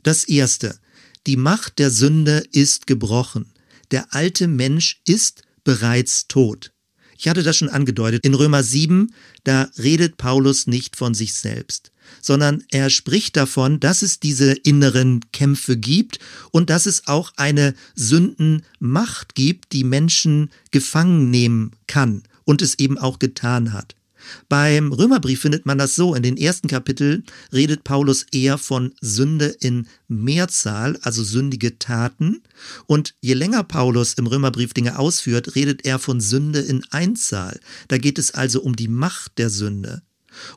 Das 0.01 0.25
erste. 0.25 0.77
Die 1.25 1.37
Macht 1.37 1.79
der 1.79 1.89
Sünde 1.89 2.43
ist 2.51 2.87
gebrochen. 2.87 3.53
Der 3.91 4.13
alte 4.13 4.47
Mensch 4.47 5.01
ist 5.05 5.43
bereits 5.63 6.27
tot. 6.27 6.73
Ich 7.17 7.29
hatte 7.29 7.43
das 7.43 7.55
schon 7.55 7.69
angedeutet. 7.69 8.25
In 8.25 8.33
Römer 8.33 8.63
7, 8.63 9.13
da 9.45 9.71
redet 9.77 10.17
Paulus 10.17 10.67
nicht 10.67 10.97
von 10.97 11.13
sich 11.13 11.33
selbst, 11.33 11.92
sondern 12.21 12.63
er 12.71 12.89
spricht 12.89 13.35
davon, 13.35 13.79
dass 13.79 14.01
es 14.01 14.19
diese 14.19 14.51
inneren 14.51 15.21
Kämpfe 15.31 15.77
gibt 15.77 16.19
und 16.51 16.69
dass 16.69 16.85
es 16.85 17.07
auch 17.07 17.33
eine 17.35 17.73
Sündenmacht 17.95 19.35
gibt, 19.35 19.73
die 19.73 19.83
Menschen 19.83 20.49
gefangen 20.71 21.29
nehmen 21.29 21.71
kann 21.87 22.23
und 22.45 22.61
es 22.61 22.79
eben 22.79 22.97
auch 22.97 23.19
getan 23.19 23.73
hat. 23.73 23.95
Beim 24.49 24.91
Römerbrief 24.91 25.41
findet 25.41 25.65
man 25.65 25.77
das 25.77 25.95
so. 25.95 26.15
In 26.15 26.23
den 26.23 26.37
ersten 26.37 26.67
Kapiteln 26.67 27.25
redet 27.51 27.83
Paulus 27.83 28.25
eher 28.31 28.57
von 28.57 28.93
Sünde 29.01 29.47
in 29.59 29.87
Mehrzahl, 30.07 30.97
also 31.01 31.23
sündige 31.23 31.79
Taten. 31.79 32.41
Und 32.85 33.15
je 33.21 33.33
länger 33.33 33.63
Paulus 33.63 34.13
im 34.13 34.27
Römerbrief 34.27 34.73
Dinge 34.73 34.97
ausführt, 34.97 35.55
redet 35.55 35.85
er 35.85 35.99
von 35.99 36.19
Sünde 36.19 36.59
in 36.59 36.83
Einzahl. 36.91 37.59
Da 37.87 37.97
geht 37.97 38.17
es 38.17 38.33
also 38.33 38.61
um 38.61 38.75
die 38.75 38.87
Macht 38.87 39.37
der 39.37 39.49
Sünde. 39.49 40.01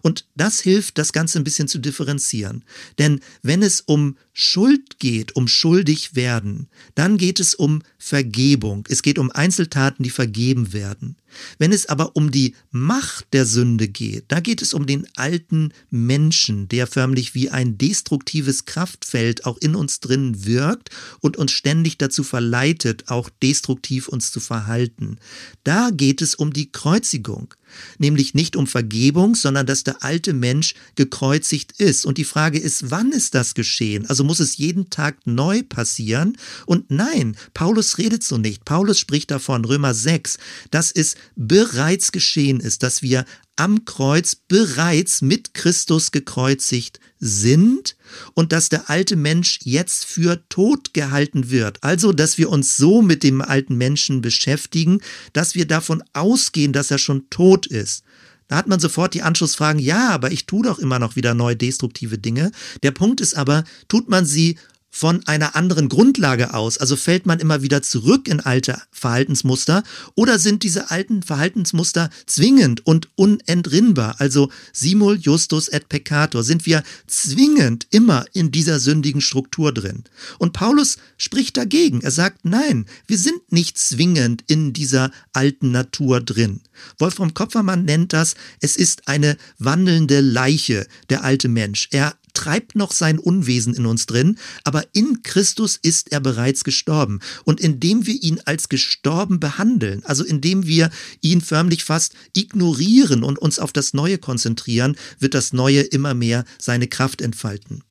Und 0.03 0.27
das 0.35 0.61
hilft, 0.61 0.99
das 0.99 1.13
Ganze 1.13 1.39
ein 1.39 1.45
bisschen 1.45 1.69
zu 1.69 1.79
differenzieren. 1.79 2.65
Denn 2.99 3.21
wenn 3.43 3.63
es 3.63 3.81
um 3.81 4.17
Schuld 4.33 4.99
geht, 4.99 5.35
um 5.35 5.49
schuldig 5.49 6.15
werden, 6.15 6.69
dann 6.95 7.17
geht 7.17 7.41
es 7.41 7.55
um 7.55 7.83
Vergebung. 7.99 8.87
Es 8.89 9.03
geht 9.03 9.19
um 9.19 9.31
Einzeltaten, 9.31 10.03
die 10.03 10.11
vergeben 10.11 10.73
werden. 10.73 11.17
Wenn 11.59 11.73
es 11.73 11.87
aber 11.87 12.17
um 12.17 12.31
die 12.31 12.55
Macht 12.71 13.27
der 13.33 13.47
Sünde 13.47 13.89
geht, 13.89 14.27
da 14.29 14.41
geht 14.41 14.63
es 14.63 14.75
um 14.75 14.87
den 14.87 15.07
alten 15.17 15.73
Menschen, 15.91 16.69
der 16.69 16.87
förmlich 16.87 17.35
wie 17.35 17.51
ein 17.51 17.79
destruktives 17.79 18.65
Kraftfeld 18.65 19.45
auch 19.45 19.59
in 19.59 19.75
uns 19.75 20.01
drin 20.01 20.45
wirkt 20.45 20.91
und 21.21 21.37
uns 21.37 21.53
ständig 21.53 21.99
dazu 21.99 22.23
verleitet, 22.23 23.05
auch 23.09 23.31
destruktiv 23.43 24.09
uns 24.09 24.33
zu 24.33 24.41
verhalten. 24.41 25.19
Da 25.65 25.91
geht 25.91 26.23
es 26.23 26.35
um 26.35 26.53
die 26.53 26.71
Kreuzigung, 26.71 27.55
nämlich 27.99 28.35
nicht 28.35 28.57
um 28.57 28.67
Vergebung, 28.67 29.35
sondern 29.35 29.67
dass 29.67 29.85
der 29.85 30.03
alte 30.03 30.33
Mensch 30.33 30.75
gekreuzigt 30.95 31.73
ist. 31.79 32.07
Und 32.07 32.19
die 32.19 32.25
Frage 32.25 32.59
ist, 32.59 32.91
wann 32.91 33.13
ist 33.13 33.35
das 33.35 33.55
geschehen? 33.55 34.07
Also 34.07 34.25
muss 34.25 34.41
es 34.41 34.57
jeden 34.57 34.91
Tag 34.91 35.19
neu 35.27 35.63
passieren? 35.63 36.37
Und 36.67 36.91
nein, 36.91 37.37
Paulus 37.55 37.99
redet 37.99 38.23
so 38.23 38.39
nicht. 38.39 38.65
Paulus 38.65 38.99
spricht 38.99 39.31
davon, 39.31 39.65
Römer 39.65 39.95
6, 39.95 40.39
dass 40.71 40.93
es 40.93 41.17
bereits 41.35 42.13
geschehen 42.13 42.61
ist, 42.61 42.83
dass 42.83 43.03
wir 43.03 43.25
am 43.57 43.85
Kreuz 43.85 44.35
bereits 44.35 45.23
mit 45.23 45.55
Christus 45.55 46.13
gekreuzigt 46.13 47.01
sind 47.19 47.97
und 48.35 48.53
dass 48.53 48.69
der 48.69 48.91
alte 48.91 49.17
Mensch 49.17 49.59
jetzt 49.65 50.05
für 50.05 50.47
tot 50.49 50.93
gehalten 50.95 51.51
wird. 51.51 51.83
Also, 51.83 52.13
dass 52.13 52.39
wir 52.39 52.51
uns 52.51 52.77
so 52.77 53.03
mit 53.03 53.23
dem 53.23 53.41
alten 53.41 53.77
Menschen 53.77 54.21
beschäftigen, 54.21 55.01
dass 55.33 55.55
wir 55.55 55.67
davon 55.67 56.03
ausgehen, 56.13 56.73
dass 56.73 56.91
er 56.91 56.99
schon 56.99 57.29
tot 57.31 57.67
ist. 57.67 58.05
Da 58.49 58.57
hat 58.57 58.69
man 58.69 58.79
sofort 58.79 59.15
die 59.15 59.23
Anschlussfragen, 59.23 59.81
ja, 59.81 60.11
aber 60.11 60.31
ich 60.31 60.47
tue 60.47 60.63
doch 60.63 60.79
immer 60.79 60.99
noch 60.99 61.17
wieder 61.17 61.35
neu 61.35 61.55
destruktive 61.55 62.19
Dinge. 62.19 62.53
Der 62.83 62.93
Punkt 62.93 63.21
ist 63.21 63.35
aber, 63.35 63.65
tut 63.89 64.09
man 64.09 64.25
sie 64.25 64.57
von 64.97 65.27
einer 65.27 65.55
anderen 65.57 65.91
Grundlage 65.91 66.55
aus? 66.55 66.79
Also 66.79 66.97
fällt 66.97 67.27
man 67.27 67.39
immer 67.39 67.61
wieder 67.61 67.83
zurück 67.83 68.29
in 68.29 68.41
alte 68.41 68.81
Verhaltensmuster 68.91 69.83
oder 70.15 70.39
sind 70.39 70.63
diese 70.63 70.91
alten 70.91 71.23
Verhaltensmuster 71.23 72.09
zwingend 72.25 72.87
und 72.87 73.11
unentrinnbar? 73.15 74.15
Also 74.21 74.51
simul 74.73 75.19
justus 75.19 75.69
et 75.69 75.91
peccator, 75.91 76.43
sind 76.43 76.65
wir 76.65 76.83
zwingend 77.07 77.87
immer 77.91 78.25
in 78.33 78.51
dieser 78.51 78.81
sündigen 78.81 79.21
Struktur 79.21 79.71
drin? 79.71 80.05
Und 80.39 80.55
Paulus 80.55 80.97
spricht 81.19 81.59
dagegen. 81.59 82.01
Er 82.01 82.11
sagt, 82.11 82.47
nein, 82.47 82.87
wir 83.07 83.19
sind 83.19 83.53
nicht 83.53 83.77
zwingend 83.79 84.45
in 84.47 84.73
dieser 84.73 85.11
alten 85.35 85.73
Natur 85.73 86.23
drin. 86.23 86.63
Wolfram 86.99 87.35
Kopfermann 87.35 87.85
nennt 87.85 88.15
das, 88.15 88.35
es 88.61 88.77
ist 88.77 89.09
eine 89.09 89.37
wandelnde 89.59 90.21
Leiche, 90.21 90.87
der 91.11 91.23
alte 91.23 91.49
Mensch. 91.49 91.89
Er 91.91 92.15
treibt 92.37 92.77
noch 92.77 92.93
sein 92.93 93.19
Unwesen 93.19 93.75
in 93.75 93.87
uns 93.87 94.05
drin, 94.05 94.39
aber 94.63 94.85
in 94.93 95.23
Christus 95.23 95.79
ist 95.81 96.13
er 96.13 96.21
bereits 96.21 96.65
gestorben. 96.65 97.21
Und 97.45 97.61
indem 97.61 98.07
wir 98.07 98.23
ihn 98.23 98.41
als 98.45 98.69
gestorben 98.69 99.41
behandeln, 99.41 100.05
also 100.05 100.23
indem 100.23 100.67
wir 100.67 100.91
ihn 101.23 101.41
förmlich 101.41 101.83
fast 101.83 102.13
ignorieren 102.35 103.25
und 103.25 103.39
uns 103.39 103.59
auf 103.59 103.73
das 103.73 103.95
Neue 103.95 104.19
konzentrieren, 104.19 104.97
wird 105.19 105.33
das 105.33 105.55
Neue 105.55 105.81
immer 105.81 106.13
mehr 106.13 106.45
seine 106.59 106.89
Kraft 106.89 107.23
entfalten. 107.23 107.83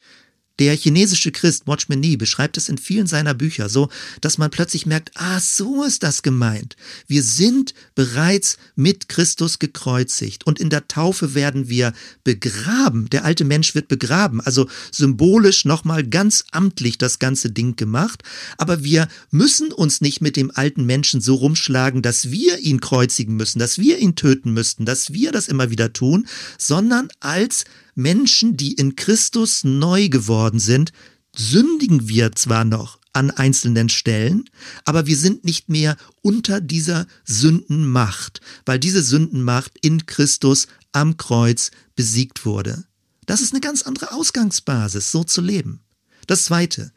Der 0.59 0.75
chinesische 0.75 1.31
Christ 1.31 1.67
Watchman 1.67 1.99
Nee 1.99 2.15
beschreibt 2.15 2.55
es 2.55 2.69
in 2.69 2.77
vielen 2.77 3.07
seiner 3.07 3.33
Bücher 3.33 3.67
so, 3.67 3.89
dass 4.21 4.37
man 4.37 4.51
plötzlich 4.51 4.85
merkt, 4.85 5.11
ah, 5.15 5.39
so 5.41 5.83
ist 5.83 6.01
das 6.03 6.21
gemeint. 6.21 6.77
Wir 7.07 7.23
sind 7.23 7.73
bereits 7.93 8.57
mit 8.75 9.09
Christus 9.09 9.59
gekreuzigt 9.59 10.47
und 10.47 10.59
in 10.59 10.69
der 10.69 10.87
Taufe 10.87 11.35
werden 11.35 11.67
wir 11.67 11.93
begraben. 12.23 13.09
Der 13.09 13.25
alte 13.25 13.43
Mensch 13.43 13.75
wird 13.75 13.89
begraben, 13.89 14.39
also 14.39 14.69
symbolisch 14.91 15.65
nochmal 15.65 16.05
ganz 16.05 16.45
amtlich 16.51 16.97
das 16.97 17.19
ganze 17.19 17.51
Ding 17.51 17.75
gemacht. 17.75 18.23
Aber 18.57 18.83
wir 18.83 19.09
müssen 19.31 19.73
uns 19.73 19.99
nicht 19.99 20.21
mit 20.21 20.37
dem 20.37 20.51
alten 20.55 20.85
Menschen 20.85 21.19
so 21.19 21.35
rumschlagen, 21.35 22.01
dass 22.01 22.31
wir 22.31 22.59
ihn 22.59 22.79
kreuzigen 22.79 23.35
müssen, 23.35 23.59
dass 23.59 23.77
wir 23.77 23.97
ihn 23.97 24.15
töten 24.15 24.53
müssten, 24.53 24.85
dass 24.85 25.11
wir 25.11 25.33
das 25.33 25.49
immer 25.49 25.69
wieder 25.69 25.91
tun, 25.91 26.27
sondern 26.57 27.09
als 27.19 27.65
Menschen, 27.95 28.57
die 28.57 28.73
in 28.73 28.95
Christus 28.95 29.63
neu 29.63 30.09
geworden 30.09 30.59
sind, 30.59 30.91
sündigen 31.35 32.07
wir 32.07 32.33
zwar 32.33 32.65
noch 32.65 32.99
an 33.13 33.31
einzelnen 33.31 33.87
Stellen, 33.87 34.49
aber 34.83 35.05
wir 35.05 35.15
sind 35.15 35.45
nicht 35.45 35.69
mehr 35.69 35.95
unter 36.21 36.59
dieser 36.59 37.07
Sündenmacht, 37.23 38.41
weil 38.65 38.77
diese 38.77 39.01
Sündenmacht 39.01 39.71
in 39.81 40.05
Christus 40.05 40.67
am 40.91 41.15
Kreuz 41.15 41.71
besiegt 41.95 42.45
wurde. 42.45 42.85
Das 43.25 43.41
ist 43.41 43.53
eine 43.53 43.61
ganz 43.61 43.83
andere 43.83 44.11
Ausgangsbasis, 44.11 45.11
so 45.11 45.23
zu 45.23 45.41
leben. 45.41 45.79
Das 46.27 46.43
Zweite, 46.43 46.91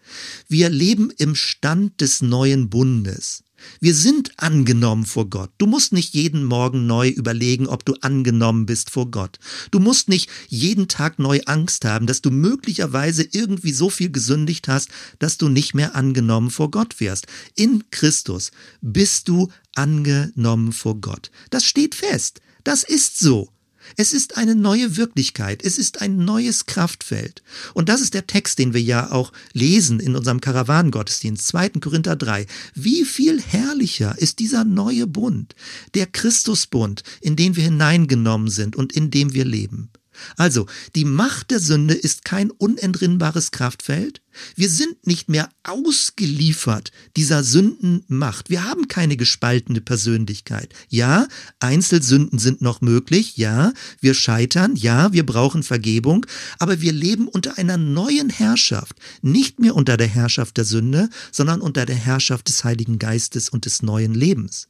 wir 0.49 0.71
leben 0.71 1.11
im 1.19 1.35
Stand 1.35 2.01
des 2.01 2.23
neuen 2.23 2.69
Bundes. 2.71 3.45
Wir 3.81 3.95
sind 3.95 4.33
angenommen 4.37 5.07
vor 5.07 5.29
Gott. 5.29 5.51
Du 5.59 5.67
musst 5.67 5.93
nicht 5.93 6.15
jeden 6.15 6.45
Morgen 6.45 6.87
neu 6.87 7.09
überlegen, 7.09 7.67
ob 7.67 7.85
du 7.85 7.95
angenommen 8.01 8.67
bist 8.67 8.91
vor 8.91 9.11
Gott. 9.11 9.39
Du 9.71 9.81
musst 9.81 10.09
nicht 10.09 10.31
jeden 10.49 10.89
Tag 10.89 11.19
neu 11.19 11.41
Angst 11.47 11.85
haben, 11.85 12.07
dass 12.07 12.23
du 12.23 12.31
möglicherweise 12.31 13.27
irgendwie 13.31 13.73
so 13.73 13.91
viel 13.91 14.11
gesündigt 14.11 14.69
hast, 14.69 14.91
dass 15.19 15.39
du 15.39 15.49
nicht 15.49 15.75
mehr 15.75 15.95
angenommen 15.95 16.51
vor 16.51 16.71
Gott 16.71 17.01
wirst. 17.01 17.27
In 17.55 17.85
Christus 17.91 18.51
bist 18.81 19.29
du 19.29 19.49
angenommen 19.75 20.73
vor 20.73 21.01
Gott. 21.01 21.31
Das 21.51 21.65
steht 21.65 21.95
fest. 21.95 22.41
Das 22.65 22.83
ist 22.83 23.19
so. 23.19 23.51
Es 23.97 24.13
ist 24.13 24.37
eine 24.37 24.55
neue 24.55 24.97
Wirklichkeit, 24.97 25.63
es 25.65 25.79
ist 25.79 26.01
ein 26.01 26.25
neues 26.25 26.67
Kraftfeld. 26.67 27.43
Und 27.75 27.89
das 27.89 28.01
ist 28.01 28.15
der 28.15 28.27
Text, 28.27 28.59
den 28.59 28.75
wir 28.75 28.83
ja 28.83 29.11
auch 29.11 29.33
lesen 29.53 30.01
in 30.01 30.17
unserem 30.17 30.41
Karawanengottesdienst, 30.41 31.47
2. 31.47 31.71
Korinther 31.81 32.17
3. 32.17 32.47
Wie 32.75 33.05
viel 33.05 33.41
herrlicher 33.41 34.17
ist 34.19 34.39
dieser 34.39 34.65
neue 34.65 35.07
Bund, 35.07 35.55
der 35.95 36.07
Christusbund, 36.07 37.03
in 37.21 37.37
den 37.37 37.57
wir 37.57 37.65
hineingenommen 37.65 38.51
sind 38.51 38.77
und 38.77 38.93
in 38.93 39.11
dem 39.11 39.35
wir 39.35 39.45
leben. 39.45 39.91
Also, 40.37 40.67
die 40.95 41.05
Macht 41.05 41.51
der 41.51 41.61
Sünde 41.61 41.95
ist 41.95 42.25
kein 42.25 42.51
unentrinnbares 42.51 43.51
Kraftfeld. 43.51 44.21
Wir 44.55 44.69
sind 44.69 45.07
nicht 45.07 45.29
mehr 45.29 45.49
ausgeliefert 45.65 46.93
dieser 47.17 47.43
Sündenmacht. 47.45 48.51
Wir 48.51 48.65
haben 48.65 48.89
keine 48.89 49.17
gespaltene 49.17 49.81
Persönlichkeit. 49.81 50.73
Ja, 50.89 51.27
Einzelsünden 51.61 52.39
sind 52.39 52.63
noch 52.63 52.81
möglich. 52.81 53.37
Ja, 53.37 53.73
wir 54.01 54.15
scheitern. 54.15 54.77
Ja, 54.77 55.13
wir 55.13 55.27
brauchen 55.27 55.63
Vergebung. 55.63 56.27
Aber 56.59 56.81
wir 56.81 56.93
leben 56.93 57.29
unter 57.29 57.59
einer 57.59 57.77
neuen 57.77 58.31
Herrschaft. 58.31 58.97
Nicht 59.23 59.59
mehr 59.61 59.75
unter 59.75 59.97
der 59.97 60.09
Herrschaft 60.09 60.57
der 60.57 60.65
Sünde, 60.65 61.09
sondern 61.33 61.61
unter 61.61 61.87
der 61.87 61.97
Herrschaft 61.97 62.49
des 62.49 62.65
Heiligen 62.65 62.99
Geistes 62.99 63.49
und 63.49 63.65
des 63.65 63.83
neuen 63.83 64.15
Lebens. 64.15 64.69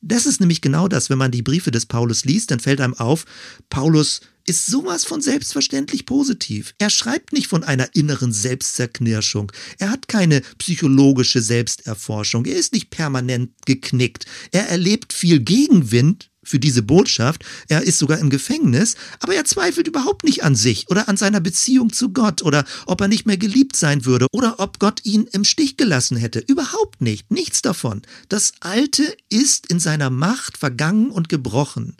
Das 0.00 0.26
ist 0.26 0.40
nämlich 0.40 0.60
genau 0.60 0.88
das, 0.88 1.10
wenn 1.10 1.18
man 1.18 1.30
die 1.30 1.42
Briefe 1.42 1.70
des 1.70 1.86
Paulus 1.86 2.24
liest, 2.24 2.50
dann 2.50 2.60
fällt 2.60 2.80
einem 2.80 2.94
auf, 2.94 3.24
Paulus 3.70 4.20
ist 4.46 4.66
sowas 4.66 5.04
von 5.04 5.20
selbstverständlich 5.20 6.04
positiv. 6.06 6.74
Er 6.78 6.90
schreibt 6.90 7.32
nicht 7.32 7.46
von 7.46 7.62
einer 7.62 7.94
inneren 7.94 8.32
Selbstzerknirschung. 8.32 9.52
Er 9.78 9.90
hat 9.90 10.08
keine 10.08 10.40
psychologische 10.58 11.40
Selbsterforschung. 11.40 12.44
Er 12.46 12.56
ist 12.56 12.72
nicht 12.72 12.90
permanent 12.90 13.52
geknickt. 13.66 14.26
Er 14.50 14.68
erlebt 14.68 15.12
viel 15.12 15.40
Gegenwind 15.40 16.31
für 16.42 16.58
diese 16.58 16.82
Botschaft. 16.82 17.44
Er 17.68 17.82
ist 17.82 17.98
sogar 17.98 18.18
im 18.18 18.30
Gefängnis, 18.30 18.96
aber 19.20 19.34
er 19.34 19.44
zweifelt 19.44 19.88
überhaupt 19.88 20.24
nicht 20.24 20.44
an 20.44 20.54
sich 20.54 20.88
oder 20.88 21.08
an 21.08 21.16
seiner 21.16 21.40
Beziehung 21.40 21.92
zu 21.92 22.10
Gott 22.12 22.42
oder 22.42 22.64
ob 22.86 23.00
er 23.00 23.08
nicht 23.08 23.26
mehr 23.26 23.36
geliebt 23.36 23.76
sein 23.76 24.04
würde 24.04 24.26
oder 24.32 24.58
ob 24.58 24.78
Gott 24.78 25.04
ihn 25.04 25.28
im 25.32 25.44
Stich 25.44 25.76
gelassen 25.76 26.16
hätte. 26.16 26.40
Überhaupt 26.40 27.00
nicht. 27.00 27.30
Nichts 27.30 27.62
davon. 27.62 28.02
Das 28.28 28.52
Alte 28.60 29.16
ist 29.28 29.66
in 29.66 29.80
seiner 29.80 30.10
Macht 30.10 30.58
vergangen 30.58 31.10
und 31.10 31.28
gebrochen. 31.28 31.96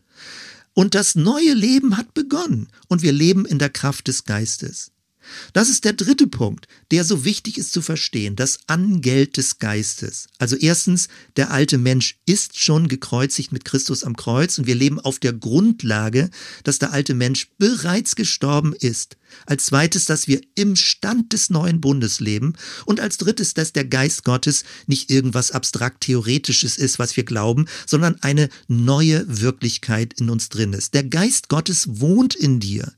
Und 0.75 0.95
das 0.95 1.15
neue 1.15 1.53
Leben 1.53 1.97
hat 1.97 2.15
begonnen 2.15 2.69
und 2.89 3.03
wir 3.03 3.13
leben 3.13 3.45
in 3.45 3.59
der 3.59 3.71
Kraft 3.71 4.09
des 4.09 4.25
Geistes. 4.25 4.91
Das 5.53 5.69
ist 5.69 5.85
der 5.85 5.93
dritte 5.93 6.27
Punkt, 6.27 6.67
der 6.91 7.05
so 7.05 7.25
wichtig 7.25 7.59
ist 7.59 7.73
zu 7.73 7.83
verstehen, 7.83 8.37
das 8.37 8.61
Angeld 8.67 9.37
des 9.37 9.59
Geistes. 9.59 10.29
Also 10.39 10.57
erstens, 10.57 11.09
der 11.37 11.51
alte 11.51 11.79
Mensch 11.79 12.19
ist 12.27 12.59
schon 12.59 12.89
gekreuzigt 12.89 13.53
mit 13.53 13.65
Christus 13.65 14.05
am 14.05 14.17
Kreuz 14.17 14.59
und 14.59 14.67
wir 14.67 14.75
leben 14.75 15.01
auf 15.01 15.19
der 15.19 15.33
Grundlage, 15.33 16.31
dass 16.65 16.79
der 16.79 16.93
alte 16.93 17.15
Mensch 17.15 17.49
bereits 17.59 18.17
gestorben 18.17 18.75
ist. 18.79 19.17
Als 19.47 19.67
zweites, 19.67 20.05
dass 20.05 20.29
wir 20.29 20.41
im 20.55 20.77
Stand 20.77 21.33
des 21.33 21.51
neuen 21.51 21.81
Bundes 21.81 22.21
leben. 22.21 22.55
Und 22.85 23.01
als 23.01 23.19
drittes, 23.19 23.55
dass 23.55 23.73
der 23.73 23.85
Geist 23.85 24.25
Gottes 24.25 24.65
nicht 24.87 25.11
irgendwas 25.11 25.51
abstrakt 25.51 26.03
Theoretisches 26.03 26.79
ist, 26.79 26.99
was 26.99 27.17
wir 27.17 27.25
glauben, 27.25 27.67
sondern 27.87 28.17
eine 28.23 28.49
neue 28.69 29.25
Wirklichkeit 29.29 30.15
in 30.19 30.31
uns 30.31 30.49
drin 30.49 30.73
ist. 30.73 30.95
Der 30.95 31.05
Geist 31.05 31.49
Gottes 31.49 32.01
wohnt 32.01 32.35
in 32.35 32.61
dir. 32.61 32.93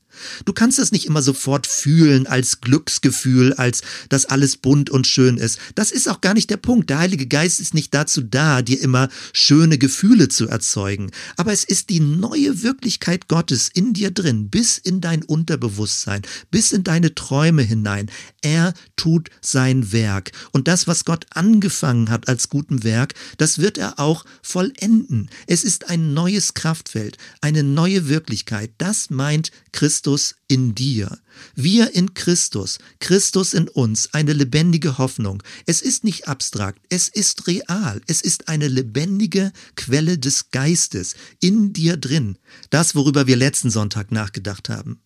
Du 0.45 0.53
kannst 0.53 0.79
das 0.79 0.93
nicht 0.93 1.07
immer 1.07 1.23
sofort 1.23 1.67
fühlen 1.67 2.27
als 2.27 2.61
Glücksgefühl, 2.61 3.53
als 3.55 3.83
dass 4.09 4.27
alles 4.27 4.57
bunt 4.57 4.91
und 4.91 5.07
schön 5.07 5.37
ist. 5.37 5.59
Das 5.75 5.91
ist 5.91 6.09
auch 6.09 6.21
gar 6.21 6.35
nicht 6.35 6.51
der 6.51 6.57
Punkt. 6.57 6.91
Der 6.91 6.99
Heilige 6.99 7.27
Geist 7.27 7.61
ist 7.61 7.75
nicht 7.75 7.93
dazu 7.95 8.23
da, 8.23 8.63
dir 8.63 8.81
immer 8.81 9.09
schöne 9.33 9.79
Gefühle 9.79 10.29
zu 10.29 10.49
erzeugen. 10.49 11.11
Aber 11.37 11.53
es 11.53 11.65
ist 11.65 11.91
die 11.91 12.01
neue 12.01 12.63
Wirklichkeit 12.63 13.29
Gottes 13.29 13.69
in 13.73 13.93
dir 13.93 14.11
drin, 14.11 14.49
bis 14.49 14.79
in 14.79 15.01
dein 15.01 15.23
Unterbewusstsein, 15.23 16.23
bis 16.51 16.73
in 16.73 16.85
deine 16.85 17.15
Träume 17.15 17.63
hinein. 17.63 18.11
Er 18.43 18.75
tut 18.97 19.31
sein 19.41 19.93
Werk. 19.93 20.33
Und 20.53 20.69
das, 20.69 20.87
was 20.87 21.05
Gott 21.05 21.27
angefangen 21.31 22.11
hat 22.11 22.29
als 22.29 22.49
guten 22.49 22.85
Werk, 22.85 23.15
das 23.39 23.59
wird 23.59 23.79
er 23.79 23.99
auch 23.99 24.25
vollenden. 24.43 25.31
Es 25.47 25.65
ist 25.65 25.91
ein 25.91 26.15
neues 26.15 26.55
Kraftfeld, 26.55 27.19
eine 27.41 27.63
neue 27.63 28.09
Wirklichkeit. 28.09 28.71
Das 28.79 29.11
meint 29.11 29.51
Christus 29.73 30.04
Christus 30.05 30.35
in 30.49 30.75
dir. 30.75 31.19
Wir 31.55 31.95
in 31.95 32.13
Christus, 32.13 32.79
Christus 33.01 33.55
in 33.55 33.69
uns, 33.69 34.13
eine 34.13 34.35
lebendige 34.35 34.99
Hoffnung. 34.99 35.43
Es 35.65 35.81
ist 35.81 36.05
nicht 36.05 36.29
abstrakt, 36.29 36.85
es 36.91 37.09
ist 37.09 37.47
real, 37.47 38.03
es 38.07 38.21
ist 38.21 38.49
eine 38.49 38.69
lebendige 38.69 39.51
Quelle 39.77 40.19
des 40.19 40.51
Geistes 40.51 41.15
in 41.41 41.73
dir 41.73 41.97
drin. 41.97 42.37
Das, 42.69 42.95
worüber 42.95 43.27
wir 43.27 43.37
letzten 43.37 43.71
Sonntag 43.71 44.13
nachgedacht 44.13 44.69
haben. 44.69 45.01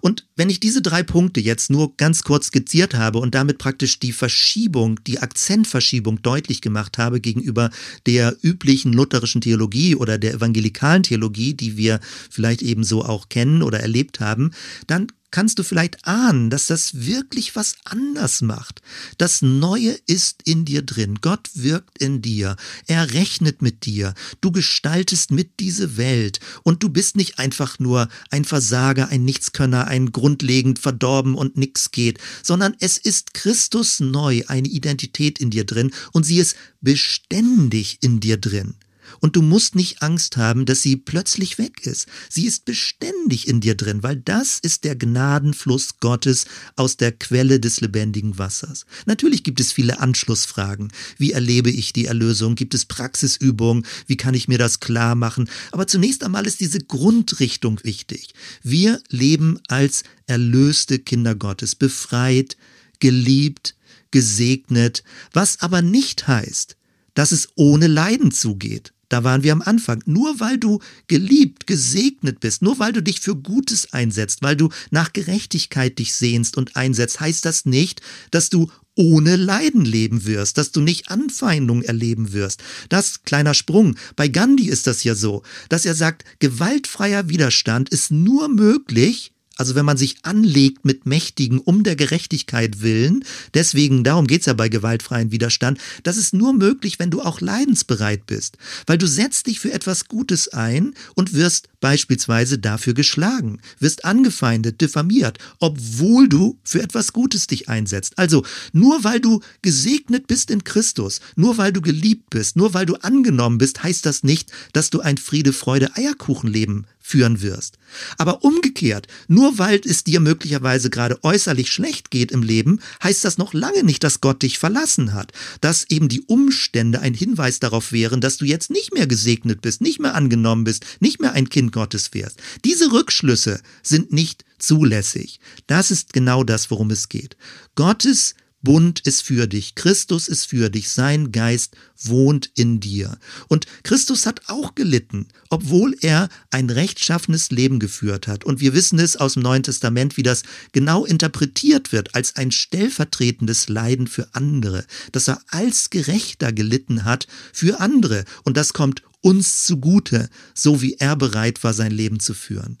Und 0.00 0.26
wenn 0.36 0.50
ich 0.50 0.60
diese 0.60 0.82
drei 0.82 1.02
Punkte 1.02 1.40
jetzt 1.40 1.70
nur 1.70 1.96
ganz 1.96 2.22
kurz 2.22 2.46
skizziert 2.46 2.94
habe 2.94 3.18
und 3.18 3.34
damit 3.34 3.58
praktisch 3.58 3.98
die 3.98 4.12
Verschiebung, 4.12 5.00
die 5.04 5.18
Akzentverschiebung 5.18 6.22
deutlich 6.22 6.60
gemacht 6.60 6.98
habe 6.98 7.20
gegenüber 7.20 7.70
der 8.06 8.36
üblichen 8.42 8.92
lutherischen 8.92 9.40
Theologie 9.40 9.94
oder 9.94 10.18
der 10.18 10.34
evangelikalen 10.34 11.02
Theologie, 11.02 11.54
die 11.54 11.76
wir 11.76 12.00
vielleicht 12.30 12.62
ebenso 12.62 13.04
auch 13.04 13.28
kennen 13.28 13.62
oder 13.62 13.80
erlebt 13.80 14.20
haben, 14.20 14.52
dann 14.86 15.08
kannst 15.36 15.58
du 15.58 15.64
vielleicht 15.64 16.06
ahnen, 16.06 16.48
dass 16.48 16.66
das 16.66 17.04
wirklich 17.04 17.56
was 17.56 17.74
anders 17.84 18.40
macht. 18.40 18.80
Das 19.18 19.42
Neue 19.42 19.90
ist 20.06 20.40
in 20.46 20.64
dir 20.64 20.80
drin. 20.80 21.18
Gott 21.20 21.50
wirkt 21.52 21.98
in 21.98 22.22
dir. 22.22 22.56
Er 22.86 23.12
rechnet 23.12 23.60
mit 23.60 23.84
dir. 23.84 24.14
Du 24.40 24.50
gestaltest 24.50 25.32
mit 25.32 25.60
diese 25.60 25.98
Welt. 25.98 26.40
Und 26.62 26.82
du 26.82 26.88
bist 26.88 27.16
nicht 27.16 27.38
einfach 27.38 27.78
nur 27.78 28.08
ein 28.30 28.46
Versager, 28.46 29.10
ein 29.10 29.26
Nichtskönner, 29.26 29.88
ein 29.88 30.10
grundlegend 30.10 30.78
verdorben 30.78 31.34
und 31.34 31.58
nix 31.58 31.90
geht, 31.90 32.18
sondern 32.42 32.74
es 32.80 32.96
ist 32.96 33.34
Christus 33.34 34.00
neu, 34.00 34.42
eine 34.46 34.68
Identität 34.68 35.38
in 35.38 35.50
dir 35.50 35.66
drin 35.66 35.90
und 36.12 36.24
sie 36.24 36.38
ist 36.38 36.56
beständig 36.80 37.98
in 38.00 38.20
dir 38.20 38.38
drin. 38.38 38.76
Und 39.20 39.36
du 39.36 39.42
musst 39.42 39.74
nicht 39.74 40.02
Angst 40.02 40.36
haben, 40.36 40.66
dass 40.66 40.82
sie 40.82 40.96
plötzlich 40.96 41.58
weg 41.58 41.86
ist. 41.86 42.06
Sie 42.28 42.46
ist 42.46 42.64
beständig 42.64 43.48
in 43.48 43.60
dir 43.60 43.74
drin, 43.74 44.02
weil 44.02 44.16
das 44.16 44.58
ist 44.58 44.84
der 44.84 44.96
Gnadenfluss 44.96 45.98
Gottes 46.00 46.46
aus 46.76 46.96
der 46.96 47.12
Quelle 47.12 47.60
des 47.60 47.80
lebendigen 47.80 48.38
Wassers. 48.38 48.86
Natürlich 49.06 49.42
gibt 49.42 49.60
es 49.60 49.72
viele 49.72 50.00
Anschlussfragen. 50.00 50.92
Wie 51.18 51.32
erlebe 51.32 51.70
ich 51.70 51.92
die 51.92 52.06
Erlösung? 52.06 52.54
Gibt 52.54 52.74
es 52.74 52.84
Praxisübungen? 52.84 53.86
Wie 54.06 54.16
kann 54.16 54.34
ich 54.34 54.48
mir 54.48 54.58
das 54.58 54.80
klar 54.80 55.14
machen? 55.14 55.48
Aber 55.72 55.86
zunächst 55.86 56.24
einmal 56.24 56.46
ist 56.46 56.60
diese 56.60 56.80
Grundrichtung 56.80 57.80
wichtig. 57.84 58.34
Wir 58.62 59.00
leben 59.10 59.58
als 59.68 60.02
erlöste 60.26 60.98
Kinder 60.98 61.34
Gottes, 61.34 61.74
befreit, 61.74 62.56
geliebt, 63.00 63.74
gesegnet, 64.10 65.02
was 65.32 65.60
aber 65.60 65.82
nicht 65.82 66.28
heißt, 66.28 66.76
dass 67.14 67.32
es 67.32 67.48
ohne 67.54 67.86
Leiden 67.86 68.30
zugeht. 68.30 68.92
Da 69.08 69.24
waren 69.24 69.42
wir 69.42 69.52
am 69.52 69.62
Anfang. 69.62 70.02
Nur 70.06 70.40
weil 70.40 70.58
du 70.58 70.80
geliebt, 71.08 71.66
gesegnet 71.66 72.40
bist, 72.40 72.62
nur 72.62 72.78
weil 72.78 72.92
du 72.92 73.02
dich 73.02 73.20
für 73.20 73.36
Gutes 73.36 73.92
einsetzt, 73.92 74.42
weil 74.42 74.56
du 74.56 74.70
nach 74.90 75.12
Gerechtigkeit 75.12 75.98
dich 75.98 76.14
sehnst 76.14 76.56
und 76.56 76.76
einsetzt, 76.76 77.20
heißt 77.20 77.44
das 77.44 77.66
nicht, 77.66 78.00
dass 78.30 78.50
du 78.50 78.70
ohne 78.96 79.36
Leiden 79.36 79.84
leben 79.84 80.24
wirst, 80.24 80.58
dass 80.58 80.72
du 80.72 80.80
nicht 80.80 81.10
Anfeindung 81.10 81.82
erleben 81.82 82.32
wirst. 82.32 82.62
Das 82.88 83.22
kleiner 83.22 83.54
Sprung. 83.54 83.96
Bei 84.16 84.26
Gandhi 84.26 84.68
ist 84.68 84.86
das 84.86 85.04
ja 85.04 85.14
so, 85.14 85.42
dass 85.68 85.84
er 85.84 85.94
sagt, 85.94 86.24
gewaltfreier 86.38 87.28
Widerstand 87.28 87.90
ist 87.90 88.10
nur 88.10 88.48
möglich, 88.48 89.32
also 89.56 89.74
wenn 89.74 89.84
man 89.84 89.96
sich 89.96 90.16
anlegt 90.22 90.84
mit 90.84 91.06
Mächtigen 91.06 91.58
um 91.58 91.82
der 91.82 91.96
Gerechtigkeit 91.96 92.82
willen, 92.82 93.24
deswegen, 93.54 94.04
darum 94.04 94.26
geht's 94.26 94.46
ja 94.46 94.52
bei 94.52 94.68
gewaltfreien 94.68 95.32
Widerstand, 95.32 95.78
das 96.02 96.16
ist 96.16 96.34
nur 96.34 96.52
möglich, 96.52 96.98
wenn 96.98 97.10
du 97.10 97.22
auch 97.22 97.40
leidensbereit 97.40 98.26
bist. 98.26 98.58
Weil 98.86 98.98
du 98.98 99.06
setzt 99.06 99.46
dich 99.46 99.60
für 99.60 99.72
etwas 99.72 100.08
Gutes 100.08 100.48
ein 100.48 100.94
und 101.14 101.32
wirst 101.32 101.68
beispielsweise 101.86 102.58
dafür 102.58 102.94
geschlagen, 102.94 103.60
wirst 103.78 104.04
angefeindet, 104.04 104.80
diffamiert, 104.80 105.38
obwohl 105.60 106.28
du 106.28 106.58
für 106.64 106.82
etwas 106.82 107.12
Gutes 107.12 107.46
dich 107.46 107.68
einsetzt. 107.68 108.18
Also 108.18 108.44
nur 108.72 109.04
weil 109.04 109.20
du 109.20 109.38
gesegnet 109.62 110.26
bist 110.26 110.50
in 110.50 110.64
Christus, 110.64 111.20
nur 111.36 111.58
weil 111.58 111.72
du 111.72 111.80
geliebt 111.80 112.28
bist, 112.30 112.56
nur 112.56 112.74
weil 112.74 112.86
du 112.86 112.96
angenommen 112.96 113.58
bist, 113.58 113.84
heißt 113.84 114.04
das 114.04 114.24
nicht, 114.24 114.50
dass 114.72 114.90
du 114.90 114.98
ein 114.98 115.16
Friede, 115.16 115.52
Freude, 115.52 115.94
Eierkuchenleben 115.94 116.88
führen 117.06 117.40
wirst. 117.40 117.78
Aber 118.18 118.42
umgekehrt, 118.42 119.06
nur 119.28 119.58
weil 119.58 119.80
es 119.84 120.02
dir 120.02 120.18
möglicherweise 120.18 120.90
gerade 120.90 121.22
äußerlich 121.22 121.70
schlecht 121.70 122.10
geht 122.10 122.32
im 122.32 122.42
Leben, 122.42 122.80
heißt 123.00 123.24
das 123.24 123.38
noch 123.38 123.54
lange 123.54 123.84
nicht, 123.84 124.02
dass 124.02 124.20
Gott 124.20 124.42
dich 124.42 124.58
verlassen 124.58 125.14
hat. 125.14 125.32
Dass 125.60 125.88
eben 125.88 126.08
die 126.08 126.22
Umstände 126.22 127.00
ein 127.00 127.14
Hinweis 127.14 127.60
darauf 127.60 127.92
wären, 127.92 128.20
dass 128.20 128.38
du 128.38 128.44
jetzt 128.44 128.70
nicht 128.70 128.92
mehr 128.92 129.06
gesegnet 129.06 129.62
bist, 129.62 129.80
nicht 129.80 130.00
mehr 130.00 130.16
angenommen 130.16 130.64
bist, 130.64 130.84
nicht 130.98 131.20
mehr 131.20 131.32
ein 131.32 131.48
Kind 131.48 131.70
Gottes 131.76 132.14
wärst. 132.14 132.40
Diese 132.64 132.90
Rückschlüsse 132.90 133.60
sind 133.82 134.10
nicht 134.10 134.46
zulässig. 134.58 135.40
Das 135.66 135.90
ist 135.90 136.14
genau 136.14 136.42
das, 136.42 136.70
worum 136.70 136.90
es 136.90 137.10
geht. 137.10 137.36
Gottes 137.74 138.34
Bund 138.62 139.00
ist 139.00 139.22
für 139.22 139.46
dich, 139.46 139.74
Christus 139.74 140.26
ist 140.26 140.46
für 140.46 140.70
dich, 140.70 140.88
sein 140.88 141.30
Geist 141.30 141.76
wohnt 142.02 142.50
in 142.54 142.80
dir. 142.80 143.18
Und 143.48 143.66
Christus 143.82 144.24
hat 144.24 144.40
auch 144.48 144.74
gelitten, 144.74 145.28
obwohl 145.50 145.94
er 146.00 146.30
ein 146.50 146.70
rechtschaffenes 146.70 147.50
Leben 147.50 147.78
geführt 147.78 148.26
hat. 148.26 148.44
Und 148.44 148.60
wir 148.60 148.72
wissen 148.72 148.98
es 148.98 149.16
aus 149.16 149.34
dem 149.34 149.42
Neuen 149.42 149.62
Testament, 149.62 150.16
wie 150.16 150.22
das 150.22 150.42
genau 150.72 151.04
interpretiert 151.04 151.92
wird 151.92 152.14
als 152.14 152.36
ein 152.36 152.50
stellvertretendes 152.50 153.68
Leiden 153.68 154.06
für 154.06 154.28
andere, 154.32 154.86
dass 155.12 155.28
er 155.28 155.40
als 155.48 155.90
Gerechter 155.90 156.52
gelitten 156.52 157.04
hat 157.04 157.26
für 157.52 157.78
andere. 157.80 158.24
Und 158.42 158.56
das 158.56 158.72
kommt 158.72 159.02
uns 159.26 159.64
zugute, 159.64 160.28
so 160.54 160.82
wie 160.82 160.94
er 161.00 161.16
bereit 161.16 161.64
war, 161.64 161.74
sein 161.74 161.90
Leben 161.90 162.20
zu 162.20 162.32
führen. 162.32 162.78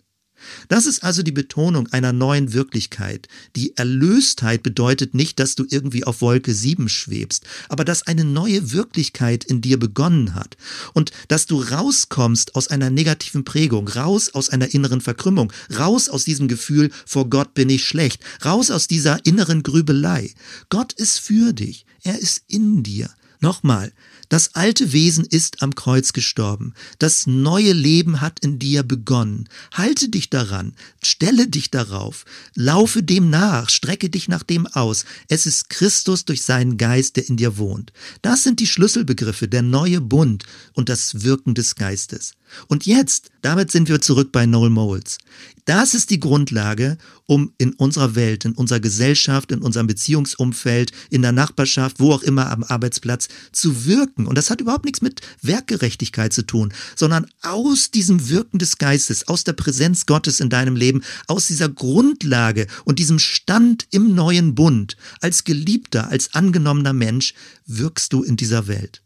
Das 0.68 0.86
ist 0.86 1.02
also 1.02 1.24
die 1.24 1.32
Betonung 1.32 1.88
einer 1.88 2.12
neuen 2.12 2.52
Wirklichkeit. 2.52 3.26
Die 3.56 3.76
Erlöstheit 3.76 4.62
bedeutet 4.62 5.12
nicht, 5.12 5.40
dass 5.40 5.56
du 5.56 5.66
irgendwie 5.68 6.04
auf 6.04 6.20
Wolke 6.20 6.54
7 6.54 6.88
schwebst, 6.88 7.44
aber 7.68 7.84
dass 7.84 8.06
eine 8.06 8.22
neue 8.22 8.70
Wirklichkeit 8.70 9.42
in 9.42 9.60
dir 9.60 9.76
begonnen 9.76 10.36
hat 10.36 10.56
und 10.92 11.10
dass 11.26 11.46
du 11.46 11.60
rauskommst 11.60 12.54
aus 12.54 12.68
einer 12.68 12.90
negativen 12.90 13.42
Prägung, 13.42 13.88
raus 13.88 14.32
aus 14.32 14.48
einer 14.48 14.72
inneren 14.72 15.00
Verkrümmung, 15.00 15.52
raus 15.76 16.08
aus 16.08 16.22
diesem 16.22 16.46
Gefühl, 16.46 16.92
vor 17.06 17.28
Gott 17.28 17.54
bin 17.54 17.70
ich 17.70 17.84
schlecht, 17.84 18.22
raus 18.44 18.70
aus 18.70 18.86
dieser 18.86 19.26
inneren 19.26 19.64
Grübelei. 19.64 20.32
Gott 20.68 20.92
ist 20.92 21.18
für 21.18 21.52
dich, 21.52 21.86
er 22.04 22.20
ist 22.20 22.44
in 22.46 22.84
dir. 22.84 23.10
Nochmal, 23.40 23.92
das 24.28 24.54
alte 24.54 24.92
Wesen 24.92 25.24
ist 25.24 25.62
am 25.62 25.74
Kreuz 25.74 26.12
gestorben. 26.12 26.74
Das 26.98 27.26
neue 27.26 27.72
Leben 27.72 28.20
hat 28.20 28.40
in 28.40 28.58
dir 28.58 28.82
begonnen. 28.82 29.48
Halte 29.72 30.08
dich 30.08 30.30
daran, 30.30 30.74
stelle 31.02 31.48
dich 31.48 31.70
darauf, 31.70 32.24
laufe 32.54 33.02
dem 33.02 33.30
nach, 33.30 33.70
strecke 33.70 34.10
dich 34.10 34.28
nach 34.28 34.42
dem 34.42 34.66
aus. 34.66 35.04
Es 35.28 35.46
ist 35.46 35.70
Christus 35.70 36.24
durch 36.24 36.42
seinen 36.42 36.76
Geist, 36.76 37.16
der 37.16 37.28
in 37.28 37.36
dir 37.36 37.56
wohnt. 37.58 37.92
Das 38.22 38.42
sind 38.42 38.60
die 38.60 38.66
Schlüsselbegriffe, 38.66 39.48
der 39.48 39.62
neue 39.62 40.00
Bund 40.00 40.44
und 40.72 40.88
das 40.88 41.22
Wirken 41.22 41.54
des 41.54 41.76
Geistes. 41.76 42.32
Und 42.68 42.86
jetzt, 42.86 43.30
damit 43.42 43.70
sind 43.70 43.88
wir 43.88 44.00
zurück 44.00 44.32
bei 44.32 44.46
Noel 44.46 44.70
Moles. 44.70 45.18
Das 45.64 45.94
ist 45.94 46.10
die 46.10 46.20
Grundlage, 46.20 46.96
um 47.26 47.52
in 47.58 47.72
unserer 47.72 48.14
Welt, 48.14 48.44
in 48.44 48.52
unserer 48.52 48.78
Gesellschaft, 48.78 49.50
in 49.50 49.62
unserem 49.62 49.88
Beziehungsumfeld, 49.88 50.92
in 51.10 51.22
der 51.22 51.32
Nachbarschaft, 51.32 51.98
wo 51.98 52.12
auch 52.12 52.22
immer 52.22 52.50
am 52.50 52.62
Arbeitsplatz 52.62 53.28
zu 53.50 53.84
wirken. 54.16 54.26
Und 54.26 54.36
das 54.36 54.50
hat 54.50 54.60
überhaupt 54.60 54.84
nichts 54.84 55.02
mit 55.02 55.20
Werkgerechtigkeit 55.42 56.32
zu 56.32 56.42
tun, 56.42 56.72
sondern 56.94 57.26
aus 57.42 57.90
diesem 57.90 58.28
Wirken 58.28 58.58
des 58.58 58.78
Geistes, 58.78 59.28
aus 59.28 59.44
der 59.44 59.52
Präsenz 59.52 60.06
Gottes 60.06 60.40
in 60.40 60.50
deinem 60.50 60.76
Leben, 60.76 61.02
aus 61.26 61.46
dieser 61.46 61.68
Grundlage 61.68 62.66
und 62.84 62.98
diesem 62.98 63.18
Stand 63.18 63.86
im 63.90 64.14
neuen 64.14 64.54
Bund, 64.54 64.96
als 65.20 65.44
geliebter, 65.44 66.08
als 66.08 66.34
angenommener 66.34 66.92
Mensch, 66.92 67.34
wirkst 67.66 68.12
du 68.12 68.22
in 68.22 68.36
dieser 68.36 68.66
Welt. 68.66 69.02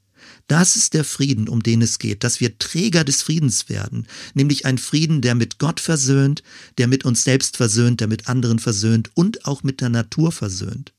Das 0.47 0.75
ist 0.75 0.95
der 0.95 1.05
Frieden, 1.05 1.49
um 1.49 1.63
den 1.63 1.81
es 1.81 2.01
geht, 2.01 2.25
dass 2.25 2.41
wir 2.41 2.59
Träger 2.59 3.05
des 3.05 3.23
Friedens 3.23 3.69
werden, 3.69 4.09
nämlich 4.35 4.67
ein 4.67 4.79
Frieden, 4.79 5.21
der 5.21 5.37
mit 5.37 5.59
Gott 5.59 5.79
versöhnt, 5.79 6.43
der 6.77 6.89
mit 6.89 7.05
uns 7.05 7.23
selbst 7.23 7.57
versöhnt, 7.57 8.01
der 8.01 8.09
mit 8.09 8.29
anderen 8.29 8.59
versöhnt 8.59 9.11
und 9.15 9.47
auch 9.47 9.63
mit 9.63 9.81
der 9.81 9.91
Natur 9.91 10.33
versöhnt. 10.33 10.93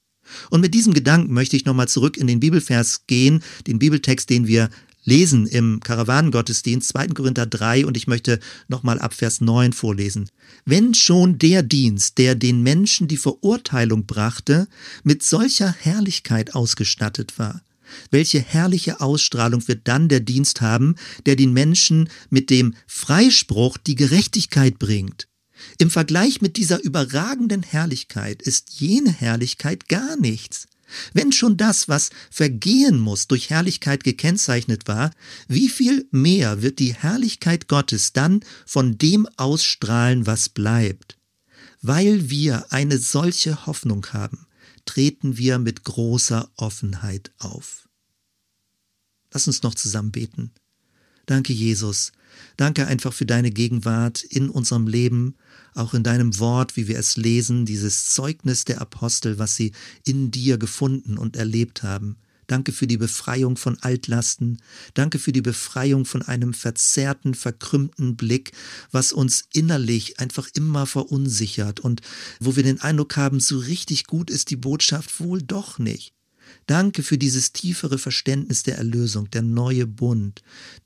Und 0.49 0.61
mit 0.61 0.73
diesem 0.73 0.93
Gedanken 0.93 1.33
möchte 1.33 1.55
ich 1.55 1.65
nochmal 1.65 1.87
zurück 1.87 2.17
in 2.17 2.27
den 2.27 2.39
Bibelvers 2.39 3.07
gehen, 3.07 3.43
den 3.67 3.79
Bibeltext, 3.79 4.29
den 4.29 4.47
wir 4.47 4.69
lesen 5.03 5.47
im 5.47 5.79
Karawanengottesdienst 5.79 6.89
2. 6.89 7.07
Korinther 7.07 7.45
3 7.45 7.85
und 7.85 7.97
ich 7.97 8.07
möchte 8.07 8.39
nochmal 8.67 8.99
ab 8.99 9.13
Vers 9.13 9.41
9 9.41 9.73
vorlesen. 9.73 10.29
Wenn 10.65 10.93
schon 10.93 11.37
der 11.39 11.63
Dienst, 11.63 12.17
der 12.17 12.35
den 12.35 12.61
Menschen 12.61 13.07
die 13.07 13.17
Verurteilung 13.17 14.05
brachte, 14.05 14.67
mit 15.03 15.23
solcher 15.23 15.73
Herrlichkeit 15.79 16.55
ausgestattet 16.55 17.39
war, 17.39 17.61
welche 18.09 18.39
herrliche 18.39 19.01
Ausstrahlung 19.01 19.67
wird 19.67 19.81
dann 19.87 20.07
der 20.07 20.21
Dienst 20.21 20.61
haben, 20.61 20.95
der 21.25 21.35
den 21.35 21.51
Menschen 21.51 22.09
mit 22.29 22.49
dem 22.49 22.75
Freispruch 22.87 23.77
die 23.77 23.95
Gerechtigkeit 23.95 24.79
bringt. 24.79 25.27
Im 25.81 25.89
Vergleich 25.89 26.41
mit 26.41 26.57
dieser 26.57 26.83
überragenden 26.83 27.63
Herrlichkeit 27.63 28.43
ist 28.43 28.69
jene 28.79 29.11
Herrlichkeit 29.11 29.89
gar 29.89 30.15
nichts. 30.15 30.67
Wenn 31.11 31.31
schon 31.31 31.57
das, 31.57 31.89
was 31.89 32.11
vergehen 32.29 32.99
muss, 32.99 33.27
durch 33.27 33.49
Herrlichkeit 33.49 34.03
gekennzeichnet 34.03 34.87
war, 34.87 35.09
wie 35.47 35.69
viel 35.69 36.07
mehr 36.11 36.61
wird 36.61 36.77
die 36.77 36.93
Herrlichkeit 36.93 37.67
Gottes 37.67 38.13
dann 38.13 38.41
von 38.67 38.99
dem 38.99 39.27
ausstrahlen, 39.37 40.27
was 40.27 40.49
bleibt? 40.49 41.17
Weil 41.81 42.29
wir 42.29 42.71
eine 42.71 42.99
solche 42.99 43.65
Hoffnung 43.65 44.05
haben, 44.13 44.45
treten 44.85 45.39
wir 45.39 45.57
mit 45.57 45.83
großer 45.83 46.51
Offenheit 46.57 47.31
auf. 47.39 47.89
Lass 49.31 49.47
uns 49.47 49.63
noch 49.63 49.73
zusammen 49.73 50.11
beten. 50.11 50.51
Danke, 51.25 51.53
Jesus. 51.53 52.11
Danke 52.57 52.87
einfach 52.87 53.13
für 53.13 53.25
deine 53.25 53.51
Gegenwart 53.51 54.23
in 54.23 54.49
unserem 54.49 54.87
Leben, 54.87 55.35
auch 55.73 55.93
in 55.93 56.03
deinem 56.03 56.37
Wort, 56.39 56.75
wie 56.75 56.87
wir 56.87 56.97
es 56.97 57.17
lesen, 57.17 57.65
dieses 57.65 58.09
Zeugnis 58.09 58.65
der 58.65 58.81
Apostel, 58.81 59.37
was 59.39 59.55
sie 59.55 59.71
in 60.05 60.31
dir 60.31 60.57
gefunden 60.57 61.17
und 61.17 61.35
erlebt 61.35 61.83
haben. 61.83 62.17
Danke 62.47 62.73
für 62.73 62.87
die 62.87 62.97
Befreiung 62.97 63.55
von 63.55 63.79
Altlasten. 63.79 64.61
Danke 64.93 65.19
für 65.19 65.31
die 65.31 65.41
Befreiung 65.41 66.03
von 66.03 66.21
einem 66.21 66.53
verzerrten, 66.53 67.33
verkrümmten 67.33 68.17
Blick, 68.17 68.51
was 68.91 69.13
uns 69.13 69.45
innerlich 69.53 70.19
einfach 70.19 70.49
immer 70.53 70.85
verunsichert 70.85 71.79
und 71.79 72.01
wo 72.41 72.57
wir 72.57 72.63
den 72.63 72.81
Eindruck 72.81 73.15
haben, 73.15 73.39
so 73.39 73.57
richtig 73.57 74.05
gut 74.05 74.29
ist 74.29 74.49
die 74.49 74.57
Botschaft 74.57 75.21
wohl 75.21 75.41
doch 75.41 75.79
nicht. 75.79 76.13
Danke 76.71 77.03
für 77.03 77.17
dieses 77.17 77.51
tiefere 77.51 77.97
Verständnis 77.97 78.63
der 78.63 78.77
Erlösung, 78.77 79.29
der 79.29 79.41
neue 79.41 79.85
Bund. 79.85 80.41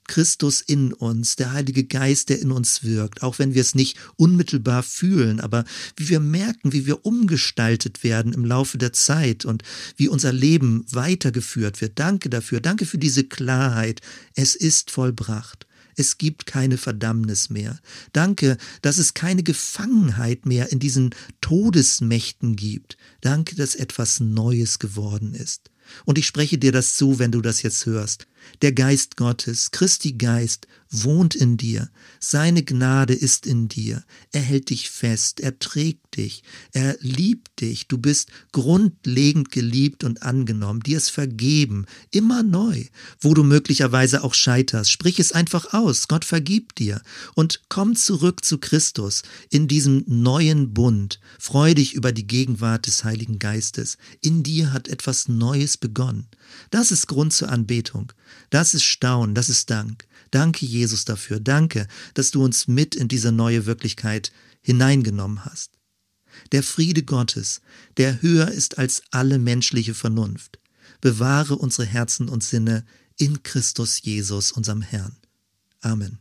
Christus 0.08 0.62
in 0.62 0.94
uns, 0.94 1.36
der 1.36 1.52
Heilige 1.52 1.84
Geist, 1.84 2.30
der 2.30 2.42
in 2.42 2.52
uns 2.52 2.84
wirkt, 2.84 3.22
auch 3.22 3.38
wenn 3.38 3.54
wir 3.54 3.62
es 3.62 3.76
nicht 3.76 3.96
unmittelbar 4.16 4.82
fühlen, 4.82 5.40
aber 5.40 5.64
wie 5.96 6.10
wir 6.10 6.20
merken, 6.20 6.74
wie 6.74 6.88
wir 6.88 7.06
umgestaltet 7.06 8.04
werden 8.04 8.34
im 8.34 8.46
Laufe 8.46 8.80
der 8.80 8.94
Zeit 8.94 9.46
und 9.46 9.62
wie 9.96 10.08
unser 10.08 10.34
Leben 10.34 10.88
weitergeführt 10.90 11.82
wird. 11.82 12.00
Danke 12.00 12.32
dafür, 12.32 12.62
danke 12.62 12.88
für 12.88 12.98
diese 12.98 13.24
Klarheit. 13.24 14.02
Es 14.34 14.56
ist 14.56 14.90
vollbracht. 14.90 15.68
Es 15.96 16.18
gibt 16.18 16.48
keine 16.48 16.80
Verdammnis 16.80 17.52
mehr. 17.52 17.80
Danke, 18.12 18.58
dass 18.82 18.98
es 18.98 19.14
keine 19.14 19.44
Gefangenheit 19.44 20.48
mehr 20.48 20.72
in 20.72 20.80
diesen 20.80 21.14
Todesmächten 21.42 22.56
gibt. 22.56 22.98
Danke, 23.22 23.56
dass 23.56 23.76
etwas 23.76 24.20
Neues 24.20 24.80
geworden 24.80 25.36
ist. 25.36 25.70
Und 26.06 26.18
ich 26.18 26.26
spreche 26.26 26.58
dir 26.58 26.72
das 26.72 26.96
zu, 26.96 27.20
wenn 27.20 27.32
du 27.32 27.42
das 27.42 27.62
jetzt 27.62 27.86
hörst. 27.86 28.28
Der 28.62 28.72
Geist 28.72 29.18
Gottes, 29.18 29.72
Christi 29.72 30.14
Geist, 30.14 30.68
wohnt 31.04 31.36
in 31.36 31.58
dir. 31.58 31.90
Seine 32.20 32.64
Gnade 32.64 33.14
ist 33.14 33.46
in 33.46 33.68
dir. 33.68 34.04
Er 34.32 34.42
hält 34.42 34.70
dich 34.70 34.90
fest, 34.90 35.40
er 35.40 35.60
trägt 35.60 36.16
dich, 36.18 36.44
er 36.72 36.98
liebt 37.02 37.62
dich. 37.62 37.88
Du 37.88 37.98
bist 37.98 38.30
grundlegend 38.52 39.52
geliebt 39.52 40.04
und 40.04 40.24
angenommen. 40.24 40.82
Dir 40.82 40.98
ist 40.98 41.10
vergeben, 41.10 41.86
immer 42.12 42.44
neu. 42.44 42.86
Wo 43.20 43.34
du 43.34 43.44
möglicherweise 43.44 44.24
auch 44.24 44.34
scheiterst, 44.34 44.92
sprich 44.92 45.20
es 45.20 45.32
einfach 45.32 45.74
aus. 45.74 46.08
Gott 46.08 46.26
vergibt 46.26 46.80
dir. 46.80 47.02
Und 47.34 47.64
komm 47.70 47.96
zurück 47.96 48.46
zu 48.46 48.58
Christus 48.58 49.24
in 49.50 49.68
diesem 49.68 50.04
neuen 50.08 50.74
Bund. 50.74 51.20
Freu 51.40 51.74
dich 51.74 51.94
über 51.94 52.12
die 52.12 52.28
Gegenwart 52.28 52.88
des 52.88 53.04
Heiligen 53.04 53.40
Geistes. 53.40 53.98
In 54.22 54.44
dir 54.44 54.72
hat 54.72 54.88
etwas 54.88 55.28
Neues 55.28 55.78
begonnen. 55.78 56.28
Das 56.70 56.92
ist 56.92 57.08
Grund 57.08 57.34
zur 57.34 57.50
Anbetung. 57.50 58.12
Das 58.50 58.74
ist 58.74 58.84
Staunen, 58.84 59.36
das 59.36 59.50
ist 59.50 59.70
Dank. 59.70 60.06
Danke, 60.32 60.66
Jesus, 60.66 61.06
dafür. 61.06 61.40
Danke, 61.40 61.88
dass 62.14 62.32
du 62.32 62.44
uns 62.44 62.68
mit 62.68 62.96
in 62.96 63.08
diese 63.08 63.32
neue 63.32 63.66
Wirklichkeit 63.66 64.32
hineingenommen 64.62 65.46
hast. 65.46 65.72
Der 66.52 66.64
Friede 66.64 67.04
Gottes, 67.04 67.62
der 67.98 68.22
höher 68.22 68.50
ist 68.50 68.78
als 68.78 69.04
alle 69.12 69.40
menschliche 69.40 69.94
Vernunft, 69.94 70.60
bewahre 71.02 71.56
unsere 71.56 71.86
Herzen 71.86 72.30
und 72.30 72.44
Sinne 72.44 72.86
in 73.18 73.44
Christus 73.44 74.02
Jesus, 74.02 74.52
unserem 74.52 74.82
Herrn. 74.82 75.16
Amen. 75.82 76.20